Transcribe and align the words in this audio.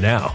now. 0.00 0.34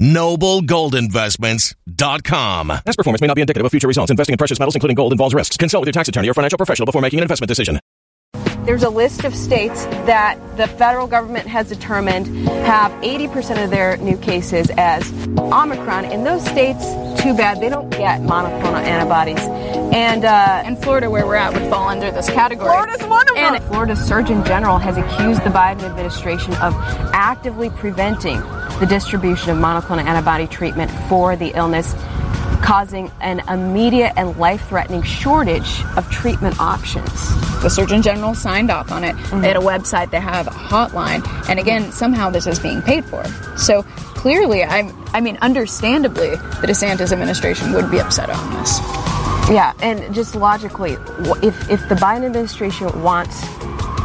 Noblegoldinvestments.com. 0.00 2.68
Past 2.68 2.96
performance 2.96 3.20
may 3.20 3.26
not 3.26 3.34
be 3.34 3.40
indicative 3.40 3.64
of 3.64 3.70
future 3.70 3.88
results. 3.88 4.10
Investing 4.10 4.34
in 4.34 4.38
precious 4.38 4.58
metals, 4.58 4.74
including 4.74 4.96
gold, 4.96 5.12
involves 5.12 5.34
risks. 5.34 5.56
Consult 5.56 5.82
with 5.82 5.88
your 5.88 5.92
tax 5.92 6.08
attorney 6.08 6.28
or 6.28 6.34
financial 6.34 6.56
professional 6.56 6.86
before 6.86 7.02
making 7.02 7.20
an 7.20 7.22
investment 7.22 7.48
decision. 7.48 7.78
There's 8.64 8.82
a 8.82 8.88
list 8.88 9.24
of 9.24 9.34
states 9.34 9.84
that 10.06 10.38
the 10.56 10.66
federal 10.66 11.06
government 11.06 11.46
has 11.46 11.68
determined 11.68 12.48
have 12.48 12.92
80% 13.02 13.62
of 13.62 13.70
their 13.70 13.98
new 13.98 14.16
cases 14.16 14.70
as 14.78 15.12
Omicron. 15.38 16.06
In 16.06 16.24
those 16.24 16.42
states, 16.46 16.82
too 17.22 17.36
bad 17.36 17.60
they 17.60 17.68
don't 17.68 17.90
get 17.90 18.22
monoclonal 18.22 18.82
antibodies. 18.82 19.40
And 19.94 20.24
uh, 20.24 20.62
and 20.64 20.82
Florida, 20.82 21.10
where 21.10 21.26
we're 21.26 21.34
at, 21.34 21.52
would 21.52 21.68
fall 21.68 21.88
under 21.88 22.10
this 22.10 22.30
category. 22.30 22.70
Florida's 22.70 23.06
one 23.06 23.28
of 23.28 23.34
them. 23.34 23.54
And 23.54 23.64
Florida's 23.64 24.02
Surgeon 24.02 24.42
General 24.46 24.78
has 24.78 24.96
accused 24.96 25.44
the 25.44 25.50
Biden 25.50 25.82
administration 25.82 26.54
of 26.54 26.74
actively 27.12 27.68
preventing 27.68 28.40
the 28.80 28.86
distribution 28.86 29.50
of 29.50 29.58
monoclonal 29.58 30.04
antibody 30.04 30.46
treatment 30.46 30.90
for 31.08 31.36
the 31.36 31.52
illness 31.56 31.94
causing 32.64 33.10
an 33.20 33.40
immediate 33.48 34.12
and 34.16 34.36
life 34.38 34.68
threatening 34.68 35.02
shortage 35.02 35.82
of 35.96 36.10
treatment 36.10 36.58
options. 36.58 37.12
The 37.62 37.68
Surgeon 37.68 38.00
General 38.00 38.34
signed 38.34 38.70
off 38.70 38.90
on 38.90 39.04
it. 39.04 39.14
Mm-hmm. 39.14 39.42
They 39.42 39.48
had 39.48 39.56
a 39.56 39.60
website, 39.60 40.10
they 40.10 40.20
have 40.20 40.46
a 40.46 40.50
hotline, 40.50 41.26
and 41.48 41.60
again, 41.60 41.92
somehow 41.92 42.30
this 42.30 42.46
is 42.46 42.58
being 42.58 42.80
paid 42.80 43.04
for. 43.04 43.22
So 43.58 43.82
clearly, 44.14 44.64
I'm, 44.64 44.92
I 45.12 45.20
mean, 45.20 45.36
understandably, 45.42 46.30
the 46.30 46.66
DeSantis 46.66 47.12
administration 47.12 47.72
would 47.74 47.90
be 47.90 48.00
upset 48.00 48.30
on 48.30 48.54
this. 48.54 48.78
Yeah, 49.50 49.74
and 49.82 50.14
just 50.14 50.34
logically, 50.34 50.92
if, 51.42 51.70
if 51.70 51.86
the 51.90 51.96
Biden 51.96 52.24
administration 52.24 53.02
wants 53.02 53.42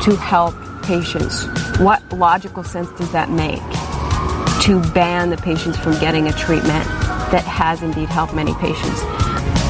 to 0.03 0.17
help 0.17 0.53
patients, 0.83 1.45
what 1.79 2.03
logical 2.11 2.65
sense 2.65 2.89
does 2.99 3.11
that 3.13 3.29
make 3.29 3.61
to 4.61 4.81
ban 4.93 5.29
the 5.29 5.37
patients 5.37 5.77
from 5.77 5.93
getting 5.99 6.27
a 6.27 6.33
treatment 6.33 6.83
that 7.31 7.43
has 7.45 7.81
indeed 7.81 8.09
helped 8.09 8.33
many 8.33 8.53
patients. 8.55 9.01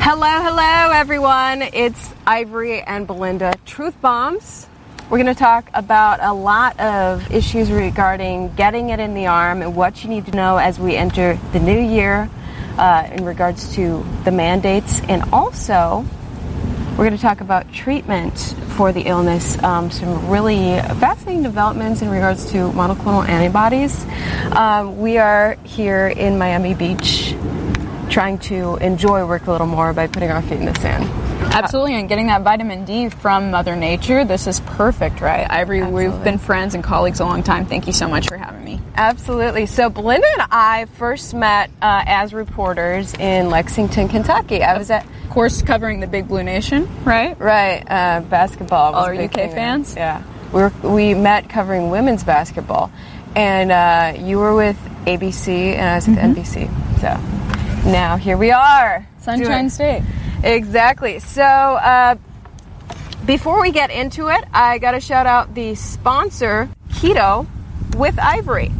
Hello, 0.01 0.41
hello, 0.41 0.91
everyone. 0.91 1.62
It's 1.62 2.12
Ivory 2.25 2.81
and 2.81 3.06
Belinda. 3.06 3.53
Truth 3.65 4.01
Bombs. 4.01 4.68
We're 5.09 5.18
going 5.18 5.33
to 5.33 5.39
talk 5.39 5.69
about 5.75 6.19
a 6.21 6.33
lot 6.33 6.80
of 6.80 7.31
issues 7.31 7.71
regarding 7.71 8.53
getting 8.56 8.89
it 8.89 9.00
in 9.00 9.13
the 9.13 9.27
arm 9.27 9.62
and 9.62 9.75
what 9.75 10.03
you 10.03 10.09
need 10.09 10.25
to 10.25 10.31
know 10.31 10.57
as 10.57 10.80
we 10.80 10.95
enter 10.95 11.39
the 11.51 11.59
new 11.59 11.80
year 11.80 12.30
uh, 12.77 13.09
in 13.12 13.25
regards 13.25 13.75
to 13.75 14.03
the 14.24 14.31
mandates. 14.31 15.01
And 15.09 15.24
also, 15.31 16.06
we're 16.92 17.06
going 17.06 17.15
to 17.15 17.21
talk 17.21 17.42
about 17.42 17.71
treatment 17.71 18.56
for 18.79 18.93
the 18.93 19.01
illness. 19.01 19.61
Um, 19.61 19.91
some 19.91 20.29
really 20.29 20.79
fascinating 21.01 21.43
developments 21.43 22.01
in 22.01 22.09
regards 22.09 22.49
to 22.51 22.69
monoclonal 22.69 23.27
antibodies. 23.27 24.05
Um, 24.55 24.99
we 24.99 25.17
are 25.17 25.57
here 25.65 26.07
in 26.07 26.37
Miami 26.37 26.75
Beach 26.75 27.35
trying 28.09 28.37
to 28.39 28.77
enjoy 28.77 29.27
work 29.27 29.47
a 29.47 29.51
little 29.51 29.67
more 29.67 29.91
by 29.91 30.07
putting 30.07 30.31
our 30.31 30.41
feet 30.41 30.61
in 30.61 30.65
the 30.65 30.79
sand. 30.79 31.19
Absolutely, 31.51 31.95
and 31.95 32.07
getting 32.07 32.27
that 32.27 32.41
vitamin 32.43 32.85
D 32.85 33.09
from 33.09 33.51
Mother 33.51 33.75
Nature, 33.75 34.23
this 34.23 34.47
is 34.47 34.59
perfect, 34.61 35.19
right? 35.19 35.49
Ivory, 35.49 35.81
Absolutely. 35.81 36.07
we've 36.09 36.23
been 36.23 36.37
friends 36.37 36.75
and 36.75 36.83
colleagues 36.83 37.19
a 37.19 37.25
long 37.25 37.43
time. 37.43 37.65
Thank 37.65 37.87
you 37.87 37.93
so 37.93 38.07
much 38.07 38.27
for 38.27 38.37
having 38.37 38.63
me. 38.63 38.79
Absolutely. 38.95 39.65
So 39.65 39.89
Belinda 39.89 40.27
and 40.39 40.47
I 40.51 40.85
first 40.97 41.33
met 41.33 41.69
uh, 41.81 42.03
as 42.05 42.33
reporters 42.33 43.13
in 43.15 43.49
Lexington, 43.49 44.07
Kentucky. 44.07 44.63
I 44.63 44.77
was 44.77 44.89
at 44.91 45.05
Of 45.23 45.29
course, 45.31 45.61
covering 45.61 45.99
the 45.99 46.07
Big 46.07 46.27
Blue 46.27 46.43
Nation, 46.43 46.87
right? 47.03 47.37
right 47.39 47.81
uh, 47.89 48.21
basketball. 48.21 48.93
was 48.93 48.99
All 49.01 49.05
our 49.07 49.13
UK 49.13 49.33
thing 49.33 49.51
fans? 49.51 49.95
Yeah, 49.95 50.23
we 50.53 50.61
were, 50.61 50.71
we 50.83 51.13
met 51.13 51.49
covering 51.49 51.89
women's 51.89 52.23
basketball, 52.23 52.91
and 53.35 53.71
uh, 53.71 54.13
you 54.23 54.37
were 54.37 54.55
with 54.55 54.77
ABC 55.05 55.73
and 55.75 55.89
I 55.89 55.95
was 55.95 56.07
with 56.07 56.17
NBC. 56.17 56.69
So 57.01 57.89
now 57.89 58.17
here 58.17 58.37
we 58.37 58.51
are, 58.51 59.07
Sunshine 59.21 59.69
State. 59.69 60.04
Exactly. 60.44 61.19
So, 61.19 61.44
uh, 61.44 62.16
before 63.25 63.62
we 63.62 63.71
get 63.71 63.92
into 63.92 64.30
it, 64.30 64.44
I 64.54 64.77
got 64.80 64.92
to 64.92 65.00
shout 65.00 65.27
out 65.27 65.54
the 65.54 65.75
sponsor, 65.75 66.69
Keto 66.89 67.45
with 67.95 68.18
Ivory. 68.18 68.71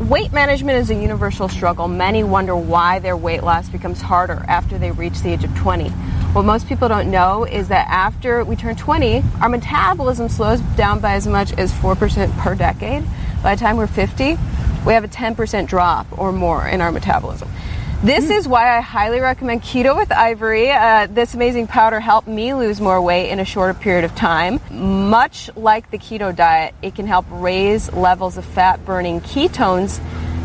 Weight 0.00 0.32
management 0.32 0.78
is 0.78 0.90
a 0.90 0.94
universal 0.94 1.48
struggle. 1.48 1.88
Many 1.88 2.22
wonder 2.22 2.54
why 2.54 2.98
their 2.98 3.16
weight 3.16 3.42
loss 3.42 3.68
becomes 3.68 4.00
harder 4.02 4.44
after 4.46 4.76
they 4.78 4.90
reach 4.90 5.20
the 5.22 5.30
age 5.30 5.42
of 5.42 5.56
20. 5.56 5.88
What 5.88 6.44
most 6.44 6.68
people 6.68 6.86
don't 6.86 7.10
know 7.10 7.44
is 7.44 7.68
that 7.68 7.88
after 7.88 8.44
we 8.44 8.56
turn 8.56 8.76
20, 8.76 9.24
our 9.40 9.48
metabolism 9.48 10.28
slows 10.28 10.60
down 10.76 11.00
by 11.00 11.14
as 11.14 11.26
much 11.26 11.52
as 11.54 11.72
4% 11.72 12.30
per 12.38 12.54
decade. 12.54 13.04
By 13.42 13.54
the 13.54 13.60
time 13.60 13.78
we're 13.78 13.86
50, 13.86 14.36
we 14.84 14.92
have 14.92 15.02
a 15.02 15.08
10% 15.08 15.66
drop 15.66 16.06
or 16.18 16.30
more 16.30 16.68
in 16.68 16.82
our 16.82 16.92
metabolism. 16.92 17.48
This 18.04 18.28
is 18.28 18.46
why 18.46 18.76
I 18.76 18.82
highly 18.82 19.20
recommend 19.20 19.62
Keto 19.62 19.96
with 19.96 20.12
Ivory. 20.12 20.70
Uh, 20.70 21.06
this 21.10 21.34
amazing 21.34 21.66
powder 21.66 21.98
helped 21.98 22.28
me 22.28 22.52
lose 22.52 22.78
more 22.78 23.00
weight 23.00 23.30
in 23.30 23.40
a 23.40 23.44
shorter 23.44 23.72
period 23.72 24.04
of 24.04 24.14
time. 24.14 24.60
Much 24.70 25.50
like 25.56 25.90
the 25.90 25.98
keto 25.98 26.36
diet, 26.36 26.74
it 26.82 26.94
can 26.94 27.06
help 27.06 27.24
raise 27.30 27.90
levels 27.94 28.36
of 28.36 28.44
fat 28.44 28.84
burning 28.84 29.22
ketones, 29.22 29.98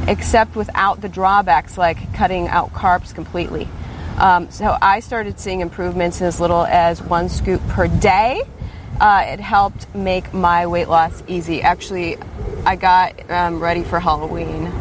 except 0.07 0.55
without 0.55 1.01
the 1.01 1.09
drawbacks 1.09 1.77
like 1.77 2.13
cutting 2.13 2.47
out 2.47 2.71
carbs 2.71 3.13
completely. 3.13 3.67
Um, 4.17 4.49
so 4.49 4.77
I 4.81 5.01
started 5.01 5.37
seeing 5.37 5.59
improvements 5.59 6.21
in 6.21 6.27
as 6.27 6.39
little 6.39 6.65
as 6.65 7.01
one 7.01 7.27
scoop 7.27 7.61
per 7.67 7.87
day. 7.87 8.43
Uh, 8.99 9.25
it 9.27 9.41
helped 9.41 9.93
make 9.93 10.33
my 10.33 10.67
weight 10.67 10.87
loss 10.87 11.21
easy. 11.27 11.61
Actually, 11.61 12.17
I 12.65 12.77
got 12.77 13.29
um, 13.29 13.59
ready 13.59 13.83
for 13.83 13.99
Halloween. 13.99 14.71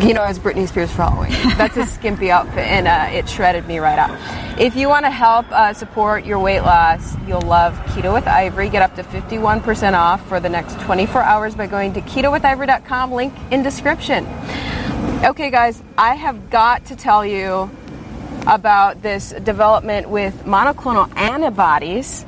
You 0.00 0.14
know, 0.14 0.22
as 0.22 0.38
Britney 0.38 0.68
Spears 0.68 0.92
for 0.92 1.02
Halloween. 1.02 1.32
That's 1.58 1.76
a 1.76 1.84
skimpy 1.84 2.30
outfit, 2.30 2.66
and 2.66 2.86
uh, 2.86 3.08
it 3.10 3.28
shredded 3.28 3.66
me 3.66 3.78
right 3.80 3.98
out. 3.98 4.60
If 4.60 4.76
you 4.76 4.88
want 4.88 5.04
to 5.06 5.10
help 5.10 5.50
uh, 5.50 5.72
support 5.72 6.24
your 6.24 6.38
weight 6.38 6.60
loss, 6.60 7.16
you'll 7.26 7.40
love 7.40 7.74
Keto 7.86 8.12
with 8.14 8.28
Ivory. 8.28 8.68
Get 8.68 8.80
up 8.80 8.94
to 8.94 9.02
51% 9.02 9.94
off 9.94 10.24
for 10.28 10.38
the 10.38 10.48
next 10.48 10.78
24 10.82 11.22
hours 11.22 11.56
by 11.56 11.66
going 11.66 11.94
to 11.94 12.00
ketowithivory.com, 12.00 13.10
link 13.10 13.34
in 13.50 13.64
description. 13.64 14.24
Okay, 15.24 15.50
guys, 15.50 15.82
I 15.96 16.14
have 16.14 16.48
got 16.48 16.86
to 16.86 16.96
tell 16.96 17.26
you 17.26 17.68
about 18.46 19.02
this 19.02 19.30
development 19.30 20.08
with 20.08 20.44
monoclonal 20.44 21.14
antibodies. 21.16 22.24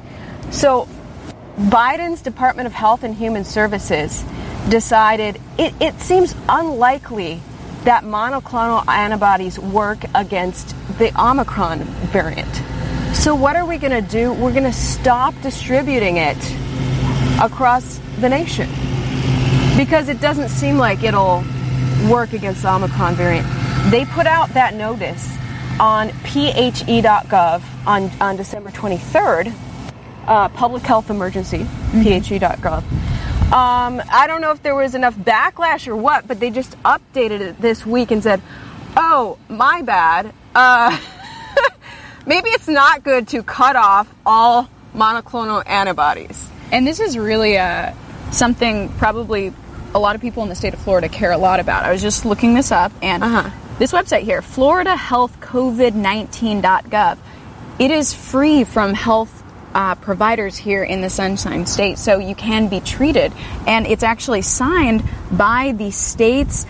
So, 0.50 0.88
Biden's 1.56 2.20
Department 2.20 2.67
of 2.67 2.72
Health 2.72 3.05
and 3.05 3.14
Human 3.14 3.44
Services 3.44 4.25
decided 4.69 5.40
it, 5.56 5.72
it 5.81 6.00
seems 6.00 6.34
unlikely 6.49 7.40
that 7.85 8.05
monoclonal 8.05 8.87
antibodies 8.88 9.59
work 9.59 9.99
against 10.15 10.75
the 10.99 11.12
Omicron 11.21 11.81
variant. 12.12 12.55
So, 13.15 13.35
what 13.35 13.56
are 13.56 13.67
we 13.67 13.79
going 13.79 14.05
to 14.05 14.09
do? 14.09 14.32
We're 14.32 14.53
going 14.53 14.65
to 14.65 14.73
stop 14.73 15.35
distributing 15.43 16.17
it 16.19 16.38
across 17.43 18.00
the 18.21 18.29
nation 18.29 18.69
because 19.77 20.09
it 20.09 20.21
doesn't 20.21 20.50
seem 20.50 20.77
like 20.77 21.03
it'll 21.03 21.43
work 22.09 22.32
against 22.32 22.62
the 22.62 22.73
Omicron 22.73 23.15
variant. 23.15 23.47
They 23.91 24.05
put 24.05 24.27
out 24.27 24.50
that 24.50 24.75
notice 24.75 25.37
on 25.81 26.11
phe.gov 26.11 27.62
on, 27.87 28.11
on 28.21 28.37
December 28.37 28.71
23rd, 28.71 29.53
uh, 30.27 30.49
public 30.50 30.82
health 30.82 31.11
emergency, 31.11 31.65
phe.gov. 31.93 32.85
Um, 33.52 34.00
I 34.12 34.26
don't 34.29 34.41
know 34.41 34.52
if 34.52 34.62
there 34.62 34.76
was 34.76 34.94
enough 34.94 35.17
backlash 35.17 35.88
or 35.88 35.97
what, 35.97 36.29
but 36.29 36.38
they 36.38 36.50
just 36.50 36.81
updated 36.82 37.41
it 37.41 37.61
this 37.61 37.85
week 37.85 38.12
and 38.12 38.23
said, 38.23 38.41
oh, 38.97 39.38
my 39.49 39.82
bad. 39.82 40.32
Uh, 40.55 40.97
maybe 42.26 42.50
it's 42.50 42.69
not 42.69 43.02
good 43.02 43.26
to 43.29 43.43
cut 43.43 43.75
off 43.75 44.12
all 44.25 44.69
monoclonal 44.94 45.67
antibodies. 45.67 46.49
And 46.70 46.87
this 46.87 47.00
is 47.00 47.19
really 47.19 47.58
uh, 47.58 47.93
something 48.31 48.88
probably 48.91 49.53
a 49.94 49.99
lot 49.99 50.14
of 50.14 50.20
people 50.20 50.44
in 50.44 50.49
the 50.49 50.55
state 50.55 50.73
of 50.73 50.79
Florida 50.81 51.08
care 51.08 51.32
a 51.32 51.38
lot 51.38 51.58
about. 51.58 51.85
I 51.85 51.91
was 51.91 52.03
just 52.03 52.25
looking 52.25 52.55
this 52.55 52.70
up, 52.70 52.93
and 53.03 53.25
Uh-huh. 53.25 53.50
this 53.81 53.91
website 53.91 54.23
here, 54.23 54.43
FloridaHealthCovid19.gov, 54.43 57.19
it 57.81 57.91
is 57.91 58.14
free 58.14 58.62
from 58.62 58.94
health 58.94 59.40
uh, 59.75 59.94
providers 59.96 60.56
here 60.56 60.82
in 60.82 61.00
the 61.00 61.11
Sunshine 61.11 61.67
State, 61.67 61.99
so 61.99 62.19
you 62.19 62.34
can 62.34 62.69
be 62.69 62.81
treated. 62.81 63.32
And 63.67 63.87
it's 63.87 64.02
actually 64.02 64.43
signed 64.43 65.02
by 65.31 65.72
the 65.72 65.90
state's 65.90 66.67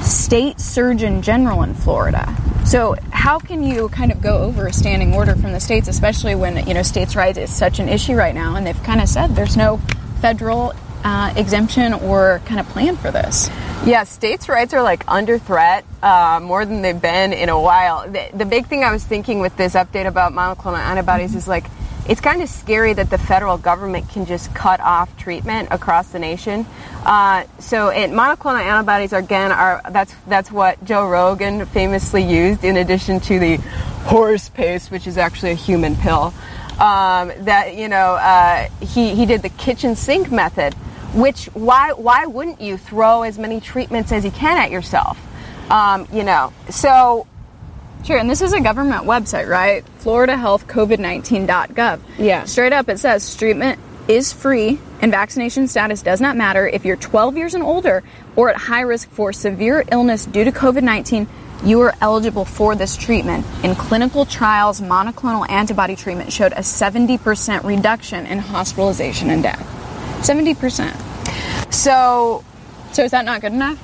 state 0.00 0.58
surgeon 0.58 1.22
general 1.22 1.62
in 1.62 1.74
Florida. 1.74 2.34
So 2.64 2.96
how 3.10 3.38
can 3.38 3.62
you 3.62 3.88
kind 3.88 4.12
of 4.12 4.22
go 4.22 4.38
over 4.38 4.66
a 4.66 4.72
standing 4.72 5.14
order 5.14 5.34
from 5.34 5.52
the 5.52 5.60
states, 5.60 5.88
especially 5.88 6.34
when 6.34 6.66
you 6.66 6.74
know 6.74 6.82
states' 6.82 7.16
rights 7.16 7.38
is 7.38 7.50
such 7.50 7.78
an 7.78 7.88
issue 7.88 8.14
right 8.14 8.34
now, 8.34 8.56
and 8.56 8.66
they've 8.66 8.82
kind 8.82 9.00
of 9.00 9.08
said 9.08 9.34
there's 9.34 9.56
no 9.56 9.78
federal 10.20 10.72
uh, 11.04 11.32
exemption 11.36 11.94
or 11.94 12.40
kind 12.44 12.60
of 12.60 12.68
plan 12.68 12.96
for 12.96 13.10
this. 13.10 13.48
Yeah, 13.84 14.04
states' 14.04 14.48
rights 14.48 14.74
are 14.74 14.82
like 14.82 15.04
under 15.08 15.38
threat 15.38 15.84
uh, 16.02 16.40
more 16.42 16.64
than 16.66 16.82
they've 16.82 17.00
been 17.00 17.32
in 17.32 17.48
a 17.48 17.60
while. 17.60 18.08
The, 18.10 18.28
the 18.34 18.44
big 18.44 18.66
thing 18.66 18.84
I 18.84 18.92
was 18.92 19.04
thinking 19.04 19.40
with 19.40 19.56
this 19.56 19.74
update 19.74 20.06
about 20.06 20.32
monoclonal 20.32 20.78
antibodies 20.78 21.34
is 21.34 21.48
like, 21.48 21.64
it's 22.08 22.20
kind 22.20 22.42
of 22.42 22.48
scary 22.48 22.92
that 22.94 23.08
the 23.08 23.18
federal 23.18 23.56
government 23.56 24.08
can 24.08 24.26
just 24.26 24.52
cut 24.54 24.80
off 24.80 25.16
treatment 25.16 25.68
across 25.70 26.08
the 26.08 26.18
nation. 26.18 26.66
Uh, 27.04 27.44
so, 27.58 27.88
it, 27.88 28.10
monoclonal 28.10 28.62
antibodies 28.62 29.12
again 29.12 29.52
are 29.52 29.80
that's 29.90 30.14
that's 30.26 30.50
what 30.50 30.82
Joe 30.84 31.08
Rogan 31.08 31.64
famously 31.66 32.22
used 32.22 32.64
in 32.64 32.76
addition 32.76 33.20
to 33.20 33.38
the 33.38 33.56
horse 34.06 34.48
paste, 34.48 34.90
which 34.90 35.06
is 35.06 35.18
actually 35.18 35.52
a 35.52 35.54
human 35.54 35.94
pill. 35.96 36.34
Um, 36.80 37.32
that 37.44 37.76
you 37.76 37.88
know 37.88 38.14
uh, 38.14 38.68
he 38.80 39.14
he 39.14 39.26
did 39.26 39.42
the 39.42 39.50
kitchen 39.50 39.94
sink 39.94 40.32
method, 40.32 40.74
which 41.14 41.46
why 41.46 41.92
why 41.92 42.26
wouldn't 42.26 42.60
you 42.60 42.76
throw 42.76 43.22
as 43.22 43.38
many 43.38 43.60
treatments 43.60 44.12
as 44.12 44.24
you 44.24 44.30
can 44.30 44.58
at 44.58 44.70
yourself? 44.70 45.18
Um, 45.70 46.06
you 46.12 46.24
know, 46.24 46.52
so 46.68 47.26
Sure, 48.02 48.16
and 48.16 48.30
this 48.30 48.40
is 48.40 48.54
a 48.54 48.60
government 48.60 49.04
website, 49.04 49.46
right? 49.46 49.84
FloridaHealthCovid19.gov. 50.00 52.00
Yeah. 52.18 52.44
Straight 52.44 52.72
up, 52.72 52.88
it 52.88 52.98
says 52.98 53.36
treatment 53.36 53.78
is 54.08 54.32
free 54.32 54.80
and 55.02 55.12
vaccination 55.12 55.68
status 55.68 56.02
does 56.02 56.20
not 56.20 56.36
matter 56.36 56.66
if 56.66 56.84
you're 56.84 56.96
12 56.96 57.36
years 57.36 57.54
and 57.54 57.62
older 57.62 58.02
or 58.36 58.50
at 58.50 58.56
high 58.56 58.80
risk 58.80 59.08
for 59.10 59.32
severe 59.32 59.84
illness 59.92 60.26
due 60.26 60.44
to 60.44 60.52
COVID 60.52 60.82
19. 60.82 61.28
You 61.62 61.82
are 61.82 61.94
eligible 62.00 62.46
for 62.46 62.74
this 62.74 62.96
treatment. 62.96 63.44
In 63.62 63.74
clinical 63.74 64.24
trials, 64.24 64.80
monoclonal 64.80 65.48
antibody 65.50 65.94
treatment 65.94 66.32
showed 66.32 66.52
a 66.52 66.60
70% 66.60 67.64
reduction 67.64 68.26
in 68.26 68.38
hospitalization 68.38 69.28
and 69.28 69.42
death. 69.42 69.69
70%. 70.20 71.72
so 71.72 72.44
So 72.92 73.04
is 73.04 73.10
that 73.12 73.24
not 73.24 73.40
good 73.40 73.52
enough? 73.52 73.78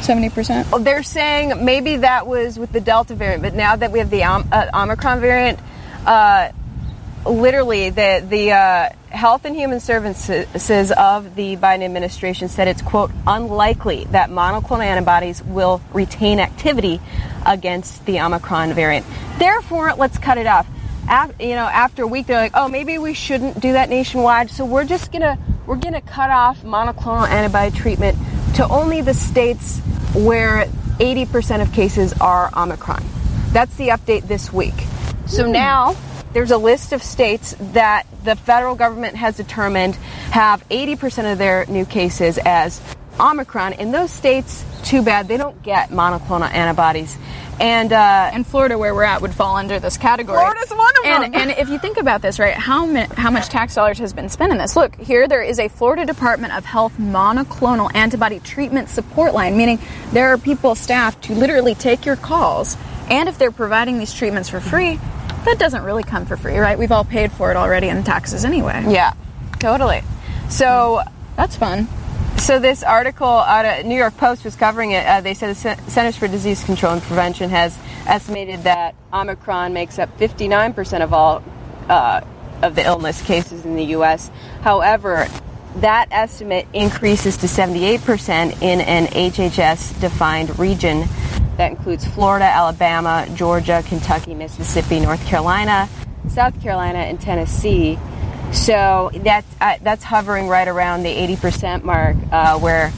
70%? 0.00 0.84
they're 0.84 1.02
saying 1.02 1.64
maybe 1.64 1.96
that 1.98 2.26
was 2.26 2.58
with 2.58 2.72
the 2.72 2.80
Delta 2.80 3.14
variant, 3.14 3.42
but 3.42 3.54
now 3.54 3.76
that 3.76 3.92
we 3.92 3.98
have 3.98 4.10
the 4.10 4.24
Om- 4.24 4.48
uh, 4.52 4.68
Omicron 4.72 5.20
variant, 5.20 5.58
uh, 6.06 6.50
literally, 7.24 7.90
the 7.90 8.24
the 8.28 8.52
uh, 8.52 8.88
Health 9.08 9.44
and 9.44 9.56
Human 9.56 9.80
Services 9.80 10.92
of 10.92 11.34
the 11.34 11.56
Biden 11.56 11.82
administration 11.82 12.48
said 12.48 12.68
it's 12.68 12.82
quote 12.82 13.10
unlikely 13.26 14.04
that 14.10 14.30
monoclonal 14.30 14.84
antibodies 14.84 15.42
will 15.42 15.80
retain 15.92 16.38
activity 16.38 17.00
against 17.44 18.04
the 18.06 18.20
Omicron 18.20 18.74
variant. 18.74 19.06
Therefore, 19.38 19.94
let's 19.94 20.18
cut 20.18 20.38
it 20.38 20.46
off. 20.46 20.66
You 21.40 21.54
know, 21.54 21.66
after 21.66 22.02
a 22.02 22.06
week, 22.06 22.26
they're 22.26 22.36
like, 22.36 22.52
oh, 22.54 22.68
maybe 22.68 22.98
we 22.98 23.14
shouldn't 23.14 23.60
do 23.60 23.72
that 23.72 23.88
nationwide. 23.88 24.50
So 24.50 24.64
we're 24.64 24.84
just 24.84 25.12
gonna 25.12 25.38
we're 25.66 25.76
gonna 25.76 26.00
cut 26.00 26.30
off 26.30 26.62
monoclonal 26.62 27.28
antibody 27.28 27.76
treatment 27.76 28.18
to 28.56 28.68
only 28.68 29.02
the 29.02 29.14
states 29.14 29.80
where 30.14 30.64
80% 30.98 31.62
of 31.62 31.72
cases 31.72 32.12
are 32.20 32.50
Omicron. 32.56 33.04
That's 33.52 33.74
the 33.76 33.88
update 33.88 34.22
this 34.22 34.52
week. 34.52 34.74
So 35.26 35.44
hmm. 35.46 35.52
now 35.52 35.96
there's 36.32 36.50
a 36.50 36.58
list 36.58 36.92
of 36.92 37.02
states 37.02 37.54
that 37.72 38.06
the 38.24 38.36
federal 38.36 38.74
government 38.74 39.16
has 39.16 39.36
determined 39.36 39.94
have 40.30 40.66
80% 40.68 41.32
of 41.32 41.38
their 41.38 41.66
new 41.66 41.84
cases 41.84 42.38
as 42.44 42.80
Omicron. 43.18 43.74
In 43.74 43.92
those 43.92 44.10
states, 44.10 44.64
too 44.84 45.02
bad, 45.02 45.28
they 45.28 45.36
don't 45.36 45.62
get 45.62 45.90
monoclonal 45.90 46.50
antibodies. 46.50 47.16
And 47.58 47.90
uh, 47.90 48.30
and 48.32 48.46
Florida, 48.46 48.76
where 48.76 48.94
we're 48.94 49.04
at, 49.04 49.22
would 49.22 49.32
fall 49.32 49.56
under 49.56 49.80
this 49.80 49.96
category. 49.96 50.38
Florida's 50.38 50.70
one 50.70 50.94
of 50.98 51.04
and, 51.06 51.34
them. 51.34 51.40
And 51.40 51.50
if 51.52 51.70
you 51.70 51.78
think 51.78 51.96
about 51.96 52.20
this, 52.20 52.38
right, 52.38 52.52
how 52.52 52.84
mi- 52.84 53.06
how 53.16 53.30
much 53.30 53.48
tax 53.48 53.74
dollars 53.74 53.98
has 53.98 54.12
been 54.12 54.28
spent 54.28 54.52
in 54.52 54.58
this? 54.58 54.76
Look, 54.76 54.94
here 54.96 55.26
there 55.26 55.42
is 55.42 55.58
a 55.58 55.68
Florida 55.68 56.04
Department 56.04 56.52
of 56.52 56.66
Health 56.66 56.92
monoclonal 56.98 57.90
antibody 57.94 58.40
treatment 58.40 58.90
support 58.90 59.32
line, 59.32 59.56
meaning 59.56 59.78
there 60.12 60.28
are 60.28 60.38
people 60.38 60.74
staffed 60.74 61.24
to 61.24 61.34
literally 61.34 61.74
take 61.74 62.04
your 62.04 62.16
calls, 62.16 62.76
and 63.08 63.26
if 63.26 63.38
they're 63.38 63.50
providing 63.50 63.98
these 63.98 64.12
treatments 64.12 64.50
for 64.50 64.60
free, 64.60 65.00
that 65.46 65.58
doesn't 65.58 65.82
really 65.82 66.02
come 66.02 66.26
for 66.26 66.36
free, 66.36 66.58
right? 66.58 66.78
We've 66.78 66.92
all 66.92 67.04
paid 67.04 67.32
for 67.32 67.50
it 67.50 67.56
already 67.56 67.88
in 67.88 68.04
taxes 68.04 68.44
anyway. 68.44 68.84
Yeah, 68.86 69.14
totally. 69.60 70.02
So 70.50 71.00
that's 71.36 71.56
fun. 71.56 71.88
So 72.38 72.60
this 72.60 72.82
article 72.84 73.26
out 73.26 73.64
of 73.64 73.86
New 73.86 73.96
York 73.96 74.16
Post 74.16 74.44
was 74.44 74.54
covering 74.54 74.92
it. 74.92 75.04
Uh, 75.04 75.20
they 75.20 75.34
said 75.34 75.54
the 75.56 75.90
Centers 75.90 76.16
for 76.16 76.28
Disease 76.28 76.62
Control 76.62 76.92
and 76.92 77.02
Prevention 77.02 77.50
has 77.50 77.76
estimated 78.06 78.62
that 78.64 78.94
Omicron 79.12 79.72
makes 79.72 79.98
up 79.98 80.16
59% 80.18 81.02
of 81.02 81.12
all 81.12 81.42
uh, 81.88 82.20
of 82.62 82.76
the 82.76 82.84
illness 82.84 83.20
cases 83.22 83.64
in 83.64 83.74
the 83.74 83.84
U.S. 83.86 84.30
However, 84.62 85.26
that 85.76 86.08
estimate 86.10 86.66
increases 86.72 87.36
to 87.38 87.46
78% 87.46 88.62
in 88.62 88.80
an 88.80 89.06
HHS-defined 89.06 90.58
region 90.58 91.04
that 91.56 91.70
includes 91.70 92.06
Florida, 92.06 92.44
Alabama, 92.44 93.26
Georgia, 93.34 93.82
Kentucky, 93.86 94.34
Mississippi, 94.34 95.00
North 95.00 95.24
Carolina, 95.26 95.88
South 96.28 96.60
Carolina, 96.62 96.98
and 96.98 97.20
Tennessee. 97.20 97.98
So 98.52 99.10
that's 99.14 99.46
uh, 99.60 99.76
that's 99.82 100.04
hovering 100.04 100.48
right 100.48 100.68
around 100.68 101.02
the 101.02 101.14
80% 101.14 101.82
mark, 101.82 102.16
uh, 102.32 102.58
where 102.58 102.92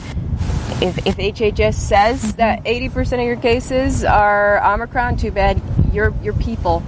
if, 0.81 0.97
if 1.05 1.17
HHS 1.17 1.73
says 1.73 2.35
that 2.35 2.63
80% 2.63 3.13
of 3.13 3.25
your 3.25 3.35
cases 3.35 4.03
are 4.05 4.63
Omicron, 4.63 5.17
too 5.17 5.31
bad 5.31 5.61
your 5.91 6.13
your 6.23 6.33
people 6.33 6.83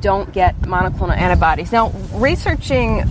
don't 0.00 0.32
get 0.32 0.60
monoclonal 0.60 1.16
antibodies. 1.16 1.72
Now, 1.72 1.90
researching 2.12 3.02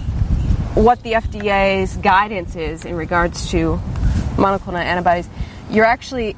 what 0.76 1.02
the 1.04 1.14
FDA's 1.14 1.98
guidance 1.98 2.56
is 2.56 2.86
in 2.86 2.96
regards 2.96 3.50
to 3.52 3.80
monoclonal 4.36 4.84
antibodies, 4.84 5.28
you're 5.70 5.86
actually 5.86 6.36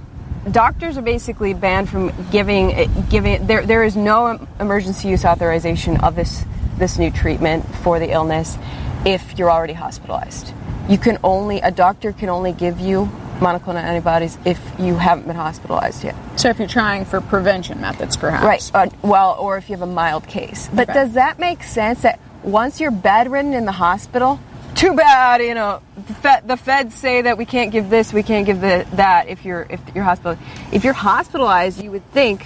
doctors 0.51 0.98
are 0.98 1.01
basically 1.01 1.53
banned 1.53 1.89
from 1.89 2.12
giving 2.32 2.89
giving 3.10 3.46
there 3.48 3.65
there 3.65 3.84
is 3.84 3.96
no 3.96 4.46
emergency 4.60 5.08
use 5.08 5.24
authorization 5.25 5.98
of 6.01 6.15
this 6.15 6.46
this 6.77 6.98
new 6.98 7.12
treatment 7.12 7.65
for 7.77 8.00
the 8.00 8.12
illness 8.12 8.58
if 9.06 9.38
you're 9.38 9.51
already 9.51 9.74
hospitalized. 9.74 10.53
You 10.89 10.98
can 10.98 11.18
only 11.24 11.60
a 11.62 11.72
doctor 11.72 12.12
can 12.13 12.30
only 12.30 12.51
give 12.51 12.80
you 12.80 13.10
monoclonal 13.39 13.82
antibodies 13.84 14.38
if 14.46 14.60
you 14.80 14.96
haven't 14.96 15.27
been 15.27 15.36
hospitalized 15.36 16.03
yet. 16.03 16.15
So 16.38 16.50
if 16.50 16.60
you're 16.60 16.68
trying 16.68 17.06
for 17.06 17.20
prevention 17.20 17.82
methods, 17.82 18.15
perhaps. 18.15 18.72
Right. 18.74 18.88
Uh, 18.88 18.89
well, 19.01 19.36
or 19.39 19.58
if 19.58 19.70
you 19.70 19.75
have 19.75 19.82
a 19.88 19.92
mild 19.92 20.27
case. 20.27 20.70
But 20.74 20.89
Okay. 20.89 20.94
does 20.94 21.13
that 21.13 21.39
make 21.39 21.63
sense 21.63 22.01
that 22.03 22.20
once 22.44 22.80
you're 22.80 22.92
bedridden 22.92 23.53
in 23.53 23.65
the 23.65 23.72
hospital, 23.72 24.39
too 24.75 24.94
bad, 24.96 25.42
you 25.42 25.53
know, 25.53 25.82
the, 25.96 26.13
Fed, 26.15 26.48
the 26.48 26.58
feds 26.58 26.94
say 26.96 27.22
that 27.22 27.38
we 27.38 27.46
can't 27.46 27.72
give 27.72 27.89
this, 27.89 28.12
we 28.13 28.24
can't 28.24 28.46
give 28.46 28.60
the, 28.62 28.86
that 28.94 29.27
if 29.30 29.46
you're 29.46 29.65
if 29.70 29.80
you're 29.94 30.03
hospitalized. 30.03 30.42
If 30.72 30.84
you're 30.84 30.94
hospitalized, 30.94 31.82
you 31.82 31.92
would 31.92 32.10
think 32.12 32.46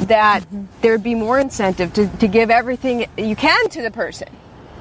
that 0.00 0.46
there'd 0.80 1.02
be 1.02 1.14
more 1.14 1.38
incentive 1.38 1.92
to, 1.94 2.08
to 2.18 2.28
give 2.28 2.50
everything 2.50 3.06
you 3.16 3.36
can 3.36 3.68
to 3.70 3.82
the 3.82 3.90
person. 3.90 4.28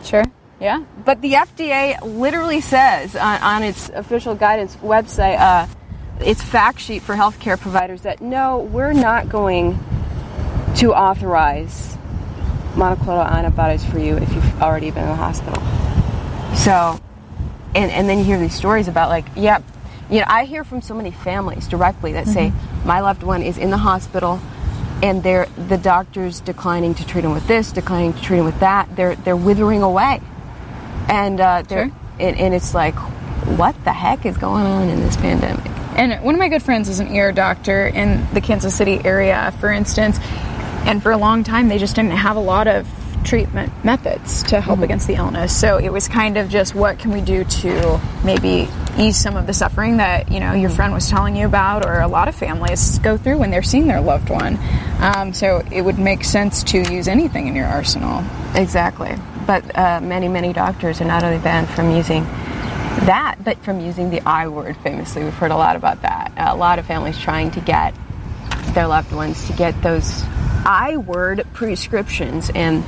Sure. 0.03 0.23
Yeah. 0.59 0.83
But 1.05 1.21
the 1.21 1.33
FDA 1.33 2.01
literally 2.01 2.61
says 2.61 3.15
on, 3.15 3.41
on 3.41 3.63
its 3.63 3.89
official 3.89 4.35
guidance 4.35 4.75
website, 4.77 5.39
uh, 5.39 5.67
its 6.19 6.41
fact 6.41 6.79
sheet 6.79 7.03
for 7.03 7.15
healthcare 7.15 7.59
providers, 7.59 8.03
that 8.03 8.21
no, 8.21 8.59
we're 8.59 8.93
not 8.93 9.29
going 9.29 9.79
to 10.77 10.93
authorize 10.93 11.97
monoclonal 12.73 13.29
antibodies 13.31 13.83
for 13.83 13.99
you 13.99 14.17
if 14.17 14.33
you've 14.33 14.61
already 14.61 14.91
been 14.91 15.03
in 15.03 15.09
the 15.09 15.15
hospital. 15.15 15.61
So, 16.55 16.99
and, 17.75 17.91
and 17.91 18.09
then 18.09 18.19
you 18.19 18.23
hear 18.23 18.39
these 18.39 18.53
stories 18.53 18.87
about 18.87 19.09
like, 19.09 19.25
yeah, 19.35 19.59
you 20.09 20.19
know, 20.19 20.25
I 20.27 20.45
hear 20.45 20.63
from 20.63 20.81
so 20.81 20.93
many 20.93 21.11
families 21.11 21.67
directly 21.67 22.13
that 22.13 22.27
say, 22.27 22.51
my 22.85 23.01
loved 23.01 23.23
one 23.23 23.41
is 23.41 23.57
in 23.57 23.71
the 23.71 23.77
hospital 23.77 24.39
and 25.03 25.21
they're, 25.23 25.47
the 25.67 25.77
doctor's 25.77 26.39
declining 26.39 26.95
to 26.95 27.05
treat 27.05 27.23
him 27.23 27.33
with 27.33 27.47
this, 27.47 27.71
declining 27.71 28.13
to 28.13 28.21
treat 28.21 28.39
him 28.39 28.45
with 28.45 28.59
that. 28.59 28.95
They're, 28.95 29.15
they're 29.15 29.35
withering 29.35 29.83
away. 29.83 30.21
And, 31.09 31.39
uh, 31.39 31.63
they're, 31.63 31.87
Sure. 31.87 31.95
and, 32.19 32.37
and 32.37 32.53
it's 32.53 32.73
like, 32.73 32.95
what 33.57 33.81
the 33.83 33.93
heck 33.93 34.25
is 34.25 34.37
going 34.37 34.65
on 34.65 34.89
in 34.89 34.99
this 34.99 35.15
pandemic? 35.17 35.65
And 35.97 36.23
one 36.23 36.35
of 36.35 36.39
my 36.39 36.49
good 36.49 36.61
friends 36.63 36.89
is 36.89 36.99
an 36.99 37.13
ear 37.15 37.31
doctor 37.31 37.87
in 37.87 38.27
the 38.33 38.41
Kansas 38.41 38.75
City 38.75 38.99
area, 39.03 39.53
for 39.59 39.71
instance. 39.71 40.19
And 40.85 41.01
for 41.01 41.11
a 41.11 41.17
long 41.17 41.43
time, 41.43 41.69
they 41.69 41.77
just 41.77 41.95
didn't 41.95 42.11
have 42.11 42.35
a 42.35 42.41
lot 42.41 42.67
of 42.67 42.87
treatment 43.23 43.71
methods 43.83 44.43
to 44.43 44.61
help 44.61 44.79
against 44.79 45.07
the 45.07 45.15
illness. 45.15 45.57
So 45.57 45.77
it 45.77 45.89
was 45.89 46.07
kind 46.07 46.37
of 46.37 46.49
just 46.49 46.75
what 46.75 46.99
can 46.99 47.11
we 47.11 47.21
do 47.21 47.43
to 47.43 48.01
maybe 48.23 48.67
ease 48.97 49.17
some 49.17 49.35
of 49.35 49.47
the 49.47 49.53
suffering 49.53 49.97
that 49.97 50.31
you 50.31 50.39
know 50.39 50.53
your 50.53 50.69
friend 50.69 50.93
was 50.93 51.09
telling 51.09 51.35
you 51.35 51.45
about, 51.45 51.85
or 51.85 51.99
a 51.99 52.07
lot 52.07 52.27
of 52.27 52.35
families 52.35 52.99
go 52.99 53.17
through 53.17 53.37
when 53.37 53.51
they're 53.51 53.63
seeing 53.63 53.87
their 53.87 54.01
loved 54.01 54.29
one. 54.29 54.57
Um, 54.99 55.33
so 55.33 55.63
it 55.71 55.81
would 55.81 55.99
make 55.99 56.23
sense 56.23 56.63
to 56.63 56.79
use 56.91 57.07
anything 57.07 57.47
in 57.47 57.55
your 57.55 57.67
arsenal. 57.67 58.23
Exactly. 58.55 59.15
But 59.45 59.77
uh, 59.77 60.01
many, 60.01 60.27
many 60.27 60.53
doctors 60.53 60.99
are 60.99 61.05
not 61.05 61.23
only 61.23 61.37
banned 61.39 61.69
from 61.69 61.91
using 61.91 62.23
that, 63.05 63.35
but 63.43 63.57
from 63.63 63.79
using 63.79 64.09
the 64.09 64.21
I 64.27 64.47
word 64.47 64.75
famously. 64.77 65.23
We've 65.23 65.33
heard 65.33 65.51
a 65.51 65.55
lot 65.55 65.75
about 65.75 66.01
that. 66.01 66.33
A 66.35 66.55
lot 66.55 66.79
of 66.79 66.85
families 66.85 67.17
trying 67.17 67.51
to 67.51 67.61
get 67.61 67.95
their 68.73 68.87
loved 68.87 69.11
ones 69.13 69.45
to 69.47 69.53
get 69.53 69.81
those 69.81 70.23
I 70.65 70.97
word 70.97 71.45
prescriptions, 71.53 72.49
and 72.53 72.83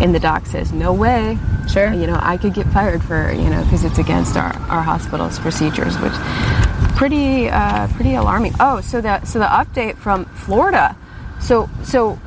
and 0.00 0.14
the 0.14 0.20
doc 0.20 0.46
says, 0.46 0.72
no 0.72 0.92
way. 0.92 1.38
Sure. 1.68 1.92
You 1.92 2.06
know, 2.06 2.18
I 2.20 2.36
could 2.36 2.54
get 2.54 2.66
fired 2.68 3.02
for 3.02 3.32
you 3.32 3.48
know 3.48 3.62
because 3.64 3.84
it's 3.84 3.98
against 3.98 4.36
our, 4.36 4.52
our 4.68 4.82
hospital's 4.82 5.38
procedures, 5.38 5.98
which 5.98 6.12
pretty 6.96 7.48
uh, 7.48 7.88
pretty 7.88 8.14
alarming. 8.14 8.54
Oh, 8.60 8.80
so 8.80 9.00
the 9.00 9.24
so 9.24 9.38
the 9.38 9.46
update 9.46 9.96
from 9.96 10.24
Florida. 10.26 10.96
So 11.40 11.68
so 11.82 12.18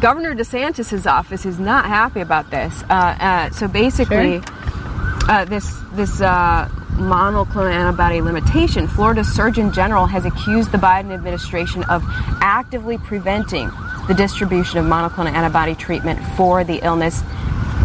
Governor 0.00 0.34
DeSantis's 0.34 1.06
office 1.06 1.44
is 1.44 1.58
not 1.58 1.86
happy 1.86 2.20
about 2.20 2.50
this. 2.50 2.82
Uh, 2.88 3.16
uh, 3.20 3.50
so 3.50 3.66
basically, 3.66 4.40
uh, 5.28 5.44
this 5.44 5.76
this 5.92 6.20
uh, 6.20 6.68
monoclonal 6.92 7.72
antibody 7.72 8.20
limitation, 8.20 8.86
Florida 8.86 9.24
Surgeon 9.24 9.72
General 9.72 10.06
has 10.06 10.24
accused 10.24 10.72
the 10.72 10.78
Biden 10.78 11.12
administration 11.12 11.82
of 11.84 12.02
actively 12.40 12.98
preventing 12.98 13.70
the 14.08 14.14
distribution 14.14 14.78
of 14.78 14.86
monoclonal 14.86 15.32
antibody 15.32 15.74
treatment 15.74 16.18
for 16.36 16.64
the 16.64 16.80
illness, 16.84 17.22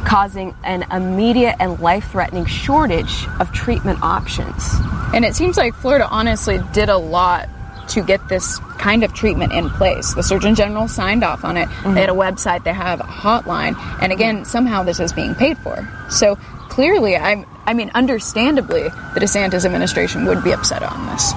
causing 0.05 0.55
an 0.63 0.83
immediate 0.91 1.55
and 1.59 1.79
life-threatening 1.79 2.45
shortage 2.45 3.27
of 3.39 3.51
treatment 3.51 4.01
options. 4.01 4.73
And 5.13 5.23
it 5.23 5.35
seems 5.35 5.57
like 5.57 5.75
Florida 5.75 6.07
honestly 6.09 6.59
did 6.73 6.89
a 6.89 6.97
lot 6.97 7.49
to 7.89 8.01
get 8.01 8.27
this 8.29 8.59
kind 8.79 9.03
of 9.03 9.13
treatment 9.13 9.53
in 9.53 9.69
place. 9.69 10.13
The 10.13 10.23
Surgeon 10.23 10.55
General 10.55 10.87
signed 10.87 11.23
off 11.23 11.43
on 11.43 11.57
it. 11.57 11.67
Mm-hmm. 11.67 11.93
They 11.93 12.01
had 12.01 12.09
a 12.09 12.13
website, 12.13 12.63
they 12.63 12.73
have 12.73 12.99
a 12.99 13.03
hotline, 13.03 13.75
and 14.01 14.11
again, 14.11 14.45
somehow 14.45 14.83
this 14.83 14.99
is 14.99 15.13
being 15.13 15.35
paid 15.35 15.57
for. 15.57 15.87
So 16.09 16.35
clearly, 16.69 17.15
I'm, 17.15 17.45
I 17.65 17.73
mean, 17.73 17.91
understandably, 17.93 18.83
the 18.83 19.19
DeSantis 19.19 19.65
administration 19.65 20.25
would 20.25 20.43
be 20.43 20.51
upset 20.51 20.81
on 20.81 21.07
this. 21.07 21.33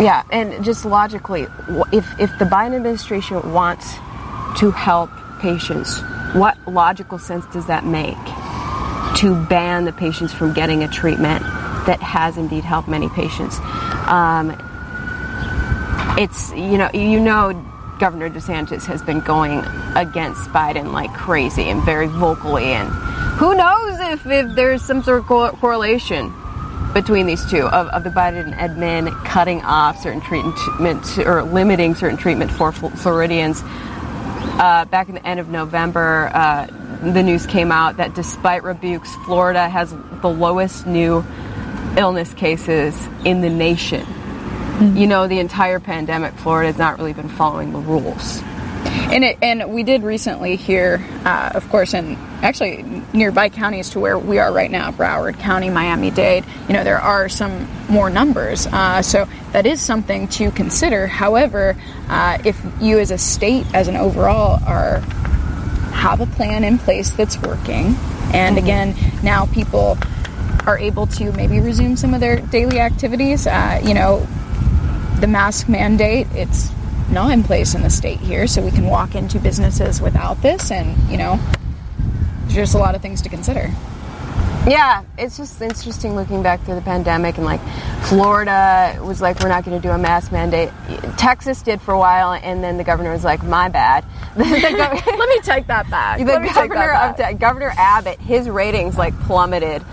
Yeah, 0.00 0.22
and 0.30 0.64
just 0.64 0.84
logically, 0.84 1.46
if 1.92 2.18
if 2.18 2.38
the 2.38 2.46
Biden 2.46 2.76
administration 2.76 3.52
wants 3.52 3.94
to 4.58 4.70
help 4.70 5.10
patients, 5.40 6.00
what 6.34 6.56
logical 6.66 7.18
sense 7.18 7.46
does 7.46 7.66
that 7.66 7.84
make 7.84 8.16
to 9.18 9.34
ban 9.48 9.84
the 9.84 9.92
patients 9.92 10.32
from 10.32 10.52
getting 10.52 10.82
a 10.82 10.88
treatment 10.88 11.42
that 11.86 12.00
has 12.00 12.36
indeed 12.36 12.64
helped 12.64 12.88
many 12.88 13.08
patients? 13.08 13.58
Um, 14.06 14.56
it's 16.18 16.52
you 16.52 16.76
know 16.76 16.90
you 16.92 17.20
know 17.20 17.52
Governor 17.98 18.30
DeSantis 18.30 18.84
has 18.86 19.02
been 19.02 19.20
going 19.20 19.58
against 19.96 20.40
Biden 20.50 20.92
like 20.92 21.12
crazy 21.14 21.64
and 21.64 21.82
very 21.82 22.06
vocally 22.06 22.64
and 22.64 22.88
who 23.38 23.54
knows 23.54 23.98
if, 24.00 24.26
if 24.26 24.54
there's 24.54 24.82
some 24.82 25.02
sort 25.02 25.20
of 25.20 25.26
co- 25.26 25.52
correlation 25.52 26.34
between 26.92 27.26
these 27.26 27.48
two 27.50 27.62
of, 27.68 27.86
of 27.88 28.04
the 28.04 28.10
Biden 28.10 28.54
admin 28.56 29.12
cutting 29.24 29.62
off 29.62 30.02
certain 30.02 30.20
treatment 30.20 31.18
or 31.18 31.42
limiting 31.42 31.94
certain 31.94 32.18
treatment 32.18 32.50
for 32.50 32.72
Floridians. 32.72 33.62
Uh, 34.42 34.84
back 34.86 35.08
in 35.08 35.14
the 35.14 35.26
end 35.26 35.40
of 35.40 35.48
November, 35.48 36.30
uh, 36.34 36.66
the 37.12 37.22
news 37.22 37.46
came 37.46 37.72
out 37.72 37.96
that 37.96 38.14
despite 38.14 38.62
rebukes, 38.62 39.14
Florida 39.24 39.68
has 39.68 39.94
the 40.20 40.28
lowest 40.28 40.86
new 40.86 41.24
illness 41.96 42.32
cases 42.34 43.08
in 43.24 43.40
the 43.40 43.50
nation. 43.50 44.04
Mm-hmm. 44.04 44.96
You 44.96 45.06
know, 45.06 45.26
the 45.26 45.38
entire 45.38 45.80
pandemic, 45.80 46.34
Florida 46.34 46.68
has 46.68 46.78
not 46.78 46.98
really 46.98 47.12
been 47.12 47.28
following 47.28 47.72
the 47.72 47.78
rules. 47.78 48.42
And 48.86 49.24
it, 49.24 49.38
and 49.42 49.72
we 49.72 49.82
did 49.82 50.02
recently 50.02 50.56
hear, 50.56 51.04
uh, 51.24 51.50
of 51.54 51.68
course, 51.68 51.94
in 51.94 52.16
actually 52.42 52.84
nearby 53.12 53.48
counties 53.48 53.90
to 53.90 54.00
where 54.00 54.18
we 54.18 54.38
are 54.38 54.52
right 54.52 54.70
now, 54.70 54.92
Broward 54.92 55.38
County, 55.40 55.68
Miami 55.68 56.10
Dade. 56.10 56.44
You 56.68 56.74
know, 56.74 56.84
there 56.84 57.00
are 57.00 57.28
some 57.28 57.68
more 57.88 58.08
numbers, 58.08 58.66
uh, 58.68 59.02
so 59.02 59.28
that 59.52 59.66
is 59.66 59.80
something 59.80 60.28
to 60.28 60.50
consider. 60.52 61.06
However, 61.06 61.76
uh, 62.08 62.38
if 62.44 62.60
you 62.80 62.98
as 62.98 63.10
a 63.10 63.18
state, 63.18 63.66
as 63.74 63.88
an 63.88 63.96
overall, 63.96 64.62
are 64.64 65.00
have 65.92 66.20
a 66.20 66.26
plan 66.26 66.64
in 66.64 66.78
place 66.78 67.10
that's 67.10 67.36
working, 67.42 67.96
and 68.32 68.56
mm-hmm. 68.56 68.58
again, 68.58 68.94
now 69.22 69.46
people 69.46 69.98
are 70.66 70.78
able 70.78 71.06
to 71.06 71.32
maybe 71.32 71.58
resume 71.58 71.96
some 71.96 72.14
of 72.14 72.20
their 72.20 72.40
daily 72.40 72.78
activities. 72.78 73.46
Uh, 73.46 73.80
you 73.84 73.92
know, 73.92 74.26
the 75.20 75.26
mask 75.26 75.68
mandate, 75.68 76.26
it's 76.32 76.70
not 77.10 77.32
in 77.32 77.42
place 77.42 77.74
in 77.74 77.82
the 77.82 77.90
state 77.90 78.20
here, 78.20 78.46
so 78.46 78.62
we 78.62 78.70
can 78.70 78.86
walk 78.86 79.14
into 79.14 79.38
businesses 79.38 80.00
without 80.00 80.40
this, 80.42 80.70
and 80.70 80.96
you 81.10 81.16
know, 81.16 81.38
there's 82.42 82.54
just 82.54 82.74
a 82.74 82.78
lot 82.78 82.94
of 82.94 83.02
things 83.02 83.20
to 83.22 83.28
consider. 83.28 83.70
Yeah, 84.68 85.04
it's 85.16 85.36
just 85.36 85.60
interesting 85.62 86.14
looking 86.14 86.42
back 86.42 86.62
through 86.64 86.74
the 86.74 86.82
pandemic 86.82 87.36
and 87.38 87.46
like 87.46 87.60
Florida 88.04 88.98
was 89.02 89.20
like, 89.20 89.40
we're 89.40 89.48
not 89.48 89.64
going 89.64 89.80
to 89.80 89.86
do 89.86 89.92
a 89.92 89.98
mask 89.98 90.32
mandate. 90.32 90.70
Texas 91.16 91.62
did 91.62 91.80
for 91.80 91.92
a 91.92 91.98
while, 91.98 92.32
and 92.32 92.64
then 92.64 92.76
the 92.76 92.84
governor 92.84 93.12
was 93.12 93.24
like, 93.24 93.42
my 93.42 93.68
bad. 93.68 94.04
Let 94.36 94.48
me 94.48 95.40
take 95.42 95.66
that 95.66 95.88
back. 95.90 96.18
The 96.18 96.24
governor 96.24 96.92
of 96.92 97.38
Governor 97.38 97.72
Abbott, 97.76 98.20
his 98.20 98.48
ratings 98.48 98.96
like 98.96 99.18
plummeted. 99.20 99.84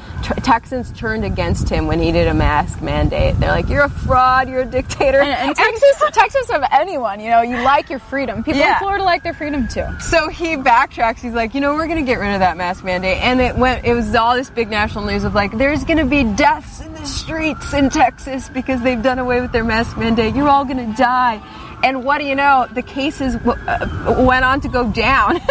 Texans 0.44 0.92
turned 0.92 1.26
against 1.26 1.70
him 1.70 1.88
when 1.88 2.00
he 2.00 2.12
did 2.12 2.28
a 2.28 2.34
mask 2.34 2.82
mandate. 2.82 3.40
They're 3.40 3.52
like, 3.52 3.70
"You're 3.70 3.84
a 3.84 3.90
fraud. 3.90 4.50
You're 4.50 4.62
a 4.62 4.66
dictator." 4.66 5.20
And, 5.22 5.30
and 5.30 5.56
Texas, 5.56 6.04
Texas 6.12 6.50
of 6.50 6.64
anyone, 6.72 7.20
you 7.20 7.30
know, 7.30 7.42
you 7.42 7.62
like 7.62 7.90
your 7.90 8.00
freedom. 8.00 8.44
People 8.44 8.60
yeah. 8.60 8.74
in 8.74 8.80
Florida 8.80 9.04
like 9.04 9.24
their 9.24 9.34
freedom 9.34 9.68
too. 9.68 9.88
So 10.00 10.30
he 10.30 10.56
backtracks. 10.56 11.20
He's 11.20 11.34
like, 11.34 11.54
"You 11.54 11.62
know, 11.62 11.74
we're 11.74 11.88
going 11.88 12.04
to 12.04 12.10
get 12.10 12.20
rid 12.20 12.34
of 12.34 12.40
that 12.40 12.58
mask 12.58 12.84
mandate," 12.84 13.18
and 13.22 13.40
it 13.42 13.56
went. 13.56 13.86
It 13.86 13.94
was 13.94 14.14
all 14.16 14.36
this 14.36 14.50
big 14.58 14.70
national 14.72 15.06
news 15.06 15.24
of 15.24 15.36
like, 15.36 15.56
"There's 15.56 15.84
going 15.84 16.00
to 16.00 16.06
be 16.06 16.24
deaths 16.24 16.82
in 16.82 16.92
the 16.92 17.06
streets 17.06 17.74
in 17.74 17.92
Texas 17.92 18.50
because 18.50 18.82
they've 18.82 19.04
done 19.04 19.20
away 19.20 19.40
with 19.40 19.52
their 19.52 19.64
mask 19.64 19.96
mandate. 19.98 20.36
You're 20.36 20.50
all 20.50 20.66
going 20.66 20.84
to 20.84 20.98
die." 20.98 21.40
And 21.84 22.04
what 22.04 22.18
do 22.18 22.26
you 22.26 22.34
know? 22.34 22.66
The 22.74 22.82
cases 22.82 23.36
w- 23.36 23.62
uh, 23.68 24.26
went 24.26 24.44
on 24.44 24.62
to 24.62 24.68
go 24.68 24.90
down. 24.90 25.40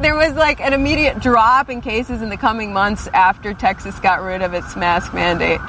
there 0.00 0.16
was 0.16 0.34
like 0.34 0.60
an 0.60 0.72
immediate 0.72 1.20
drop 1.20 1.70
in 1.70 1.80
cases 1.80 2.20
in 2.20 2.28
the 2.28 2.36
coming 2.36 2.72
months 2.72 3.06
after 3.08 3.54
Texas 3.54 3.98
got 4.00 4.22
rid 4.22 4.42
of 4.42 4.52
its 4.52 4.74
mask 4.74 5.14
mandate. 5.14 5.60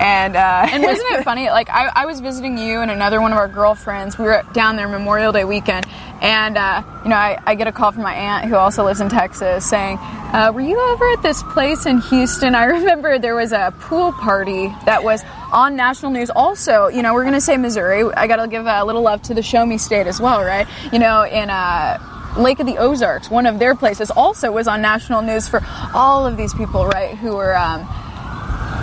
And 0.00 0.36
uh, 0.36 0.66
and 0.72 0.82
wasn't 0.82 1.12
it 1.12 1.24
funny? 1.24 1.48
Like 1.50 1.70
I, 1.70 1.90
I, 1.94 2.06
was 2.06 2.20
visiting 2.20 2.58
you 2.58 2.80
and 2.80 2.90
another 2.90 3.20
one 3.20 3.32
of 3.32 3.38
our 3.38 3.48
girlfriends. 3.48 4.18
We 4.18 4.24
were 4.24 4.42
down 4.52 4.76
there 4.76 4.88
Memorial 4.88 5.32
Day 5.32 5.44
weekend, 5.44 5.86
and 6.22 6.56
uh, 6.56 6.82
you 7.04 7.10
know 7.10 7.16
I, 7.16 7.38
I, 7.46 7.54
get 7.54 7.66
a 7.66 7.72
call 7.72 7.92
from 7.92 8.02
my 8.02 8.14
aunt 8.14 8.48
who 8.48 8.56
also 8.56 8.84
lives 8.84 9.00
in 9.00 9.10
Texas 9.10 9.68
saying, 9.68 9.98
uh, 9.98 10.52
"Were 10.54 10.62
you 10.62 10.80
over 10.80 11.10
at 11.12 11.22
this 11.22 11.42
place 11.42 11.84
in 11.84 12.00
Houston?" 12.00 12.54
I 12.54 12.64
remember 12.76 13.18
there 13.18 13.34
was 13.34 13.52
a 13.52 13.74
pool 13.78 14.12
party 14.12 14.68
that 14.86 15.04
was 15.04 15.22
on 15.52 15.76
national 15.76 16.12
news. 16.12 16.30
Also, 16.30 16.88
you 16.88 17.02
know 17.02 17.12
we're 17.12 17.24
gonna 17.24 17.40
say 17.40 17.58
Missouri. 17.58 18.04
I 18.14 18.26
got 18.26 18.36
to 18.36 18.48
give 18.48 18.66
a 18.66 18.84
little 18.84 19.02
love 19.02 19.20
to 19.22 19.34
the 19.34 19.42
Show 19.42 19.66
Me 19.66 19.76
State 19.76 20.06
as 20.06 20.18
well, 20.18 20.42
right? 20.42 20.66
You 20.92 20.98
know 20.98 21.26
in 21.26 21.50
uh, 21.50 21.98
Lake 22.36 22.60
of 22.60 22.66
the 22.66 22.78
Ozarks, 22.78 23.30
one 23.30 23.46
of 23.46 23.58
their 23.58 23.74
places, 23.74 24.10
also 24.10 24.52
was 24.52 24.68
on 24.68 24.80
national 24.82 25.22
news 25.22 25.48
for 25.48 25.60
all 25.94 26.26
of 26.26 26.36
these 26.36 26.54
people, 26.54 26.86
right, 26.86 27.16
who 27.16 27.36
were, 27.36 27.56
um, 27.56 27.88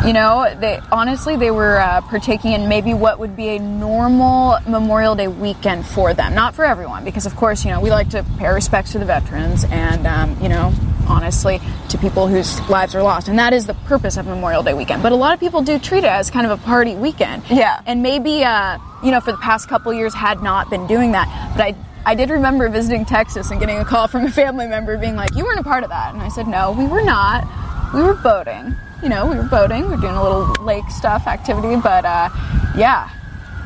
you 0.06 0.14
know, 0.14 0.54
they 0.60 0.80
honestly 0.92 1.36
they 1.38 1.52
were 1.52 1.80
uh, 1.80 2.02
partaking 2.02 2.54
in 2.54 2.70
maybe 2.70 2.94
what 2.94 3.20
would 3.20 3.36
be 3.36 3.50
a 3.50 3.60
normal 3.60 4.58
Memorial 4.68 5.16
Day 5.16 5.28
weekend 5.28 5.86
for 5.86 6.14
them, 6.14 6.36
not 6.36 6.56
for 6.56 6.66
everyone, 6.66 7.04
because 7.04 7.26
of 7.26 7.36
course, 7.36 7.66
you 7.66 7.72
know, 7.72 7.80
we 7.80 7.90
like 7.90 8.10
to 8.10 8.24
pay 8.38 8.48
respects 8.50 8.92
to 8.92 9.00
the 9.00 9.06
veterans 9.06 9.66
and, 9.72 10.06
um, 10.06 10.38
you 10.42 10.50
know, 10.50 10.74
honestly, 11.08 11.62
to 11.90 11.98
people 11.98 12.28
whose 12.28 12.60
lives 12.70 12.94
are 12.94 13.02
lost. 13.02 13.28
And 13.28 13.40
that 13.40 13.54
is 13.54 13.66
the 13.66 13.74
purpose 13.74 14.18
of 14.18 14.28
Memorial 14.28 14.62
Day 14.62 14.74
weekend. 14.74 15.02
But 15.02 15.14
a 15.14 15.16
lot 15.16 15.34
of 15.34 15.40
people 15.40 15.62
do 15.62 15.80
treat 15.80 16.00
it 16.00 16.06
as 16.06 16.30
kind 16.30 16.46
of 16.46 16.52
a 16.52 16.62
party 16.64 16.96
weekend. 16.96 17.44
Yeah. 17.50 17.82
And 17.86 18.04
maybe, 18.04 18.44
uh, 18.44 18.78
you 19.04 19.12
know, 19.12 19.22
for 19.22 19.32
the 19.32 19.38
past 19.38 19.70
couple 19.70 19.94
years 19.94 20.14
had 20.14 20.44
not 20.44 20.70
been 20.70 20.86
doing 20.86 21.14
that. 21.14 21.54
But 21.56 21.64
I 21.64 21.76
I 22.08 22.16
did 22.16 22.30
remember 22.30 22.70
visiting 22.70 23.04
Texas 23.04 23.52
and 23.52 23.60
getting 23.60 23.80
a 23.80 23.84
call 23.84 24.08
from 24.08 24.24
a 24.24 24.32
family 24.32 24.66
member 24.66 24.98
being 24.98 25.18
like, 25.18 25.36
You 25.36 25.44
weren't 25.44 25.60
a 25.60 25.64
part 25.64 25.84
of 25.84 25.90
that. 25.90 26.14
And 26.14 26.24
I 26.24 26.30
said, 26.30 26.48
No, 26.48 26.72
we 26.72 26.88
were 26.88 27.04
not. 27.04 27.46
We 27.94 28.02
were 28.02 28.14
boating. 28.14 28.76
You 29.04 29.10
know, 29.10 29.28
we 29.28 29.36
were 29.36 29.44
boating. 29.44 29.82
We 29.82 29.90
were 29.90 29.98
doing 29.98 30.16
a 30.16 30.24
little 30.24 30.46
lake 30.64 30.90
stuff 30.90 31.28
activity. 31.28 31.76
But 31.76 32.06
uh, 32.06 32.30
yeah, 32.78 33.10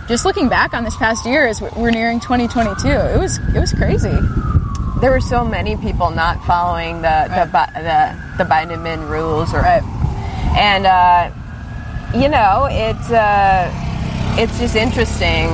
just 0.08 0.26
looking 0.26 0.50
back 0.50 0.74
on 0.74 0.84
this 0.84 0.96
past 0.96 1.24
year 1.24 1.46
as 1.46 1.62
we're 1.62 1.92
nearing 1.92 2.20
2022, 2.20 2.88
it 2.88 3.20
was 3.20 3.38
it 3.38 3.60
was 3.60 3.74
crazy. 3.74 4.18
There 5.02 5.12
were 5.12 5.22
so 5.22 5.46
many 5.46 5.78
people 5.78 6.10
not 6.10 6.44
following 6.44 7.04
the 7.04 7.28
right. 7.30 7.46
the, 7.46 7.80
the, 7.80 8.44
the 8.44 8.50
Biden 8.50 8.76
admin 8.76 9.08
rules, 9.08 9.54
or 9.54 9.60
right. 9.60 9.84
and 10.58 10.88
uh, 10.88 11.32
you 12.18 12.28
know 12.28 12.68
it's 12.72 13.12
uh, 13.12 13.72
it's 14.40 14.58
just 14.58 14.76
interesting 14.76 15.50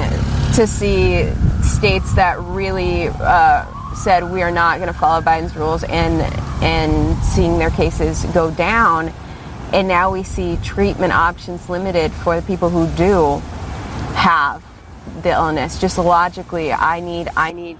to 0.55 0.65
see 0.65 1.29
states 1.63 2.13
that 2.15 2.39
really 2.39 3.07
uh, 3.07 3.65
said 3.95 4.23
we 4.23 4.41
are 4.41 4.51
not 4.51 4.79
going 4.79 4.91
to 4.91 4.97
follow 4.97 5.21
Biden's 5.21 5.55
rules 5.55 5.83
and 5.83 6.21
and 6.63 7.17
seeing 7.23 7.59
their 7.59 7.69
cases 7.69 8.25
go 8.33 8.49
down, 8.51 9.13
and 9.73 9.87
now 9.87 10.11
we 10.11 10.23
see 10.23 10.57
treatment 10.63 11.13
options 11.13 11.69
limited 11.69 12.11
for 12.11 12.39
the 12.39 12.45
people 12.45 12.69
who 12.69 12.87
do 12.95 13.39
have 14.15 14.63
the 15.21 15.29
illness. 15.29 15.79
Just 15.79 15.97
logically, 15.97 16.71
I 16.71 16.99
need 16.99 17.29
I 17.35 17.51
need 17.51 17.77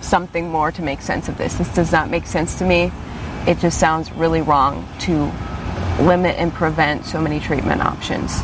something 0.00 0.50
more 0.50 0.72
to 0.72 0.82
make 0.82 1.02
sense 1.02 1.28
of 1.28 1.38
this. 1.38 1.54
This 1.54 1.72
does 1.74 1.92
not 1.92 2.10
make 2.10 2.26
sense 2.26 2.58
to 2.58 2.64
me. 2.64 2.92
It 3.46 3.58
just 3.58 3.78
sounds 3.78 4.12
really 4.12 4.42
wrong 4.42 4.86
to 5.00 5.32
limit 6.02 6.36
and 6.36 6.52
prevent 6.52 7.04
so 7.04 7.20
many 7.20 7.40
treatment 7.40 7.82
options 7.82 8.42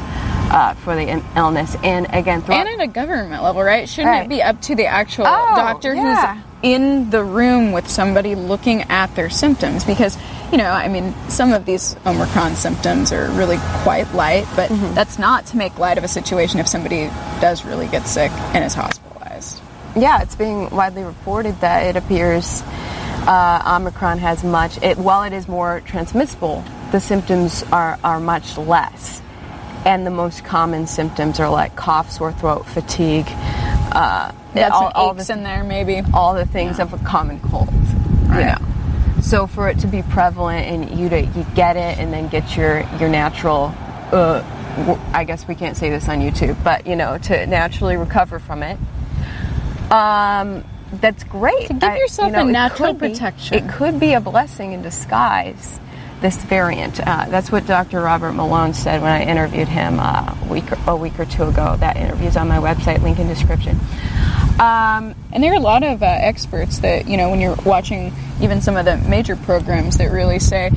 uh, 0.51 0.75
for 0.75 0.95
the 0.95 1.23
illness. 1.37 1.77
And 1.83 2.07
again, 2.11 2.43
and 2.49 2.69
at 2.69 2.81
a 2.81 2.87
government 2.87 3.43
level, 3.43 3.63
right? 3.63 3.89
Shouldn't 3.89 4.13
right. 4.13 4.27
it 4.27 4.29
be 4.29 4.43
up 4.43 4.61
to 4.63 4.75
the 4.75 4.87
actual 4.87 5.27
oh, 5.27 5.57
doctor 5.57 5.95
yeah. 5.95 6.35
who's 6.35 6.45
in 6.63 7.11
the 7.11 7.23
room 7.23 7.73
with 7.73 7.89
somebody 7.89 8.35
looking 8.35 8.83
at 8.83 9.15
their 9.15 9.31
symptoms? 9.31 9.85
Because 9.85 10.17
you 10.53 10.59
know, 10.59 10.71
I 10.71 10.89
mean, 10.89 11.15
some 11.29 11.53
of 11.53 11.67
these 11.67 11.97
Omicron 12.07 12.55
symptoms 12.55 13.13
are 13.13 13.31
really 13.33 13.59
quite 13.83 14.13
light, 14.15 14.47
but 14.55 14.71
mm-hmm. 14.71 14.95
that's 14.95 15.19
not 15.19 15.47
to 15.47 15.57
make 15.57 15.79
light 15.79 15.99
of 15.99 16.05
a 16.05 16.09
situation 16.09 16.61
if 16.61 16.69
somebody 16.69 17.07
does 17.41 17.65
really 17.65 17.89
get 17.89 18.07
sick 18.07 18.31
and 18.31 18.65
is 18.65 18.75
hospitalized. 18.75 19.61
Yeah, 19.97 20.23
it's 20.23 20.37
being 20.37 20.71
widely 20.71 21.03
reported 21.03 21.61
that 21.63 21.87
it 21.87 21.97
appears 21.97 22.63
uh, 23.27 23.77
Omicron 23.77 24.19
has 24.19 24.45
much. 24.45 24.81
It, 24.83 24.99
while 24.99 25.25
it 25.25 25.33
is 25.33 25.49
more 25.49 25.81
transmissible, 25.81 26.63
the 26.93 27.01
symptoms 27.01 27.65
are 27.73 27.99
are 28.05 28.21
much 28.21 28.57
less 28.57 29.21
and 29.87 30.05
the 30.05 30.11
most 30.11 30.45
common 30.45 30.89
symptoms 30.89 31.39
are 31.39 31.49
like 31.49 31.77
cough, 31.77 32.11
sore 32.11 32.33
throat, 32.33 32.67
fatigue. 32.67 33.27
Uh, 33.29 34.33
That's 34.53 34.75
all, 34.75 34.91
all 34.95 35.15
the, 35.15 35.33
in 35.33 35.45
there, 35.45 35.63
maybe. 35.63 36.03
All 36.13 36.35
the 36.35 36.45
things 36.45 36.79
yeah. 36.79 36.85
of 36.85 36.93
a 36.93 36.99
common 36.99 37.39
cold. 37.39 37.69
Right. 38.29 38.41
You 38.41 38.67
know? 38.67 39.21
So 39.23 39.47
for 39.47 39.69
it 39.69 39.79
to 39.79 39.87
be 39.87 40.03
prevalent 40.03 40.67
and 40.67 40.99
you 40.99 41.09
to 41.09 41.21
you 41.21 41.47
get 41.55 41.77
it 41.77 41.99
and 41.99 42.13
then 42.13 42.29
get 42.29 42.57
your 42.57 42.81
your 42.99 43.09
natural. 43.09 43.73
Uh, 44.13 44.43
I 45.15 45.25
guess 45.25 45.49
we 45.49 45.55
can't 45.55 45.77
say 45.77 45.89
this 45.89 46.09
on 46.09 46.19
YouTube, 46.19 46.63
but 46.63 46.87
you 46.87 46.97
know, 46.97 47.17
to 47.19 47.47
naturally 47.47 47.97
recover 47.97 48.39
from 48.41 48.63
it. 48.63 48.79
Um, 49.91 50.65
that's 50.95 51.25
great. 51.25 51.69
To 51.69 51.75
give 51.75 51.97
yourself 51.97 52.35
I, 52.35 52.41
you 52.41 52.45
know, 52.45 52.49
a 52.49 52.53
natural 52.53 52.91
it 52.91 52.99
protection. 52.99 53.59
Be, 53.59 53.65
it 53.65 53.73
could 53.73 54.01
be 54.01 54.13
a 54.15 54.21
blessing 54.21 54.73
in 54.73 54.83
disguise 54.83 55.81
this 56.27 56.37
variant. 56.43 56.99
Uh, 56.99 57.27
that's 57.29 57.53
what 57.53 57.65
Dr. 57.67 58.01
Robert 58.01 58.33
Malone 58.33 58.75
said 58.75 59.01
when 59.01 59.13
I 59.13 59.23
interviewed 59.23 59.69
him 59.69 60.01
uh, 60.01 60.35
a 60.43 60.49
week 60.49 60.73
or, 60.73 60.79
a 60.89 60.97
week 60.97 61.21
or 61.21 61.25
two 61.25 61.45
ago. 61.45 61.77
That 61.79 61.97
interview 61.97 62.27
is 62.27 62.37
on 62.37 62.49
my 62.49 62.59
website, 62.59 63.01
link 63.01 63.21
in 63.21 63.29
description. 63.29 63.79
Um, 64.59 65.15
and 65.31 65.41
there 65.41 65.53
are 65.53 65.57
a 65.57 65.61
lot 65.61 65.85
of 65.85 66.03
uh, 66.03 66.07
experts 66.07 66.79
that 66.79 67.07
you 67.07 67.17
know 67.17 67.31
when 67.31 67.41
you're 67.41 67.55
watching 67.65 68.13
even 68.41 68.61
some 68.61 68.77
of 68.77 68.85
the 68.85 68.97
major 68.97 69.37
programs 69.37 69.99
that 69.99 70.11
really 70.11 70.41
say 70.41 70.73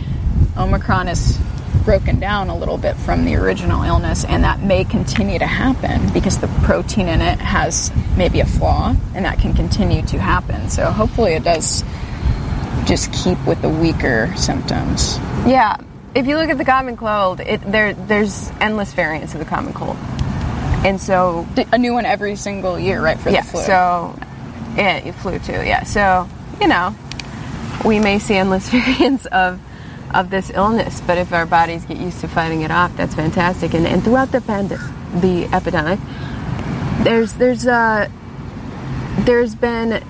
Omicron 0.56 1.08
is 1.08 1.40
broken 1.84 2.20
down 2.20 2.50
a 2.50 2.56
little 2.56 2.78
bit 2.78 2.96
from 2.98 3.26
the 3.26 3.34
original 3.34 3.82
illness, 3.82 4.26
and 4.26 4.44
that 4.44 4.60
may 4.62 4.84
continue 4.84 5.40
to 5.40 5.48
happen 5.48 6.14
because 6.14 6.38
the 6.38 6.48
protein 6.64 7.08
in 7.08 7.22
it 7.22 7.40
has 7.40 7.92
maybe 8.16 8.40
a 8.40 8.46
flaw, 8.46 8.96
and 9.16 9.26
that 9.26 9.40
can 9.40 9.56
continue 9.56 10.04
to 10.04 10.20
happen. 10.20 10.70
So 10.70 10.92
hopefully 10.92 11.34
it 11.34 11.44
does 11.44 11.84
just 12.86 13.12
keep 13.14 13.38
with 13.46 13.62
the 13.62 13.70
weaker 13.70 14.34
symptoms. 14.36 15.18
Yeah. 15.46 15.78
If 16.16 16.26
you 16.26 16.38
look 16.38 16.50
at 16.50 16.58
the 16.58 16.66
common 16.66 16.98
cold, 16.98 17.40
it, 17.40 17.62
there 17.62 17.94
there's 17.94 18.50
endless 18.60 18.94
variants 18.94 19.34
of 19.34 19.40
the 19.40 19.46
common 19.46 19.74
cold. 19.74 19.96
And 20.84 21.00
so 21.00 21.48
a 21.72 21.78
new 21.78 21.94
one 21.94 22.06
every 22.06 22.36
single 22.36 22.80
year, 22.80 23.02
right? 23.02 23.20
For 23.20 23.30
yeah, 23.30 23.42
the 23.42 23.48
flu. 23.48 23.62
So 23.62 24.20
yeah, 24.76 25.12
flu 25.12 25.40
too. 25.40 25.52
Yeah. 25.54 25.84
So 25.84 26.28
you 26.60 26.68
know, 26.68 26.96
we 27.86 28.00
may 28.00 28.20
see 28.20 28.36
endless 28.36 28.70
variants 28.72 29.26
of 29.28 29.60
of 30.14 30.30
this 30.30 30.50
illness, 30.50 31.02
but 31.02 31.18
if 31.18 31.34
our 31.34 31.46
bodies 31.46 31.86
get 31.86 31.98
used 31.98 32.22
to 32.22 32.28
fighting 32.28 32.62
it 32.62 32.72
off, 32.72 32.96
that's 32.98 33.14
fantastic. 33.14 33.74
And, 33.76 33.86
and 33.86 34.04
throughout 34.04 34.32
the 34.32 34.42
pandemic, 34.42 34.86
the 35.22 35.46
epidemic, 35.54 36.00
there's 37.04 37.34
there's 37.34 37.68
uh, 37.68 38.10
there's 39.20 39.56
been 39.56 40.04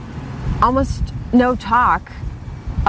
almost 0.62 1.02
no 1.34 1.56
talk 1.56 2.12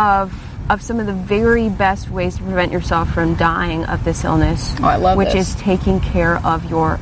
of 0.01 0.33
of 0.71 0.81
some 0.83 1.01
of 1.01 1.07
the 1.07 1.13
very 1.13 1.69
best 1.69 2.11
ways 2.11 2.37
to 2.37 2.43
prevent 2.45 2.71
yourself 2.71 3.13
from 3.13 3.35
dying 3.35 3.85
of 3.87 4.05
this 4.05 4.23
illness. 4.25 4.75
Oh, 4.81 4.85
I 4.85 4.97
love 4.97 5.19
which 5.19 5.33
this. 5.33 5.49
is 5.55 5.61
taking 5.61 6.01
care 6.01 6.37
of 6.47 6.71
your 6.71 6.99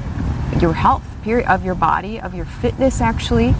your 0.60 0.72
health, 0.72 1.04
period, 1.22 1.46
of 1.48 1.64
your 1.64 1.74
body, 1.74 2.18
of 2.20 2.34
your 2.34 2.46
fitness. 2.46 3.00
Actually, 3.00 3.54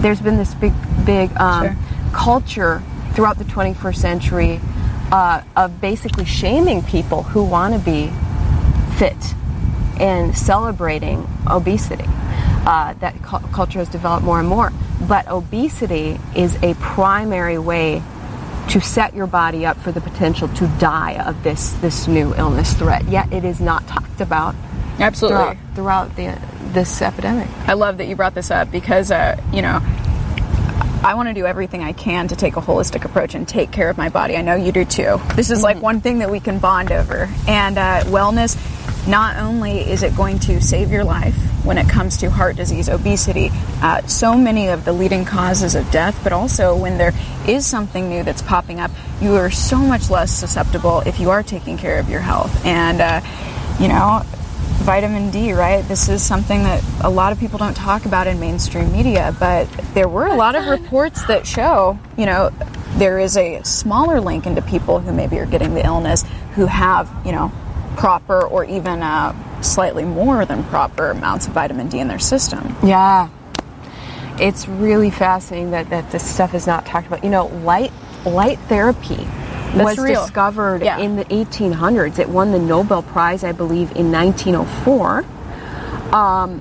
there's 0.00 0.20
been 0.20 0.36
this 0.36 0.54
big 0.54 0.72
big 1.04 1.30
um, 1.38 1.64
Sure. 1.66 1.76
culture 2.12 2.82
throughout 3.14 3.38
the 3.38 3.44
21st 3.44 3.96
century 3.96 4.60
uh, 5.10 5.40
of 5.56 5.80
basically 5.80 6.26
shaming 6.26 6.82
people 6.82 7.22
who 7.22 7.42
want 7.42 7.72
to 7.72 7.80
be 7.80 8.10
fit 8.98 9.16
and 9.98 10.36
celebrating 10.36 11.26
obesity. 11.50 12.04
Uh, 12.66 12.92
that 12.94 13.14
cu- 13.22 13.38
culture 13.48 13.78
has 13.78 13.88
developed 13.88 14.24
more 14.24 14.38
and 14.40 14.48
more. 14.48 14.70
But 15.08 15.28
obesity 15.28 16.18
is 16.34 16.56
a 16.62 16.74
primary 16.74 17.58
way 17.58 18.02
to 18.68 18.80
set 18.80 19.14
your 19.14 19.26
body 19.26 19.64
up 19.64 19.76
for 19.78 19.92
the 19.92 20.00
potential 20.00 20.48
to 20.48 20.66
die 20.78 21.14
of 21.24 21.42
this 21.42 21.70
this 21.74 22.08
new 22.08 22.34
illness 22.34 22.72
threat. 22.74 23.04
Yet 23.08 23.32
it 23.32 23.44
is 23.44 23.60
not 23.60 23.86
talked 23.86 24.20
about 24.20 24.54
Absolutely. 24.98 25.56
throughout, 25.74 25.74
throughout 25.74 26.16
the, 26.16 26.72
this 26.72 27.02
epidemic. 27.02 27.48
I 27.68 27.74
love 27.74 27.98
that 27.98 28.06
you 28.06 28.16
brought 28.16 28.34
this 28.34 28.50
up 28.50 28.70
because, 28.70 29.10
uh, 29.10 29.40
you 29.52 29.62
know, 29.62 29.80
I 31.04 31.14
want 31.14 31.28
to 31.28 31.34
do 31.34 31.46
everything 31.46 31.82
I 31.82 31.92
can 31.92 32.28
to 32.28 32.36
take 32.36 32.56
a 32.56 32.60
holistic 32.60 33.04
approach 33.04 33.34
and 33.34 33.46
take 33.46 33.70
care 33.70 33.90
of 33.90 33.98
my 33.98 34.08
body. 34.08 34.36
I 34.36 34.42
know 34.42 34.54
you 34.54 34.72
do 34.72 34.84
too. 34.84 35.20
This 35.34 35.50
is 35.50 35.62
like 35.62 35.80
one 35.80 36.00
thing 36.00 36.18
that 36.18 36.30
we 36.30 36.40
can 36.40 36.58
bond 36.58 36.90
over. 36.90 37.28
And 37.46 37.78
uh, 37.78 38.02
wellness, 38.04 38.56
not 39.06 39.36
only 39.36 39.78
is 39.78 40.02
it 40.02 40.16
going 40.16 40.38
to 40.40 40.60
save 40.60 40.90
your 40.90 41.04
life 41.04 41.36
when 41.66 41.78
it 41.78 41.88
comes 41.88 42.16
to 42.18 42.30
heart 42.30 42.56
disease, 42.56 42.88
obesity, 42.88 43.50
uh, 43.82 44.00
so 44.06 44.36
many 44.36 44.68
of 44.68 44.84
the 44.84 44.92
leading 44.92 45.24
causes 45.24 45.74
of 45.74 45.90
death, 45.90 46.18
but 46.22 46.32
also 46.32 46.76
when 46.76 46.96
there 46.96 47.12
is 47.46 47.66
something 47.66 48.08
new 48.08 48.22
that's 48.22 48.42
popping 48.42 48.80
up, 48.80 48.90
you 49.20 49.34
are 49.34 49.50
so 49.50 49.76
much 49.76 50.08
less 50.08 50.32
susceptible 50.32 51.00
if 51.00 51.18
you 51.18 51.30
are 51.30 51.42
taking 51.42 51.76
care 51.76 51.98
of 51.98 52.08
your 52.08 52.20
health. 52.20 52.64
And, 52.64 53.00
uh, 53.00 53.20
you 53.80 53.88
know, 53.88 54.22
vitamin 54.84 55.30
D, 55.30 55.52
right? 55.52 55.86
This 55.88 56.08
is 56.08 56.22
something 56.22 56.62
that 56.62 56.82
a 57.02 57.10
lot 57.10 57.32
of 57.32 57.40
people 57.40 57.58
don't 57.58 57.76
talk 57.76 58.06
about 58.06 58.28
in 58.28 58.38
mainstream 58.38 58.92
media, 58.92 59.34
but 59.40 59.68
there 59.94 60.08
were 60.08 60.26
a 60.26 60.36
lot 60.36 60.54
of 60.54 60.66
reports 60.80 61.26
that 61.26 61.46
show, 61.46 61.98
you 62.16 62.26
know, 62.26 62.50
there 62.96 63.18
is 63.18 63.36
a 63.36 63.62
smaller 63.62 64.20
link 64.20 64.46
into 64.46 64.62
people 64.62 65.00
who 65.00 65.12
maybe 65.12 65.38
are 65.38 65.46
getting 65.46 65.74
the 65.74 65.84
illness 65.84 66.24
who 66.54 66.66
have, 66.66 67.10
you 67.26 67.32
know, 67.32 67.52
proper 67.96 68.46
or 68.46 68.64
even 68.64 69.02
uh, 69.02 69.34
slightly 69.66 70.04
more 70.04 70.44
than 70.44 70.64
proper 70.64 71.10
amounts 71.10 71.46
of 71.46 71.52
vitamin 71.52 71.88
D 71.88 71.98
in 71.98 72.08
their 72.08 72.18
system. 72.18 72.76
Yeah. 72.82 73.28
It's 74.38 74.68
really 74.68 75.10
fascinating 75.10 75.70
that, 75.70 75.88
that 75.90 76.10
this 76.10 76.24
stuff 76.24 76.54
is 76.54 76.66
not 76.66 76.84
talked 76.86 77.06
about. 77.06 77.24
You 77.24 77.30
know, 77.30 77.46
light 77.46 77.92
light 78.24 78.58
therapy 78.68 79.26
was 79.74 79.98
real. 79.98 80.20
discovered 80.22 80.82
Yeah. 80.82 80.98
in 80.98 81.16
the 81.16 81.24
1800s. 81.26 82.18
It 82.18 82.28
won 82.28 82.52
the 82.52 82.58
Nobel 82.58 83.02
Prize, 83.02 83.44
I 83.44 83.52
believe, 83.52 83.92
in 83.96 84.10
1904. 84.12 85.24
Um, 86.14 86.60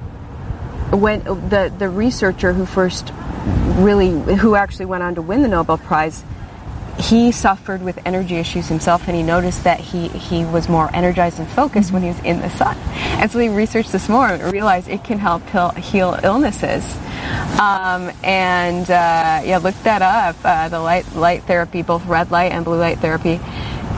when 0.92 1.24
the 1.24 1.74
the 1.78 1.90
researcher 1.90 2.54
who 2.54 2.66
first 2.66 3.12
really 3.78 4.10
who 4.38 4.56
actually 4.56 4.86
went 4.86 5.04
on 5.04 5.16
to 5.16 5.22
win 5.22 5.42
the 5.42 5.48
Nobel 5.48 5.78
Prize 5.78 6.24
he 7.10 7.32
suffered 7.32 7.82
with 7.84 8.00
energy 8.06 8.36
issues 8.36 8.68
himself 8.68 9.08
and 9.08 9.16
he 9.16 9.24
noticed 9.24 9.64
that 9.64 9.80
he, 9.80 10.08
he 10.08 10.44
was 10.46 10.68
more 10.68 10.90
energized 10.94 11.40
and 11.40 11.48
focused 11.48 11.92
when 11.92 12.02
he 12.02 12.08
was 12.10 12.20
in 12.20 12.40
the 12.40 12.50
sun. 12.50 12.76
And 13.20 13.30
so 13.30 13.40
he 13.40 13.50
researched 13.50 13.92
this 13.92 14.10
more 14.10 14.28
and 14.28 14.52
realized 14.52 14.90
it 14.90 15.04
can 15.04 15.20
help 15.20 15.44
heal, 15.50 15.70
heal 15.72 16.20
illnesses. 16.24 16.96
Um, 17.60 18.12
and 18.24 18.90
uh, 18.90 19.42
yeah, 19.46 19.60
look 19.62 19.76
that 19.84 20.02
up. 20.02 20.36
Uh, 20.44 20.70
the 20.70 20.80
light 20.80 21.16
light 21.16 21.44
therapy, 21.44 21.82
both 21.82 22.06
red 22.06 22.32
light 22.32 22.52
and 22.52 22.66
blue 22.66 22.80
light 22.80 23.00
therapy. 23.00 23.40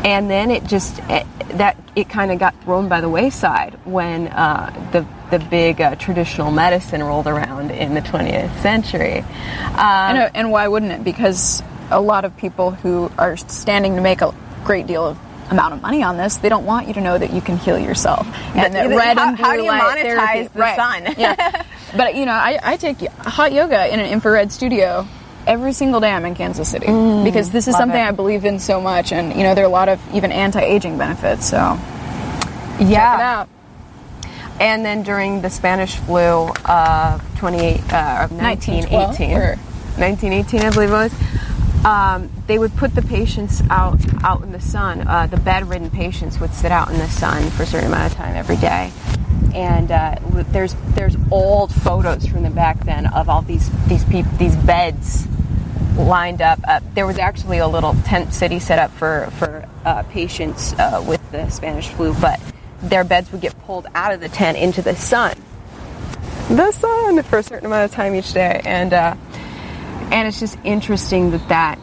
And 0.04 0.30
then 0.30 0.52
it 0.52 0.65
just 0.65 1.00
it, 1.10 1.26
that 1.58 1.78
it 1.96 2.10
kind 2.10 2.32
of 2.32 2.39
got 2.39 2.62
thrown 2.63 2.88
by 2.88 3.02
the 3.02 3.10
wayside 3.10 3.78
when 3.86 4.28
uh, 4.28 4.72
the 4.91 5.06
the 5.32 5.43
big 5.50 5.82
uh, 5.82 5.96
traditional 5.96 6.52
medicine 6.52 7.04
rolled 7.04 7.28
around 7.28 7.72
in 7.72 7.93
the 7.93 8.02
20th 8.02 8.62
century. 8.62 9.20
Um, 9.20 9.28
And, 9.78 10.32
and 10.36 10.52
why 10.52 10.67
wouldn't 10.67 10.91
it? 10.91 11.04
Because 11.04 11.62
a 11.91 12.02
lot 12.02 12.26
of 12.26 12.36
people 12.38 12.71
who 12.71 13.12
are 13.17 13.38
standing 13.38 13.95
to 13.95 14.02
make 14.02 14.21
a 14.21 14.34
great 14.63 14.88
deal 14.88 15.06
of 15.06 15.17
amount 15.50 15.73
of 15.73 15.82
money 15.82 16.04
on 16.04 16.17
this, 16.17 16.38
they 16.38 16.50
don't 16.50 16.65
want 16.65 16.88
you 16.88 16.93
to 16.93 17.02
know 17.02 17.17
that 17.17 17.32
you 17.32 17.41
can 17.41 17.58
heal 17.58 17.80
yourself. 17.80 18.28
And 18.56 18.73
that 18.73 18.89
red 18.89 19.17
how- 19.17 19.30
and 19.30 19.38
blue 19.38 19.45
how 19.45 19.56
do 19.56 19.63
you 19.63 19.69
light 19.69 19.97
monetize 19.97 20.02
therapy, 20.02 20.47
the 20.54 20.60
right. 20.60 20.76
sun? 20.76 21.15
yeah. 21.17 21.63
But 21.95 22.15
you 22.15 22.26
know, 22.26 22.34
I, 22.34 22.60
I 22.62 22.76
take 22.76 23.00
hot 23.00 23.54
yoga 23.54 23.91
in 23.91 24.02
an 24.02 24.08
infrared 24.08 24.52
studio 24.52 25.08
every 25.47 25.71
single 25.71 26.02
day 26.02 26.12
I'm 26.12 26.26
in 26.26 26.36
Kansas 26.36 26.69
City 26.69 26.88
because 27.23 27.50
this 27.50 27.69
is 27.69 27.76
something 27.78 27.97
it. 28.00 28.08
I 28.08 28.12
believe 28.12 28.43
in 28.43 28.60
so 28.60 28.82
much, 28.82 29.13
and 29.13 29.34
you 29.34 29.43
know, 29.43 29.56
there 29.56 29.63
are 29.63 29.67
a 29.67 29.71
lot 29.71 29.88
of 29.88 30.02
even 30.13 30.34
anti-aging 30.34 30.97
benefits. 30.97 31.50
So 31.50 31.58
yeah. 31.58 32.78
check 32.80 32.89
it 32.89 33.21
out. 33.21 33.50
And 34.60 34.84
then 34.84 35.04
during 35.04 35.41
the 35.41 35.50
Spanish 35.50 35.95
flu 35.95 36.50
of 36.65 37.38
28 37.38 37.93
uh, 37.93 38.28
1918, 38.28 39.32
1918, 39.32 40.62
I 40.62 40.69
believe 40.71 40.89
it 40.89 40.91
was. 40.91 41.13
Um, 41.86 42.30
they 42.48 42.60
would 42.60 42.76
put 42.76 42.96
the 42.96 43.02
patients 43.02 43.62
out 43.70 44.00
out 44.24 44.42
in 44.42 44.52
the 44.52 44.60
sun. 44.60 45.08
Uh, 45.08 45.28
the 45.28 45.38
bedridden 45.38 45.90
patients 45.90 46.40
would 46.40 46.54
sit 46.54 46.72
out 46.72 46.90
in 46.90 46.98
the 46.98 47.08
sun 47.08 47.50
for 47.52 47.63
a 47.63 47.66
certain 47.66 47.88
amount 47.88 48.12
of 48.12 48.18
time 48.18 48.36
every 48.36 48.58
day. 48.58 48.92
And 49.54 49.92
uh, 49.92 50.16
there's 50.52 50.76
there's 50.90 51.16
old 51.32 51.74
photos 51.74 52.26
from 52.26 52.44
the 52.44 52.50
back 52.50 52.84
then 52.84 53.08
of 53.08 53.30
all 53.30 53.42
these 53.42 53.70
these 53.88 54.04
peop- 54.04 54.38
these 54.38 54.56
beds 54.56 55.28
lined 55.98 56.42
up. 56.42 56.60
Uh, 56.68 56.80
there 56.94 57.08
was 57.08 57.18
actually 57.18 57.58
a 57.58 57.68
little 57.68 57.94
tent 58.06 58.34
city 58.34 58.60
set 58.60 58.80
up 58.80 58.92
for 58.92 59.30
for 59.38 59.68
uh, 59.86 60.04
patients 60.04 60.74
uh, 60.74 61.04
with 61.08 61.22
the 61.32 61.50
Spanish 61.50 61.88
flu, 61.90 62.13
but 62.16 62.40
their 62.82 63.04
beds 63.04 63.32
would 63.32 63.42
get 63.42 63.58
pulled 63.66 63.88
out 63.96 64.13
of 64.13 64.20
the 64.20 64.30
tent 64.30 64.58
into 64.58 64.82
the 64.82 64.96
sun, 64.96 65.36
the 66.50 66.72
sun 66.72 67.24
for 67.24 67.40
a 67.40 67.44
certain 67.44 67.66
amount 67.66 67.86
of 67.86 67.92
time 67.92 68.13
each 68.13 68.34
day, 68.34 68.62
and 68.66 68.94
uh, 68.94 69.16
and 70.12 70.28
it's 70.28 70.39
just 70.39 70.58
interesting 70.63 71.32
that 71.32 71.48
that 71.50 71.80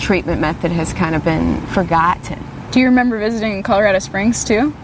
treatment 0.00 0.40
method 0.40 0.72
has 0.72 0.92
kind 0.92 1.14
of 1.14 1.24
been 1.24 1.60
forgotten. 1.68 2.42
Do 2.70 2.80
you 2.80 2.86
remember 2.86 3.18
visiting 3.18 3.62
Colorado 3.62 3.98
Springs 4.00 4.44
too? 4.44 4.74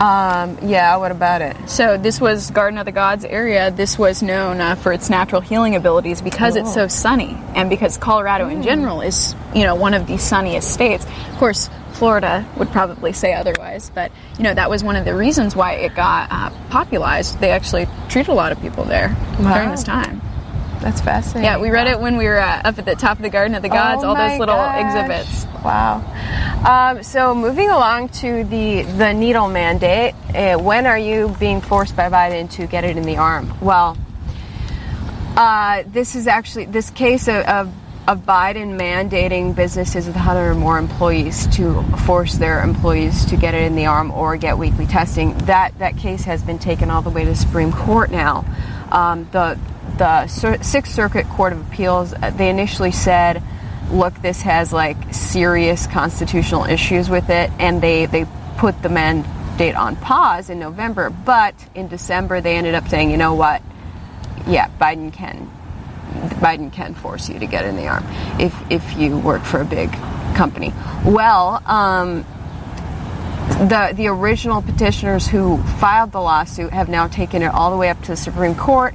Um, 0.00 0.56
yeah, 0.62 0.96
what 0.96 1.12
about 1.12 1.42
it? 1.42 1.56
So 1.68 1.98
this 1.98 2.22
was 2.22 2.50
Garden 2.50 2.78
of 2.78 2.86
the 2.86 2.92
Gods 2.92 3.22
area. 3.22 3.70
This 3.70 3.98
was 3.98 4.22
known 4.22 4.58
uh, 4.58 4.74
for 4.74 4.94
its 4.94 5.10
natural 5.10 5.42
healing 5.42 5.76
abilities 5.76 6.22
because 6.22 6.56
it's 6.56 6.72
so 6.72 6.88
sunny, 6.88 7.36
and 7.54 7.68
because 7.68 7.98
Colorado 7.98 8.48
in 8.48 8.62
general 8.62 9.02
is, 9.02 9.34
you 9.54 9.64
know, 9.64 9.74
one 9.74 9.92
of 9.92 10.06
the 10.06 10.16
sunniest 10.16 10.72
states. 10.72 11.04
Of 11.04 11.36
course, 11.36 11.68
Florida 11.92 12.48
would 12.56 12.70
probably 12.70 13.12
say 13.12 13.34
otherwise, 13.34 13.90
but 13.94 14.10
you 14.38 14.44
know 14.44 14.54
that 14.54 14.70
was 14.70 14.82
one 14.82 14.96
of 14.96 15.04
the 15.04 15.14
reasons 15.14 15.54
why 15.54 15.74
it 15.74 15.94
got 15.94 16.32
uh, 16.32 16.48
popularized. 16.70 17.38
They 17.40 17.50
actually 17.50 17.86
treated 18.08 18.30
a 18.30 18.34
lot 18.34 18.52
of 18.52 18.60
people 18.62 18.84
there 18.84 19.14
during 19.36 19.70
this 19.70 19.84
time. 19.84 20.19
That's 20.80 21.00
fascinating. 21.00 21.44
Yeah, 21.44 21.58
we 21.58 21.70
read 21.70 21.86
it 21.86 22.00
when 22.00 22.16
we 22.16 22.24
were 22.24 22.40
uh, 22.40 22.62
up 22.64 22.78
at 22.78 22.84
the 22.86 22.94
top 22.94 23.18
of 23.18 23.22
the 23.22 23.30
Garden 23.30 23.54
of 23.54 23.62
the 23.62 23.68
Gods. 23.68 24.02
Oh 24.02 24.08
all 24.08 24.14
those 24.14 24.38
little 24.38 24.54
gosh. 24.54 24.96
exhibits. 24.96 25.46
Wow. 25.62 26.02
Um, 26.66 27.02
so 27.02 27.34
moving 27.34 27.68
along 27.68 28.08
to 28.20 28.44
the 28.44 28.82
the 28.82 29.12
needle 29.12 29.48
mandate, 29.48 30.14
uh, 30.34 30.56
when 30.56 30.86
are 30.86 30.98
you 30.98 31.34
being 31.38 31.60
forced 31.60 31.94
by 31.94 32.08
Biden 32.08 32.50
to 32.52 32.66
get 32.66 32.84
it 32.84 32.96
in 32.96 33.02
the 33.02 33.18
arm? 33.18 33.52
Well, 33.60 33.98
uh, 35.36 35.84
this 35.86 36.16
is 36.16 36.26
actually 36.26 36.64
this 36.66 36.90
case 36.90 37.28
of, 37.28 37.44
of 37.44 37.74
of 38.08 38.20
Biden 38.20 38.76
mandating 38.76 39.54
businesses 39.54 40.06
with 40.06 40.16
100 40.16 40.50
or 40.50 40.54
more 40.54 40.78
employees 40.78 41.46
to 41.48 41.82
force 42.06 42.34
their 42.34 42.62
employees 42.62 43.24
to 43.26 43.36
get 43.36 43.54
it 43.54 43.62
in 43.62 43.76
the 43.76 43.86
arm 43.86 44.10
or 44.10 44.36
get 44.36 44.58
weekly 44.58 44.86
testing. 44.86 45.36
That 45.38 45.78
that 45.78 45.96
case 45.98 46.24
has 46.24 46.42
been 46.42 46.58
taken 46.58 46.90
all 46.90 47.02
the 47.02 47.10
way 47.10 47.24
to 47.24 47.30
the 47.30 47.36
Supreme 47.36 47.70
Court 47.70 48.10
now. 48.10 48.44
Um, 48.90 49.28
the 49.30 49.58
the 50.00 50.26
Sixth 50.62 50.94
Circuit 50.94 51.28
Court 51.28 51.52
of 51.52 51.60
Appeals 51.68 52.14
uh, 52.14 52.30
they 52.30 52.48
initially 52.48 52.90
said, 52.90 53.42
"Look, 53.90 54.14
this 54.22 54.40
has 54.40 54.72
like 54.72 54.96
serious 55.12 55.86
constitutional 55.86 56.64
issues 56.64 57.10
with 57.10 57.28
it," 57.28 57.50
and 57.58 57.82
they 57.82 58.06
they 58.06 58.26
put 58.56 58.80
the 58.82 58.88
mandate 58.88 59.74
on 59.74 59.96
pause 59.96 60.48
in 60.48 60.58
November. 60.58 61.10
But 61.10 61.54
in 61.74 61.88
December, 61.88 62.40
they 62.40 62.56
ended 62.56 62.74
up 62.74 62.88
saying, 62.88 63.10
"You 63.10 63.18
know 63.18 63.34
what? 63.34 63.60
Yeah, 64.46 64.68
Biden 64.80 65.12
can 65.12 65.50
Biden 66.40 66.72
can 66.72 66.94
force 66.94 67.28
you 67.28 67.38
to 67.38 67.46
get 67.46 67.66
in 67.66 67.76
the 67.76 67.86
arm 67.86 68.04
if 68.38 68.54
if 68.70 68.96
you 68.96 69.18
work 69.18 69.42
for 69.42 69.60
a 69.60 69.66
big 69.66 69.92
company. 70.34 70.72
Well. 71.04 71.62
Um, 71.66 72.24
the 73.50 73.92
the 73.94 74.06
original 74.06 74.62
petitioners 74.62 75.26
who 75.26 75.58
filed 75.80 76.12
the 76.12 76.20
lawsuit 76.20 76.72
have 76.72 76.88
now 76.88 77.08
taken 77.08 77.42
it 77.42 77.48
all 77.48 77.70
the 77.70 77.76
way 77.76 77.90
up 77.90 78.00
to 78.02 78.12
the 78.12 78.16
Supreme 78.16 78.54
Court. 78.54 78.94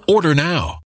Order 0.11 0.35
now. 0.35 0.80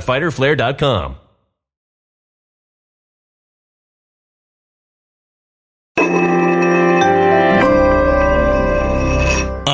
www.fighterflare.com. 0.00 1.27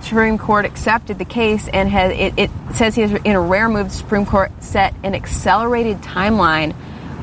Supreme 0.00 0.38
Court 0.38 0.64
accepted 0.64 1.18
the 1.18 1.24
case 1.24 1.68
and 1.68 1.88
has 1.88 2.12
it, 2.12 2.34
it 2.38 2.50
says 2.74 2.96
has. 2.96 3.12
in 3.12 3.32
a 3.32 3.40
rare 3.40 3.68
move. 3.68 3.88
The 3.88 3.94
Supreme 3.94 4.26
Court 4.26 4.50
set 4.62 4.94
an 5.02 5.14
accelerated 5.14 5.98
timeline 6.02 6.74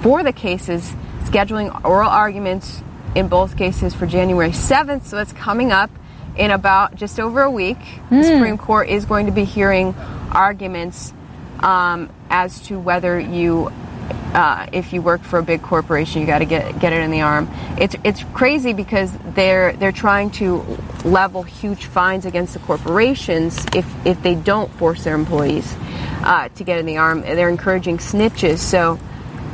for 0.02 0.24
the 0.24 0.34
cases, 0.34 0.94
scheduling 1.24 1.84
oral 1.86 2.10
arguments 2.10 2.82
in 3.16 3.28
both 3.28 3.58
cases 3.58 3.94
for 3.94 4.06
January 4.06 4.52
7th. 4.52 5.06
So 5.06 5.18
it's 5.20 5.34
coming 5.34 5.72
up 5.72 5.92
in 6.36 6.52
about 6.52 6.96
just 6.96 7.20
over 7.20 7.42
a 7.42 7.52
week. 7.52 7.78
The 8.10 8.24
Supreme 8.24 8.58
Court 8.58 8.90
is 8.90 9.06
going 9.06 9.26
to 9.26 9.32
be 9.32 9.44
hearing 9.44 9.94
arguments 10.32 11.14
um, 11.60 12.10
as 12.30 12.62
to 12.68 12.80
whether 12.80 13.20
you. 13.20 13.72
Uh, 14.34 14.68
if 14.72 14.94
you 14.94 15.02
work 15.02 15.22
for 15.22 15.40
a 15.40 15.44
big 15.44 15.62
corporation, 15.62 16.22
you 16.22 16.28
got 16.28 16.40
to 16.40 16.46
get 16.46 16.80
get 16.80 16.94
it 16.94 17.02
in 17.02 17.12
the 17.12 17.22
arm. 17.22 17.50
It's 17.80 17.96
it's 18.04 18.24
crazy 18.34 18.74
because 18.74 19.12
they're 19.34 19.74
they're 19.74 19.92
trying 19.92 20.32
to 20.32 20.64
level 21.04 21.44
huge 21.44 21.86
fines 21.86 22.26
against 22.26 22.54
the 22.54 22.60
corporations 22.60 23.66
if 23.76 23.86
if 24.06 24.22
they 24.22 24.36
don't 24.36 24.72
force 24.74 25.04
their 25.04 25.16
employees 25.16 25.76
uh, 26.24 26.50
to 26.50 26.64
get 26.64 26.80
in 26.80 26.86
the 26.86 26.98
arm. 26.98 27.22
They're 27.22 27.50
encouraging 27.50 27.98
snitches. 27.98 28.60
So 28.60 29.00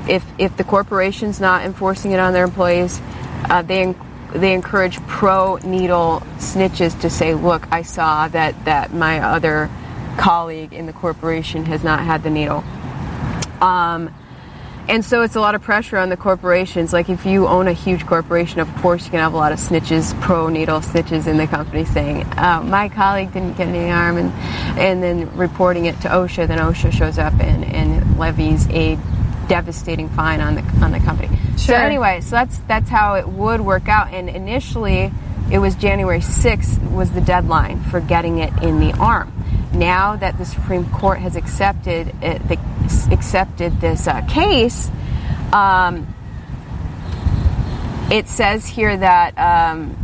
if 0.07 0.23
if 0.37 0.55
the 0.57 0.63
corporation's 0.63 1.39
not 1.39 1.65
enforcing 1.65 2.11
it 2.11 2.19
on 2.19 2.33
their 2.33 2.45
employees, 2.45 3.01
uh, 3.49 3.61
they 3.61 3.95
they 4.33 4.53
encourage 4.53 4.99
pro 5.07 5.57
needle 5.57 6.21
snitches 6.37 6.99
to 7.01 7.09
say, 7.09 7.33
"Look, 7.33 7.67
I 7.71 7.81
saw 7.81 8.27
that 8.29 8.65
that 8.65 8.93
my 8.93 9.19
other 9.19 9.69
colleague 10.17 10.73
in 10.73 10.85
the 10.85 10.93
corporation 10.93 11.65
has 11.65 11.83
not 11.83 12.01
had 12.01 12.23
the 12.23 12.29
needle." 12.29 12.63
Um, 13.61 14.13
and 14.89 15.03
so 15.03 15.21
it's 15.21 15.35
a 15.35 15.39
lot 15.39 15.55
of 15.55 15.61
pressure 15.61 15.97
on 15.97 16.09
the 16.09 16.17
corporations. 16.17 16.93
Like 16.93 17.09
if 17.09 17.25
you 17.25 17.47
own 17.47 17.67
a 17.67 17.73
huge 17.73 18.05
corporation, 18.05 18.59
of 18.59 18.73
course 18.77 19.05
you 19.05 19.11
can 19.11 19.19
have 19.19 19.33
a 19.33 19.37
lot 19.37 19.51
of 19.51 19.59
snitches, 19.59 20.19
pro 20.21 20.49
needle 20.49 20.79
snitches 20.79 21.27
in 21.27 21.37
the 21.37 21.47
company 21.47 21.85
saying, 21.85 22.23
uh, 22.37 22.61
"My 22.63 22.89
colleague 22.89 23.33
didn't 23.33 23.57
get 23.57 23.67
any 23.67 23.91
arm," 23.91 24.17
and 24.17 24.31
and 24.79 25.03
then 25.03 25.35
reporting 25.35 25.85
it 25.85 25.99
to 26.01 26.09
OSHA. 26.09 26.47
Then 26.47 26.59
OSHA 26.59 26.91
shows 26.91 27.17
up 27.17 27.33
and, 27.39 27.63
and 27.65 28.17
levies 28.17 28.67
a 28.69 28.97
devastating 29.47 30.09
fine 30.09 30.41
on 30.41 30.55
the 30.55 30.61
on 30.83 30.91
the 30.91 30.99
company. 30.99 31.29
So 31.57 31.73
anyway, 31.73 32.21
so 32.21 32.31
that's 32.31 32.57
that's 32.67 32.89
how 32.89 33.15
it 33.15 33.27
would 33.27 33.61
work 33.61 33.87
out. 33.89 34.13
And 34.13 34.29
initially, 34.29 35.11
it 35.51 35.59
was 35.59 35.75
January 35.75 36.19
6th 36.19 36.91
was 36.91 37.11
the 37.11 37.21
deadline 37.21 37.81
for 37.83 37.99
getting 37.99 38.39
it 38.39 38.51
in 38.61 38.79
the 38.79 38.93
arm. 38.93 39.31
Now 39.73 40.15
that 40.15 40.37
the 40.37 40.45
Supreme 40.45 40.89
Court 40.89 41.19
has 41.19 41.35
accepted 41.35 42.13
it, 42.21 42.47
the, 42.47 42.57
accepted 43.11 43.79
this 43.81 44.07
uh, 44.07 44.21
case, 44.21 44.89
um, 45.53 46.13
it 48.09 48.27
says 48.27 48.65
here 48.65 48.95
that 48.95 49.37
um, 49.37 49.95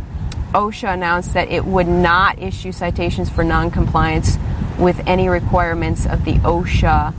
OSHA 0.52 0.94
announced 0.94 1.34
that 1.34 1.50
it 1.50 1.64
would 1.64 1.88
not 1.88 2.38
issue 2.38 2.70
citations 2.70 3.30
for 3.30 3.42
noncompliance 3.42 4.38
with 4.78 5.00
any 5.06 5.28
requirements 5.28 6.06
of 6.06 6.24
the 6.24 6.34
OSHA 6.34 7.14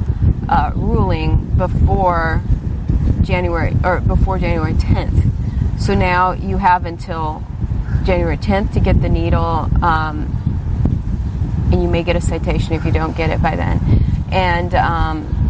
uh, 0.48 0.72
ruling 0.76 1.46
before 1.58 2.42
January 3.22 3.76
or 3.84 4.00
before 4.02 4.38
January 4.38 4.74
10th. 4.74 5.32
So 5.80 5.96
now 5.96 6.34
you 6.34 6.58
have 6.58 6.86
until 6.86 7.44
January 8.04 8.38
10th 8.38 8.74
to 8.74 8.80
get 8.80 9.02
the 9.02 9.10
needle, 9.10 9.70
um, 9.84 10.45
and 11.72 11.82
you 11.82 11.88
may 11.88 12.04
get 12.04 12.16
a 12.16 12.22
citation 12.22 12.74
if 12.74 12.86
you 12.86 12.92
don't 12.92 13.16
get 13.16 13.30
it 13.30 13.42
by 13.42 13.56
then. 13.56 13.80
And 14.32 14.74
um, 14.76 15.46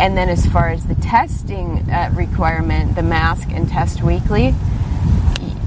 and 0.00 0.16
then 0.16 0.28
as 0.28 0.46
far 0.46 0.70
as 0.70 0.86
the 0.86 0.96
testing 0.96 1.88
uh, 1.90 2.10
requirement, 2.14 2.96
the 2.96 3.02
mask 3.02 3.48
and 3.50 3.68
test 3.68 4.02
weekly, 4.02 4.54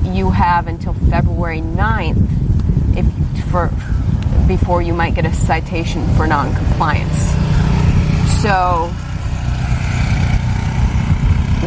you 0.03 0.29
have 0.31 0.67
until 0.67 0.93
February 0.93 1.61
9th 1.61 2.97
if 2.97 3.05
for 3.49 3.71
before 4.47 4.81
you 4.81 4.93
might 4.93 5.15
get 5.15 5.25
a 5.25 5.33
citation 5.33 6.05
for 6.15 6.27
non-compliance. 6.27 7.17
So 8.41 8.91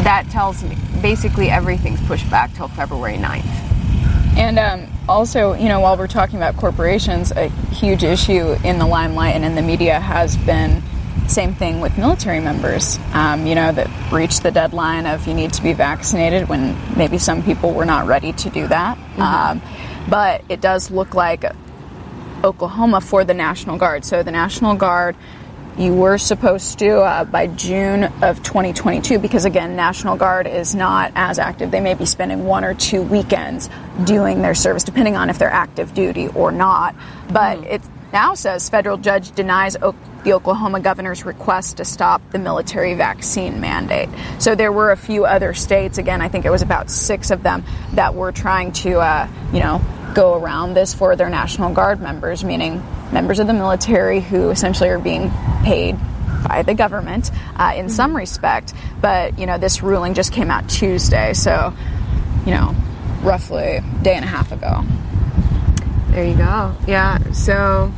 that 0.04 0.26
tells 0.30 0.62
me 0.62 0.76
basically 1.02 1.50
everything's 1.50 2.00
pushed 2.02 2.28
back 2.30 2.54
till 2.54 2.68
February 2.68 3.16
9th. 3.16 3.67
And 4.38 4.56
um, 4.56 4.86
also, 5.08 5.54
you 5.54 5.68
know, 5.68 5.80
while 5.80 5.96
we're 5.96 6.06
talking 6.06 6.36
about 6.36 6.56
corporations, 6.56 7.32
a 7.32 7.48
huge 7.72 8.04
issue 8.04 8.54
in 8.64 8.78
the 8.78 8.86
limelight 8.86 9.34
and 9.34 9.44
in 9.44 9.56
the 9.56 9.62
media 9.62 9.98
has 9.98 10.36
been 10.36 10.80
same 11.26 11.54
thing 11.54 11.80
with 11.80 11.98
military 11.98 12.40
members, 12.40 12.98
um, 13.12 13.46
you 13.46 13.54
know, 13.54 13.72
that 13.72 13.88
reached 14.12 14.42
the 14.42 14.50
deadline 14.50 15.06
of 15.06 15.26
you 15.26 15.34
need 15.34 15.52
to 15.52 15.62
be 15.62 15.72
vaccinated 15.72 16.48
when 16.48 16.76
maybe 16.96 17.18
some 17.18 17.42
people 17.42 17.72
were 17.72 17.84
not 17.84 18.06
ready 18.06 18.32
to 18.32 18.48
do 18.48 18.66
that. 18.68 18.96
Mm-hmm. 18.96 19.22
Um, 19.22 19.62
but 20.08 20.42
it 20.48 20.60
does 20.60 20.90
look 20.90 21.14
like 21.14 21.44
Oklahoma 22.44 23.00
for 23.00 23.24
the 23.24 23.34
National 23.34 23.76
Guard. 23.76 24.04
So 24.04 24.22
the 24.22 24.30
National 24.30 24.74
Guard, 24.74 25.16
you 25.76 25.94
were 25.94 26.16
supposed 26.16 26.78
to 26.78 27.00
uh, 27.00 27.24
by 27.24 27.48
June 27.48 28.04
of 28.22 28.42
2022 28.42 29.18
because 29.18 29.44
again, 29.44 29.76
National 29.76 30.16
Guard 30.16 30.46
is 30.46 30.74
not 30.74 31.12
as 31.14 31.38
active. 31.38 31.70
They 31.70 31.80
may 31.80 31.94
be 31.94 32.06
spending 32.06 32.44
one 32.44 32.64
or 32.64 32.74
two 32.74 33.02
weekends 33.02 33.68
doing 34.04 34.42
their 34.42 34.54
service, 34.54 34.84
depending 34.84 35.16
on 35.16 35.30
if 35.30 35.38
they're 35.38 35.50
active 35.50 35.94
duty 35.94 36.28
or 36.28 36.52
not. 36.52 36.94
But 37.30 37.58
mm. 37.58 37.72
it 37.72 37.82
now 38.12 38.34
says 38.34 38.68
federal 38.68 38.96
judge 38.96 39.32
denies 39.32 39.76
the 40.24 40.32
Oklahoma 40.32 40.80
governor's 40.80 41.24
request 41.24 41.76
to 41.76 41.84
stop 41.84 42.22
the 42.30 42.38
military 42.38 42.94
vaccine 42.94 43.60
mandate. 43.60 44.08
So 44.38 44.54
there 44.54 44.72
were 44.72 44.92
a 44.92 44.96
few 44.96 45.24
other 45.24 45.52
states, 45.54 45.98
again, 45.98 46.20
I 46.22 46.28
think 46.28 46.44
it 46.44 46.50
was 46.50 46.62
about 46.62 46.90
six 46.90 47.30
of 47.30 47.42
them, 47.42 47.64
that 47.92 48.14
were 48.14 48.32
trying 48.32 48.72
to, 48.72 49.00
uh, 49.00 49.28
you 49.52 49.60
know, 49.60 49.82
go 50.14 50.34
around 50.34 50.74
this 50.74 50.94
for 50.94 51.16
their 51.16 51.28
National 51.28 51.72
Guard 51.72 52.00
members, 52.00 52.42
meaning 52.42 52.82
members 53.12 53.38
of 53.40 53.46
the 53.46 53.52
military 53.52 54.20
who 54.20 54.50
essentially 54.50 54.88
are 54.88 54.98
being 54.98 55.30
paid 55.62 55.96
by 56.48 56.62
the 56.62 56.74
government 56.74 57.30
uh, 57.56 57.72
in 57.76 57.86
mm-hmm. 57.86 57.88
some 57.88 58.16
respect. 58.16 58.72
But, 59.00 59.38
you 59.38 59.46
know, 59.46 59.58
this 59.58 59.82
ruling 59.82 60.14
just 60.14 60.32
came 60.32 60.50
out 60.50 60.68
Tuesday, 60.68 61.34
so, 61.34 61.74
you 62.46 62.52
know, 62.52 62.74
roughly 63.22 63.76
a 63.76 63.80
day 64.02 64.14
and 64.14 64.24
a 64.24 64.28
half 64.28 64.52
ago. 64.52 64.84
There 66.10 66.26
you 66.26 66.36
go. 66.36 66.74
Yeah, 66.86 67.18
so 67.32 67.92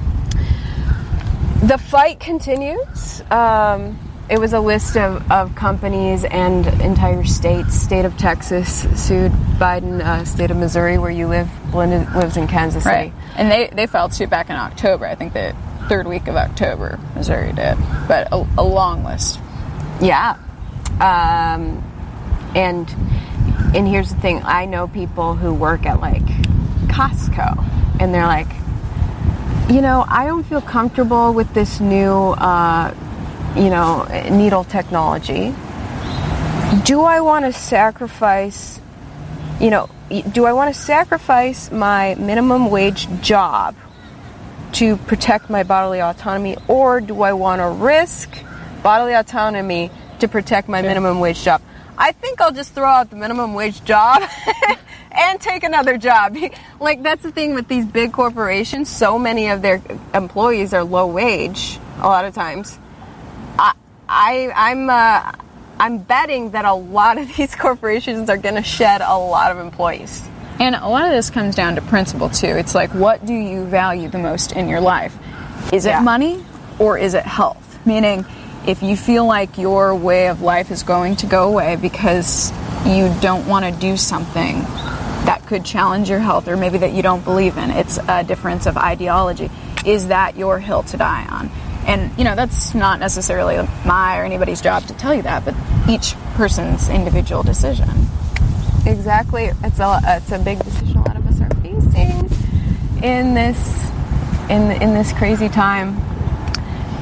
the 1.63 1.79
fight 1.79 2.21
continues. 2.21 3.23
Um, 3.31 3.99
it 4.29 4.39
was 4.39 4.53
a 4.53 4.61
list 4.61 4.97
of, 4.97 5.29
of 5.31 5.55
companies 5.57 6.25
and 6.25 6.67
entire 6.81 7.25
states. 7.25 7.75
State 7.75 8.05
of 8.05 8.17
Texas 8.17 8.83
sued 8.95 9.33
Biden. 9.59 10.01
Uh, 10.01 10.25
state 10.25 10.51
of 10.51 10.57
Missouri, 10.57 10.99
where 10.99 11.11
you 11.11 11.27
live, 11.27 11.51
Belinda 11.73 12.11
lives 12.17 12.37
in 12.37 12.47
Kansas 12.47 12.85
City. 12.85 12.95
Right. 12.95 13.13
And 13.37 13.51
they, 13.51 13.69
they 13.69 13.87
filed 13.87 14.15
suit 14.15 14.31
back 14.31 14.49
in 14.49 14.57
October. 14.57 15.07
I 15.07 15.17
think 15.17 15.33
the 15.33 15.57
third 15.89 16.07
week 16.07 16.29
of 16.29 16.37
October, 16.37 17.01
Missouri 17.17 17.53
did. 17.53 17.77
But 18.07 18.29
a, 18.33 18.47
a 18.57 18.63
long 18.63 19.03
list. 19.03 19.41
Yeah. 20.01 20.39
Um, 21.01 21.83
and 22.55 22.89
and 23.75 23.87
here's 23.87 24.13
the 24.13 24.21
thing 24.21 24.43
I 24.45 24.67
know 24.67 24.89
people 24.89 25.37
who 25.37 25.55
work 25.55 25.87
at 25.87 26.01
like 26.01 26.25
Costco, 26.89 27.65
and 28.01 28.13
they're 28.13 28.27
like, 28.27 28.49
you 29.71 29.81
know, 29.81 30.05
I 30.09 30.27
don't 30.27 30.43
feel 30.43 30.61
comfortable 30.61 31.33
with 31.33 31.55
this 31.55 31.79
new, 31.81 32.11
uh, 32.11 32.93
you 33.55 33.71
know, 33.71 34.05
needle 34.31 34.65
technology. 34.65 35.55
Do 36.85 37.03
I 37.03 37.21
want 37.21 37.45
to 37.45 37.53
sacrifice, 37.53 38.81
you 39.61 39.71
know, 39.71 39.89
do 40.33 40.45
I 40.45 40.53
want 40.53 40.75
to 40.75 40.81
sacrifice 40.81 41.71
my 41.71 42.17
minimum 42.17 42.71
wage 42.71 43.09
job 43.21 43.77
to 44.73 44.97
protect 44.97 45.49
my 45.51 45.63
bodily 45.63 46.01
autonomy, 46.01 46.57
or 46.67 47.01
do 47.01 47.23
I 47.23 47.33
want 47.33 47.61
to 47.61 47.69
risk 47.69 48.37
bodily 48.83 49.15
autonomy 49.15 49.91
to 50.19 50.27
protect 50.27 50.69
my 50.69 50.83
minimum 50.83 51.21
wage 51.21 51.45
job? 51.45 51.63
I 52.01 52.13
think 52.13 52.41
I'll 52.41 52.51
just 52.51 52.73
throw 52.73 52.87
out 52.87 53.11
the 53.11 53.17
minimum 53.17 53.53
wage 53.53 53.85
job 53.85 54.23
and 55.13 55.39
take 55.39 55.65
another 55.65 55.99
job. 55.99 56.35
like 56.81 57.03
that's 57.03 57.23
the 57.23 57.31
thing 57.31 57.55
with 57.55 57.69
these 57.69 57.85
big 57.85 58.13
corporations. 58.13 58.89
So 58.89 59.19
many 59.19 59.49
of 59.49 59.61
their 59.61 59.83
employees 60.15 60.73
are 60.73 60.83
low 60.83 61.07
wage. 61.07 61.79
A 61.99 62.09
lot 62.09 62.25
of 62.25 62.35
times, 62.35 62.79
I, 63.59 63.75
I 64.09 64.51
I'm 64.55 64.89
uh, 64.89 65.33
I'm 65.79 65.99
betting 65.99 66.53
that 66.53 66.65
a 66.65 66.73
lot 66.73 67.19
of 67.19 67.29
these 67.37 67.55
corporations 67.55 68.31
are 68.31 68.39
going 68.39 68.55
to 68.55 68.63
shed 68.63 69.03
a 69.03 69.19
lot 69.19 69.53
of 69.53 69.59
employees. 69.59 70.27
And 70.59 70.75
a 70.75 70.89
lot 70.89 71.05
of 71.05 71.11
this 71.11 71.29
comes 71.29 71.55
down 71.55 71.75
to 71.75 71.83
principle 71.83 72.31
too. 72.31 72.49
It's 72.49 72.75
like, 72.75 72.95
what 72.95 73.25
do 73.25 73.35
you 73.35 73.67
value 73.67 74.09
the 74.09 74.19
most 74.19 74.53
in 74.53 74.69
your 74.69 74.81
life? 74.81 75.17
Is 75.73 75.87
it 75.87 76.01
money 76.01 76.45
or 76.79 76.99
is 76.99 77.15
it 77.15 77.25
health? 77.25 77.79
Meaning, 77.87 78.27
if 78.71 78.85
you 78.85 78.97
feel 78.97 79.27
like 79.27 79.59
your 79.59 79.97
way 79.97 80.29
of 80.29 80.43
life 80.43 80.71
is 80.71 80.85
going 80.85 81.17
to 81.17 81.27
go 81.27 81.49
away 81.49 81.75
because 81.75 82.53
you 82.87 83.13
don't 83.21 83.49
want 83.49 83.65
to 83.65 83.81
do 83.81 83.97
something 83.97 84.61
that 85.27 85.43
could 85.47 85.65
challenge 85.65 86.09
your 86.09 86.21
health 86.21 86.47
or 86.47 86.57
maybe 86.57 86.79
that 86.79 86.93
you 86.93 87.03
don't 87.03 87.25
believe 87.25 87.57
in. 87.57 87.73
It's 87.73 87.99
a 87.99 88.23
difference 88.23 88.67
of 88.67 88.77
ideology. 88.77 89.51
Is 89.85 90.07
that 90.07 90.37
your 90.37 90.61
hill 90.61 90.85
to 90.85 90.97
die 90.97 91.27
on? 91.27 91.51
And, 91.85 92.17
you 92.17 92.23
know, 92.23 92.37
that's 92.37 92.73
not 92.73 93.01
necessarily 93.01 93.57
my 93.85 94.21
or 94.21 94.25
anybody's 94.25 94.61
job 94.61 94.85
to 94.85 94.95
tell 94.95 95.13
you 95.13 95.23
that, 95.23 95.45
but 95.45 95.57
each 95.89 96.15
person's 96.37 96.89
individual 96.89 97.43
decision. 97.43 97.89
Exactly. 98.87 99.51
It's 99.65 99.81
a, 99.81 100.01
it's 100.05 100.31
a 100.31 100.39
big 100.39 100.63
decision 100.63 100.97
a 100.97 101.03
lot 101.03 101.17
of 101.17 101.27
us 101.27 101.41
are 101.41 101.51
facing 101.57 103.03
in 103.03 103.35
this, 103.35 103.91
in, 104.49 104.71
in 104.81 104.95
this 104.95 105.13
crazy 105.13 105.49
time. 105.49 106.10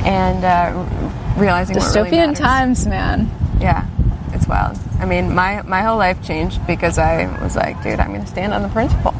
And 0.04 0.44
uh, 0.44 1.34
realizing 1.38 1.76
dystopian 1.76 2.10
really 2.10 2.34
times, 2.34 2.86
man. 2.86 3.30
Yeah, 3.60 3.86
it's 4.32 4.46
wild. 4.46 4.78
I 5.00 5.06
mean, 5.06 5.34
my, 5.34 5.62
my 5.62 5.82
whole 5.82 5.98
life 5.98 6.22
changed 6.24 6.64
because 6.66 6.98
I 6.98 7.26
was 7.42 7.56
like, 7.56 7.82
dude, 7.82 8.00
I'm 8.00 8.08
going 8.08 8.22
to 8.22 8.26
stand 8.26 8.52
on 8.52 8.62
the 8.62 8.68
principle. 8.68 9.14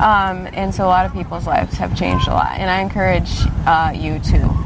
Um, 0.00 0.48
and 0.54 0.74
so 0.74 0.84
a 0.84 0.88
lot 0.88 1.04
of 1.04 1.12
people's 1.12 1.46
lives 1.46 1.74
have 1.74 1.96
changed 1.96 2.26
a 2.26 2.30
lot. 2.30 2.58
And 2.58 2.70
I 2.70 2.80
encourage 2.80 3.30
uh, 3.66 3.92
you 3.94 4.18
to 4.18 4.60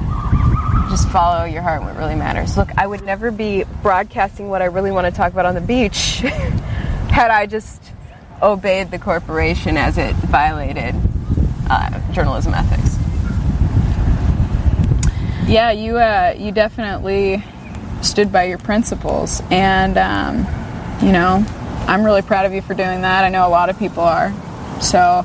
just 0.91 1.09
follow 1.09 1.45
your 1.45 1.63
heart 1.63 1.83
what 1.83 1.97
really 1.97 2.15
matters. 2.15 2.57
Look, 2.57 2.71
I 2.79 2.87
would 2.87 3.03
never 3.03 3.33
be 3.33 3.65
broadcasting 3.83 4.49
what 4.49 4.63
I 4.63 4.67
really 4.67 4.93
want 4.93 5.07
to 5.07 5.13
talk 5.13 5.33
about 5.33 5.45
on 5.45 5.55
the 5.55 5.61
beach 5.61 6.19
had 6.19 7.31
I 7.31 7.47
just 7.47 7.83
obeyed 8.41 8.93
the 8.93 8.99
corporation 8.99 9.77
as 9.77 9.99
it 9.99 10.15
violated 10.15 10.95
uh, 11.69 12.13
journalism 12.13 12.55
ethics. 12.55 12.94
Yeah, 15.55 15.71
you 15.71 15.99
uh, 15.99 16.35
you 16.37 16.51
definitely 16.51 17.41
stood 18.03 18.33
by 18.33 18.47
your 18.47 18.59
principles. 18.59 19.41
And, 19.53 19.97
um, 19.97 20.39
you 21.01 21.13
know, 21.13 21.47
I'm 21.87 22.05
really 22.05 22.23
proud 22.23 22.45
of 22.45 22.53
you 22.53 22.61
for 22.61 22.75
doing 22.75 23.03
that. 23.03 23.23
I 23.23 23.29
know 23.29 23.47
a 23.47 23.49
lot 23.49 23.71
of 23.71 23.79
people 23.79 24.03
are. 24.03 24.33
So. 24.81 25.25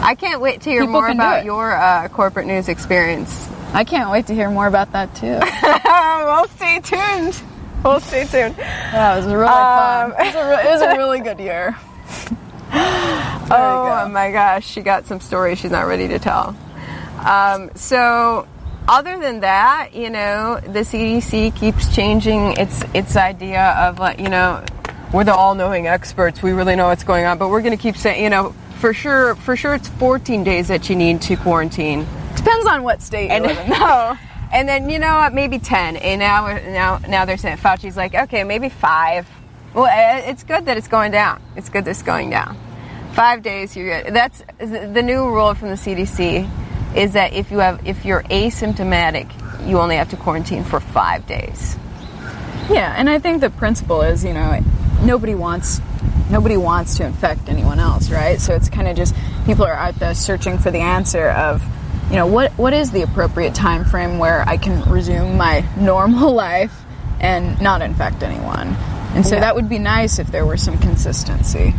I 0.00 0.16
can't 0.18 0.40
wait 0.40 0.62
to 0.62 0.70
hear 0.70 0.84
more 0.84 1.08
about 1.08 1.44
your 1.44 1.76
uh, 1.76 2.08
corporate 2.08 2.48
news 2.48 2.68
experience. 2.68 3.48
I 3.72 3.84
can't 3.84 4.10
wait 4.10 4.26
to 4.28 4.34
hear 4.34 4.50
more 4.50 4.66
about 4.66 4.90
that 4.90 5.14
too. 5.14 5.38
we'll 6.26 6.48
stay 6.48 6.80
tuned. 6.80 7.40
We'll 7.84 8.00
stay 8.00 8.24
tuned. 8.24 8.56
Yeah, 8.58 9.14
it 9.14 9.18
was 9.18 9.26
really 9.26 9.46
um, 9.46 10.10
fun. 10.10 10.26
It 10.26 10.34
was, 10.34 10.34
a, 10.34 10.66
it 10.66 10.70
was, 10.72 10.82
a, 10.82 10.96
really 10.96 11.20
good 11.20 11.38
year. 11.38 11.76
oh 12.72 14.08
my 14.10 14.32
gosh, 14.32 14.66
she 14.66 14.80
got 14.80 15.06
some 15.06 15.20
stories 15.20 15.58
she's 15.58 15.70
not 15.70 15.86
ready 15.86 16.08
to 16.08 16.18
tell. 16.18 16.56
Um, 17.24 17.70
so 17.76 18.48
other 18.88 19.18
than 19.18 19.40
that, 19.40 19.90
you 19.94 20.10
know, 20.10 20.58
the 20.60 20.80
CDC 20.80 21.54
keeps 21.54 21.94
changing 21.94 22.52
its 22.52 22.82
its 22.94 23.16
idea 23.16 23.74
of 23.78 23.98
like, 23.98 24.18
you 24.18 24.28
know, 24.28 24.64
we're 25.12 25.24
the 25.24 25.34
all-knowing 25.34 25.86
experts. 25.86 26.42
We 26.42 26.52
really 26.52 26.74
know 26.74 26.88
what's 26.88 27.04
going 27.04 27.24
on, 27.24 27.38
but 27.38 27.48
we're 27.50 27.62
going 27.62 27.76
to 27.76 27.82
keep 27.82 27.96
saying, 27.96 28.22
you 28.22 28.30
know, 28.30 28.54
for 28.78 28.92
sure, 28.94 29.34
for 29.36 29.56
sure, 29.56 29.74
it's 29.74 29.88
14 29.88 30.44
days 30.44 30.68
that 30.68 30.88
you 30.88 30.96
need 30.96 31.20
to 31.22 31.36
quarantine. 31.36 32.06
Depends 32.36 32.66
on 32.66 32.82
what 32.82 33.02
state 33.02 33.30
and, 33.30 33.44
you 33.44 33.50
live 33.50 33.58
in. 33.64 33.70
No. 33.70 34.18
And 34.50 34.66
then 34.66 34.88
you 34.88 34.98
know 34.98 35.28
maybe 35.32 35.58
10. 35.58 35.96
And 35.96 36.20
now 36.20 36.46
now 36.46 36.98
now 37.08 37.24
they're 37.26 37.36
saying 37.36 37.58
Fauci's 37.58 37.96
like, 37.96 38.14
okay, 38.14 38.44
maybe 38.44 38.70
five. 38.70 39.28
Well, 39.74 39.86
eh, 39.86 39.90
eh, 39.90 40.30
it's 40.30 40.44
good 40.44 40.64
that 40.64 40.78
it's 40.78 40.88
going 40.88 41.12
down. 41.12 41.42
It's 41.56 41.68
good 41.68 41.84
that 41.84 41.90
it's 41.90 42.02
going 42.02 42.30
down. 42.30 42.56
Five 43.12 43.42
days, 43.42 43.76
you're 43.76 44.02
good. 44.02 44.14
That's 44.14 44.42
the 44.58 45.02
new 45.02 45.26
rule 45.26 45.54
from 45.54 45.68
the 45.68 45.74
CDC 45.74 46.48
is 46.94 47.12
that 47.12 47.32
if 47.32 47.50
you 47.50 47.58
have 47.58 47.86
if 47.86 48.04
you're 48.04 48.22
asymptomatic, 48.24 49.28
you 49.68 49.78
only 49.78 49.96
have 49.96 50.10
to 50.10 50.16
quarantine 50.16 50.64
for 50.64 50.80
five 50.80 51.26
days. 51.26 51.76
Yeah, 52.70 52.94
and 52.96 53.08
I 53.08 53.18
think 53.18 53.40
the 53.40 53.50
principle 53.50 54.02
is, 54.02 54.24
you 54.24 54.32
know, 54.34 54.60
nobody 55.02 55.34
wants 55.34 55.80
nobody 56.30 56.56
wants 56.56 56.96
to 56.98 57.04
infect 57.04 57.48
anyone 57.48 57.78
else, 57.78 58.10
right? 58.10 58.40
So 58.40 58.54
it's 58.54 58.68
kind 58.68 58.88
of 58.88 58.96
just 58.96 59.14
people 59.46 59.64
are 59.64 59.72
out 59.74 59.94
there 59.98 60.14
searching 60.14 60.58
for 60.58 60.70
the 60.70 60.80
answer 60.80 61.28
of, 61.30 61.62
you 62.10 62.16
know, 62.16 62.26
what 62.26 62.52
what 62.52 62.72
is 62.72 62.90
the 62.90 63.02
appropriate 63.02 63.54
time 63.54 63.84
frame 63.84 64.18
where 64.18 64.42
I 64.46 64.56
can 64.58 64.82
resume 64.90 65.36
my 65.36 65.64
normal 65.78 66.32
life 66.32 66.74
and 67.20 67.60
not 67.60 67.82
infect 67.82 68.22
anyone. 68.22 68.68
And 69.14 69.26
so 69.26 69.34
Yeah. 69.34 69.40
that 69.40 69.54
would 69.56 69.68
be 69.68 69.78
nice 69.78 70.18
if 70.18 70.28
there 70.28 70.44
were 70.46 70.56
some 70.58 70.78
consistency. 70.78 71.74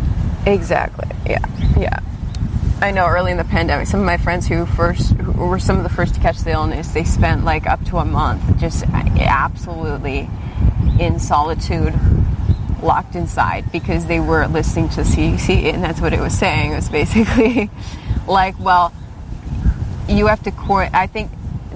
Exactly. 0.45 1.07
Yeah. 1.27 1.45
Yeah. 1.77 1.99
I 2.81 2.91
know 2.91 3.07
early 3.07 3.31
in 3.31 3.37
the 3.37 3.43
pandemic, 3.43 3.87
some 3.87 3.99
of 3.99 4.05
my 4.05 4.15
friends 4.15 4.47
who 4.47 4.65
first 4.65 5.11
who 5.11 5.47
were 5.47 5.59
some 5.59 5.75
of 5.77 5.83
the 5.83 5.89
first 5.89 6.15
to 6.15 6.21
catch 6.21 6.39
the 6.39 6.51
illness, 6.51 6.87
they 6.93 7.03
spent 7.03 7.43
like 7.43 7.67
up 7.67 7.83
to 7.85 7.97
a 7.97 8.05
month 8.05 8.57
just 8.57 8.85
uh, 8.85 9.03
absolutely 9.19 10.29
in 10.97 11.19
solitude, 11.19 11.93
locked 12.81 13.15
inside 13.15 13.69
because 13.73 14.05
they 14.05 14.21
were 14.21 14.47
listening 14.47 14.87
to 14.89 15.01
CDC, 15.01 15.73
and 15.73 15.83
that's 15.83 15.99
what 15.99 16.13
it 16.13 16.21
was 16.21 16.37
saying. 16.37 16.71
It 16.71 16.75
was 16.75 16.87
basically 16.89 17.69
like, 18.27 18.57
well, 18.59 18.93
you 20.07 20.27
have 20.27 20.41
to 20.43 20.51
quar 20.51 20.89
I 20.93 21.07
think 21.07 21.31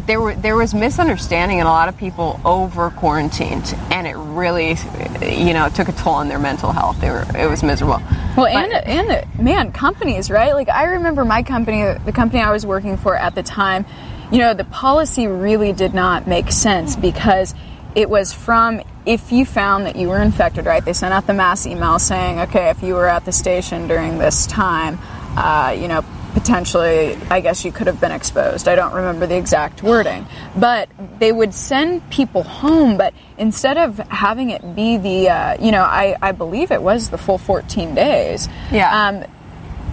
there 0.05 0.19
were 0.19 0.35
there 0.35 0.55
was 0.55 0.73
misunderstanding 0.73 1.59
and 1.59 1.67
a 1.67 1.71
lot 1.71 1.87
of 1.89 1.97
people 1.97 2.39
over 2.43 2.89
quarantined, 2.91 3.75
and 3.91 4.05
it 4.07 4.15
really, 4.15 4.75
you 5.21 5.53
know, 5.53 5.69
took 5.69 5.87
a 5.87 5.93
toll 5.93 6.15
on 6.15 6.27
their 6.27 6.39
mental 6.39 6.71
health. 6.71 6.99
They 6.99 7.09
were 7.09 7.25
it 7.37 7.49
was 7.49 7.63
miserable. 7.63 8.01
Well, 8.35 8.45
But- 8.51 8.55
and 8.55 8.73
and 8.73 9.09
the, 9.09 9.41
man, 9.41 9.71
companies, 9.71 10.29
right? 10.29 10.53
Like 10.53 10.69
I 10.69 10.83
remember 10.85 11.23
my 11.25 11.43
company, 11.43 11.83
the 12.05 12.11
company 12.11 12.41
I 12.41 12.51
was 12.51 12.65
working 12.65 12.97
for 12.97 13.15
at 13.15 13.35
the 13.35 13.43
time. 13.43 13.85
You 14.31 14.39
know, 14.39 14.53
the 14.53 14.63
policy 14.65 15.27
really 15.27 15.73
did 15.73 15.93
not 15.93 16.27
make 16.27 16.51
sense 16.51 16.95
because 16.95 17.53
it 17.93 18.09
was 18.09 18.33
from 18.33 18.81
if 19.05 19.31
you 19.31 19.45
found 19.45 19.85
that 19.85 19.95
you 19.95 20.09
were 20.09 20.19
infected, 20.21 20.65
right? 20.65 20.83
They 20.83 20.93
sent 20.93 21.13
out 21.13 21.27
the 21.27 21.33
mass 21.33 21.67
email 21.67 21.99
saying, 21.99 22.39
okay, 22.39 22.69
if 22.69 22.81
you 22.81 22.95
were 22.95 23.07
at 23.07 23.25
the 23.25 23.31
station 23.31 23.87
during 23.87 24.17
this 24.17 24.47
time, 24.47 24.97
uh, 25.37 25.75
you 25.77 25.87
know, 25.87 26.03
potentially, 26.33 27.15
I 27.29 27.39
guess 27.39 27.63
you 27.63 27.71
could 27.71 27.87
have 27.87 28.01
been 28.01 28.11
exposed. 28.11 28.67
I 28.67 28.75
don't 28.75 28.93
remember 28.93 29.27
the 29.27 29.37
exact 29.37 29.83
wording, 29.83 30.27
but 30.55 30.89
they 31.19 31.31
would 31.31 31.53
send 31.53 32.09
people 32.09 32.43
home. 32.43 32.97
But 32.97 33.13
instead 33.37 33.77
of 33.77 33.97
having 33.97 34.49
it 34.49 34.75
be 34.75 34.97
the, 34.97 35.29
uh, 35.29 35.63
you 35.63 35.71
know, 35.71 35.83
I, 35.83 36.15
I 36.21 36.31
believe 36.31 36.71
it 36.71 36.81
was 36.81 37.09
the 37.09 37.17
full 37.17 37.37
14 37.37 37.95
days. 37.95 38.49
Yeah. 38.71 39.07
Um, 39.07 39.25